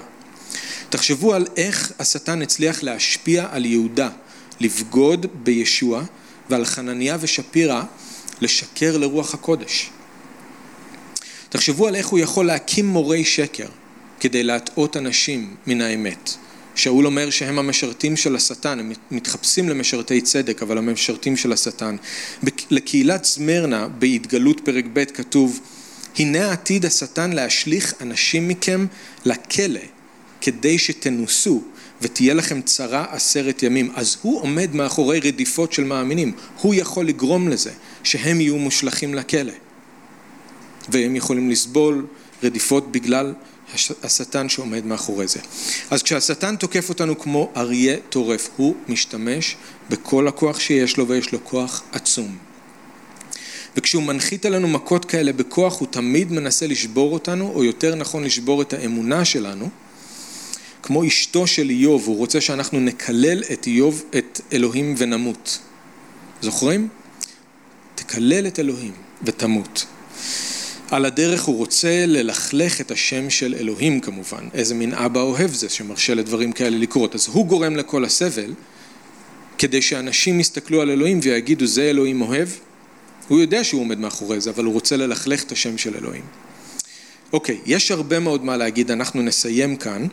תחשבו 0.90 1.34
על 1.34 1.46
איך 1.58 1.92
השטן 2.00 2.42
הצליח 2.42 2.84
להשפיע 2.84 3.48
על 3.52 3.66
יהודה, 3.66 4.10
לבגוד 4.60 5.26
בישוע, 5.44 6.04
ועל 6.50 6.66
חנניה 6.66 7.18
ושפירא 7.20 7.84
לשקר 8.42 8.98
לרוח 8.98 9.34
הקודש. 9.34 9.90
תחשבו 11.50 11.88
על 11.88 11.96
איך 11.96 12.08
הוא 12.08 12.20
יכול 12.20 12.46
להקים 12.46 12.88
מורי 12.88 13.26
שקר 13.26 13.68
כדי 14.20 14.44
להטעות 14.44 14.98
אנשים 14.98 15.56
מן 15.68 15.82
האמת. 15.82 16.36
שאול 16.76 17.06
אומר 17.06 17.30
שהם 17.30 17.60
המשרתים 17.60 18.18
של 18.18 18.36
השטן, 18.36 18.80
הם 18.80 18.92
מתחפשים 19.12 19.70
למשרתי 19.70 20.22
צדק, 20.22 20.62
אבל 20.62 20.78
המשרתים 20.78 21.38
של 21.38 21.52
השטן. 21.52 21.96
לקהילת 22.70 23.26
זמרנה, 23.26 23.88
בהתגלות 23.88 24.62
פרק 24.66 24.86
ב' 24.94 25.06
כתוב, 25.06 25.60
הנה 26.18 26.52
עתיד 26.52 26.86
השטן 26.86 27.34
להשליך 27.34 27.94
אנשים 28.02 28.48
מכם 28.48 28.86
לכלא, 29.26 29.80
כדי 30.42 30.78
שתנוסו, 30.78 31.64
ותהיה 32.02 32.34
לכם 32.34 32.62
צרה 32.62 33.06
עשרת 33.10 33.64
ימים. 33.64 33.92
אז 33.96 34.18
הוא 34.22 34.42
עומד 34.42 34.76
מאחורי 34.76 35.20
רדיפות 35.20 35.74
של 35.74 35.84
מאמינים, 35.84 36.32
הוא 36.62 36.76
יכול 36.76 37.08
לגרום 37.08 37.48
לזה 37.48 37.72
שהם 38.04 38.42
יהיו 38.42 38.58
מושלכים 38.58 39.14
לכלא. 39.14 39.54
והם 40.90 41.16
יכולים 41.16 41.50
לסבול 41.50 42.06
רדיפות 42.44 42.92
בגלל 42.92 43.34
השטן 44.04 44.50
שעומד 44.50 44.86
מאחורי 44.86 45.28
זה. 45.28 45.40
אז 45.92 46.04
כשהשטן 46.04 46.56
תוקף 46.56 46.90
אותנו 46.90 47.20
כמו 47.20 47.52
אריה 47.58 47.98
טורף, 48.10 48.50
הוא 48.58 48.76
משתמש 48.88 49.56
בכל 49.90 50.28
הכוח 50.28 50.60
שיש 50.60 50.98
לו 50.98 51.08
ויש 51.08 51.32
לו 51.32 51.40
כוח 51.44 51.84
עצום. 51.92 52.38
וכשהוא 53.78 54.04
מנחית 54.04 54.46
עלינו 54.46 54.68
מכות 54.68 55.06
כאלה 55.06 55.34
בכוח, 55.34 55.80
הוא 55.80 55.88
תמיד 55.92 56.32
מנסה 56.32 56.68
לשבור 56.68 57.14
אותנו, 57.14 57.52
או 57.56 57.64
יותר 57.64 57.96
נכון 57.96 58.24
לשבור 58.24 58.62
את 58.62 58.74
האמונה 58.74 59.26
שלנו. 59.26 59.70
כמו 60.84 61.08
אשתו 61.08 61.48
של 61.48 61.70
איוב, 61.70 62.08
הוא 62.08 62.18
רוצה 62.18 62.42
שאנחנו 62.42 62.80
נקלל 62.80 63.44
את 63.54 63.68
איוב, 63.68 64.04
את 64.18 64.42
אלוהים 64.54 64.96
ונמות. 64.98 65.60
זוכרים? 66.42 66.88
תקלל 67.96 68.48
את 68.48 68.60
אלוהים 68.60 68.94
ותמות. 69.24 69.86
על 70.92 71.06
הדרך 71.06 71.44
הוא 71.44 71.58
רוצה 71.58 72.06
ללכלך 72.08 72.82
את 72.82 72.92
השם 72.92 73.30
של 73.30 73.56
אלוהים 73.60 74.00
כמובן. 74.00 74.48
איזה 74.54 74.76
מין 74.76 74.94
אבא 74.94 75.22
אוהב 75.22 75.52
זה 75.52 75.70
שמרשה 75.70 76.14
לדברים 76.14 76.52
כאלה 76.52 76.78
לקרות. 76.78 77.16
אז 77.16 77.28
הוא 77.28 77.46
גורם 77.46 77.76
לכל 77.76 78.06
הסבל, 78.06 78.54
כדי 79.58 79.82
שאנשים 79.82 80.40
יסתכלו 80.40 80.82
על 80.82 80.90
אלוהים 80.90 81.20
ויגידו 81.24 81.66
זה 81.66 81.82
אלוהים 81.82 82.22
אוהב. 82.22 82.50
הוא 83.28 83.40
יודע 83.40 83.64
שהוא 83.64 83.82
עומד 83.82 84.00
מאחורי 84.00 84.42
זה, 84.42 84.50
אבל 84.50 84.66
הוא 84.66 84.74
רוצה 84.74 84.98
ללכלך 84.98 85.44
את 85.44 85.52
השם 85.52 85.78
של 85.78 85.96
אלוהים. 85.96 86.24
אוקיי, 87.34 87.58
יש 87.66 87.92
הרבה 87.92 88.20
מאוד 88.20 88.44
מה 88.44 88.58
להגיד, 88.58 88.92
אנחנו 88.92 89.22
נסיים 89.22 89.76
כאן. 89.76 90.08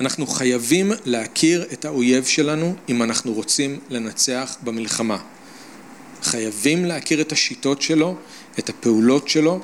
אנחנו 0.00 0.26
חייבים 0.26 0.92
להכיר 1.04 1.64
את 1.72 1.84
האויב 1.84 2.24
שלנו 2.24 2.74
אם 2.88 3.02
אנחנו 3.02 3.32
רוצים 3.32 3.78
לנצח 3.90 4.56
במלחמה. 4.64 5.18
חייבים 6.22 6.84
להכיר 6.84 7.20
את 7.20 7.32
השיטות 7.32 7.82
שלו, 7.82 8.16
את 8.58 8.68
הפעולות 8.68 9.28
שלו. 9.28 9.60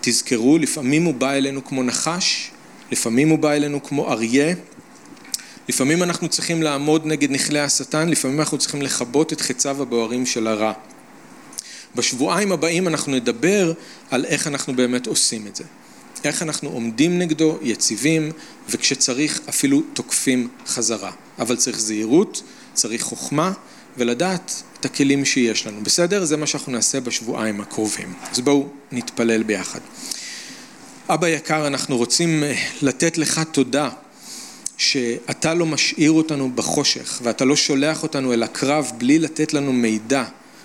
תזכרו, 0.00 0.58
לפעמים 0.58 1.04
הוא 1.04 1.14
בא 1.14 1.32
אלינו 1.32 1.64
כמו 1.64 1.82
נחש, 1.82 2.50
לפעמים 2.92 3.28
הוא 3.28 3.38
בא 3.38 3.52
אלינו 3.52 3.82
כמו 3.82 4.12
אריה, 4.12 4.54
לפעמים 5.68 6.02
אנחנו 6.02 6.28
צריכים 6.28 6.62
לעמוד 6.62 7.06
נגד 7.06 7.30
נכלי 7.30 7.60
השטן, 7.60 8.08
לפעמים 8.08 8.40
אנחנו 8.40 8.58
צריכים 8.58 8.82
לכבות 8.82 9.32
את 9.32 9.40
חציו 9.40 9.82
הבוערים 9.82 10.26
של 10.26 10.46
הרע. 10.46 10.72
בשבועיים 11.94 12.52
הבאים 12.52 12.88
אנחנו 12.88 13.12
נדבר 13.12 13.72
על 14.10 14.24
איך 14.24 14.46
אנחנו 14.46 14.76
באמת 14.76 15.06
עושים 15.06 15.46
את 15.46 15.56
זה. 15.56 15.64
איך 16.24 16.42
אנחנו 16.42 16.68
עומדים 16.70 17.18
נגדו, 17.18 17.58
יציבים, 17.62 18.32
וכשצריך 18.68 19.40
אפילו 19.48 19.82
תוקפים 19.92 20.48
חזרה. 20.66 21.12
אבל 21.38 21.56
צריך 21.56 21.78
זהירות, 21.78 22.42
צריך 22.74 23.02
חוכמה, 23.02 23.52
ולדעת 23.98 24.62
את 24.80 24.84
הכלים 24.84 25.24
שיש 25.24 25.66
לנו. 25.66 25.80
בסדר? 25.82 26.24
זה 26.24 26.36
מה 26.36 26.46
שאנחנו 26.46 26.72
נעשה 26.72 27.00
בשבועיים 27.00 27.60
הקרובים. 27.60 28.12
אז 28.32 28.40
בואו 28.40 28.68
נתפלל 28.92 29.42
ביחד. 29.42 29.80
אבא 31.08 31.28
יקר, 31.28 31.66
אנחנו 31.66 31.96
רוצים 31.96 32.44
אה, 32.44 32.54
לתת 32.82 33.18
לך 33.18 33.40
תודה 33.52 33.90
שאתה 34.76 35.54
לא 35.54 35.66
משאיר 35.66 36.10
אותנו 36.10 36.50
בחושך 36.54 37.20
ואתה 37.22 37.44
לא 37.44 37.56
שולח 37.56 38.02
אותנו 38.02 38.32
אל 38.32 38.42
הקרב 38.42 38.92
בלי 38.98 39.18
לתת 39.18 39.52
לנו 39.54 39.72
מידע 39.72 40.24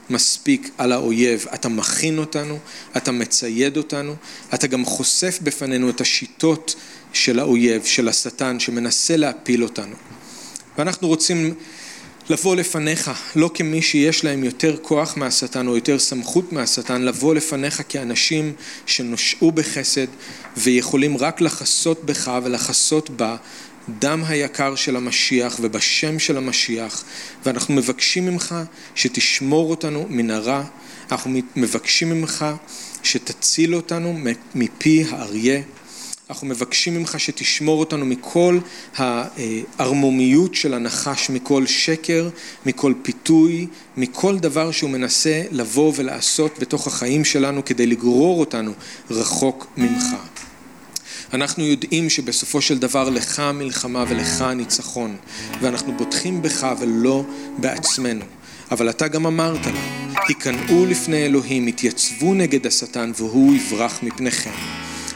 מספיק 0.10 0.70
על 0.78 0.92
האויב. 0.92 1.46
אתה 1.54 1.70
מכין 1.70 2.18
אותנו, 2.18 2.60
אתה 2.98 3.12
מצייד 3.12 3.78
אותנו, 3.78 4.16
אתה 4.54 4.68
גם 4.68 4.86
חושף 4.86 5.40
בפנינו 5.44 5.90
את 5.90 6.02
השיטות 6.02 6.76
של 7.14 7.40
האויב, 7.40 7.84
של 7.86 8.08
השטן, 8.08 8.60
שמנסה 8.60 9.18
להפיל 9.18 9.64
אותנו. 9.64 9.96
ואנחנו 10.78 11.08
רוצים 11.08 11.54
לבוא 12.30 12.56
לפניך, 12.56 13.12
לא 13.36 13.52
כמי 13.54 13.82
שיש 13.82 14.24
להם 14.24 14.44
יותר 14.44 14.78
כוח 14.82 15.18
מהשטן 15.18 15.68
או 15.68 15.76
יותר 15.76 16.00
סמכות 16.00 16.54
מהשטן, 16.54 17.02
לבוא 17.02 17.36
לפניך 17.36 17.82
כאנשים 17.90 18.54
שנושעו 18.86 19.52
בחסד 19.52 20.08
ויכולים 20.58 21.18
רק 21.18 21.42
לחסות 21.42 22.04
בך 22.06 22.32
ולחסות 22.44 23.10
בה 23.10 23.36
דם 24.00 24.24
היקר 24.28 24.76
של 24.76 24.96
המשיח 24.96 25.58
ובשם 25.62 26.20
של 26.20 26.38
המשיח. 26.38 27.04
ואנחנו 27.46 27.74
מבקשים 27.74 28.26
ממך 28.26 28.56
שתשמור 28.96 29.70
אותנו 29.70 30.06
מן 30.10 30.32
הרע, 30.32 30.64
אנחנו 31.12 31.32
מבקשים 31.56 32.10
ממך 32.10 32.46
שתציל 33.04 33.76
אותנו 33.76 34.20
מפי 34.56 35.06
האריה 35.10 35.62
אנחנו 36.30 36.48
מבקשים 36.48 36.98
ממך 36.98 37.20
שתשמור 37.20 37.80
אותנו 37.80 38.06
מכל 38.06 38.60
הערמומיות 38.98 40.56
של 40.56 40.74
הנחש, 40.74 41.30
מכל 41.30 41.66
שקר, 41.66 42.30
מכל 42.66 42.94
פיתוי, 43.02 43.68
מכל 43.98 44.40
דבר 44.40 44.72
שהוא 44.72 44.90
מנסה 44.90 45.44
לבוא 45.52 45.94
ולעשות 45.96 46.60
בתוך 46.60 46.88
החיים 46.88 47.26
שלנו 47.26 47.66
כדי 47.66 47.88
לגרור 47.88 48.40
אותנו 48.40 48.72
רחוק 49.12 49.68
ממך. 49.78 50.06
אנחנו 51.34 51.64
יודעים 51.64 52.10
שבסופו 52.10 52.62
של 52.62 52.78
דבר 52.78 53.10
לך 53.10 53.40
המלחמה 53.40 54.06
ולך 54.10 54.42
הניצחון, 54.42 55.16
ואנחנו 55.62 55.98
בוטחים 55.98 56.42
בך 56.42 56.68
ולא 56.80 57.24
בעצמנו. 57.58 58.26
אבל 58.72 58.90
אתה 58.90 59.08
גם 59.08 59.26
אמרת 59.26 59.66
לה, 59.66 60.12
היכנעו 60.28 60.86
לפני 60.86 61.26
אלוהים, 61.26 61.68
התייצבו 61.68 62.34
נגד 62.34 62.68
השטן 62.68 63.12
והוא 63.16 63.56
יברח 63.56 64.00
מפניכם. 64.04 64.52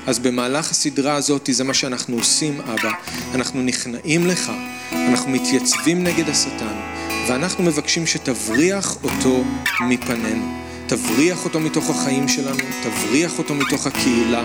אז 0.08 0.20
במהלך 0.20 0.72
הסדרה 0.72 1.16
הזאת 1.16 1.50
זה 1.52 1.64
מה 1.64 1.74
שאנחנו 1.74 2.16
עושים, 2.18 2.62
אבא. 2.62 2.92
אנחנו 3.36 3.62
נכנעים 3.62 4.28
לך, 4.28 4.52
אנחנו 4.92 5.32
מתייצבים 5.32 6.04
נגד 6.04 6.30
השטן, 6.30 6.76
ואנחנו 7.30 7.64
מבקשים 7.64 8.08
שתבריח 8.08 9.04
אותו 9.04 9.44
מפנינו. 9.90 10.58
תבריח 10.88 11.46
אותו 11.46 11.60
מתוך 11.60 11.90
החיים 11.90 12.28
שלנו, 12.28 12.64
תבריח 12.84 13.38
אותו 13.38 13.56
מתוך 13.56 13.88
הקהילה, 13.88 14.44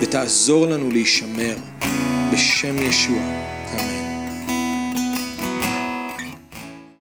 ותעזור 0.00 0.66
לנו 0.66 0.90
להישמר. 0.90 1.56
בשם 2.32 2.82
ישוע. 2.82 3.22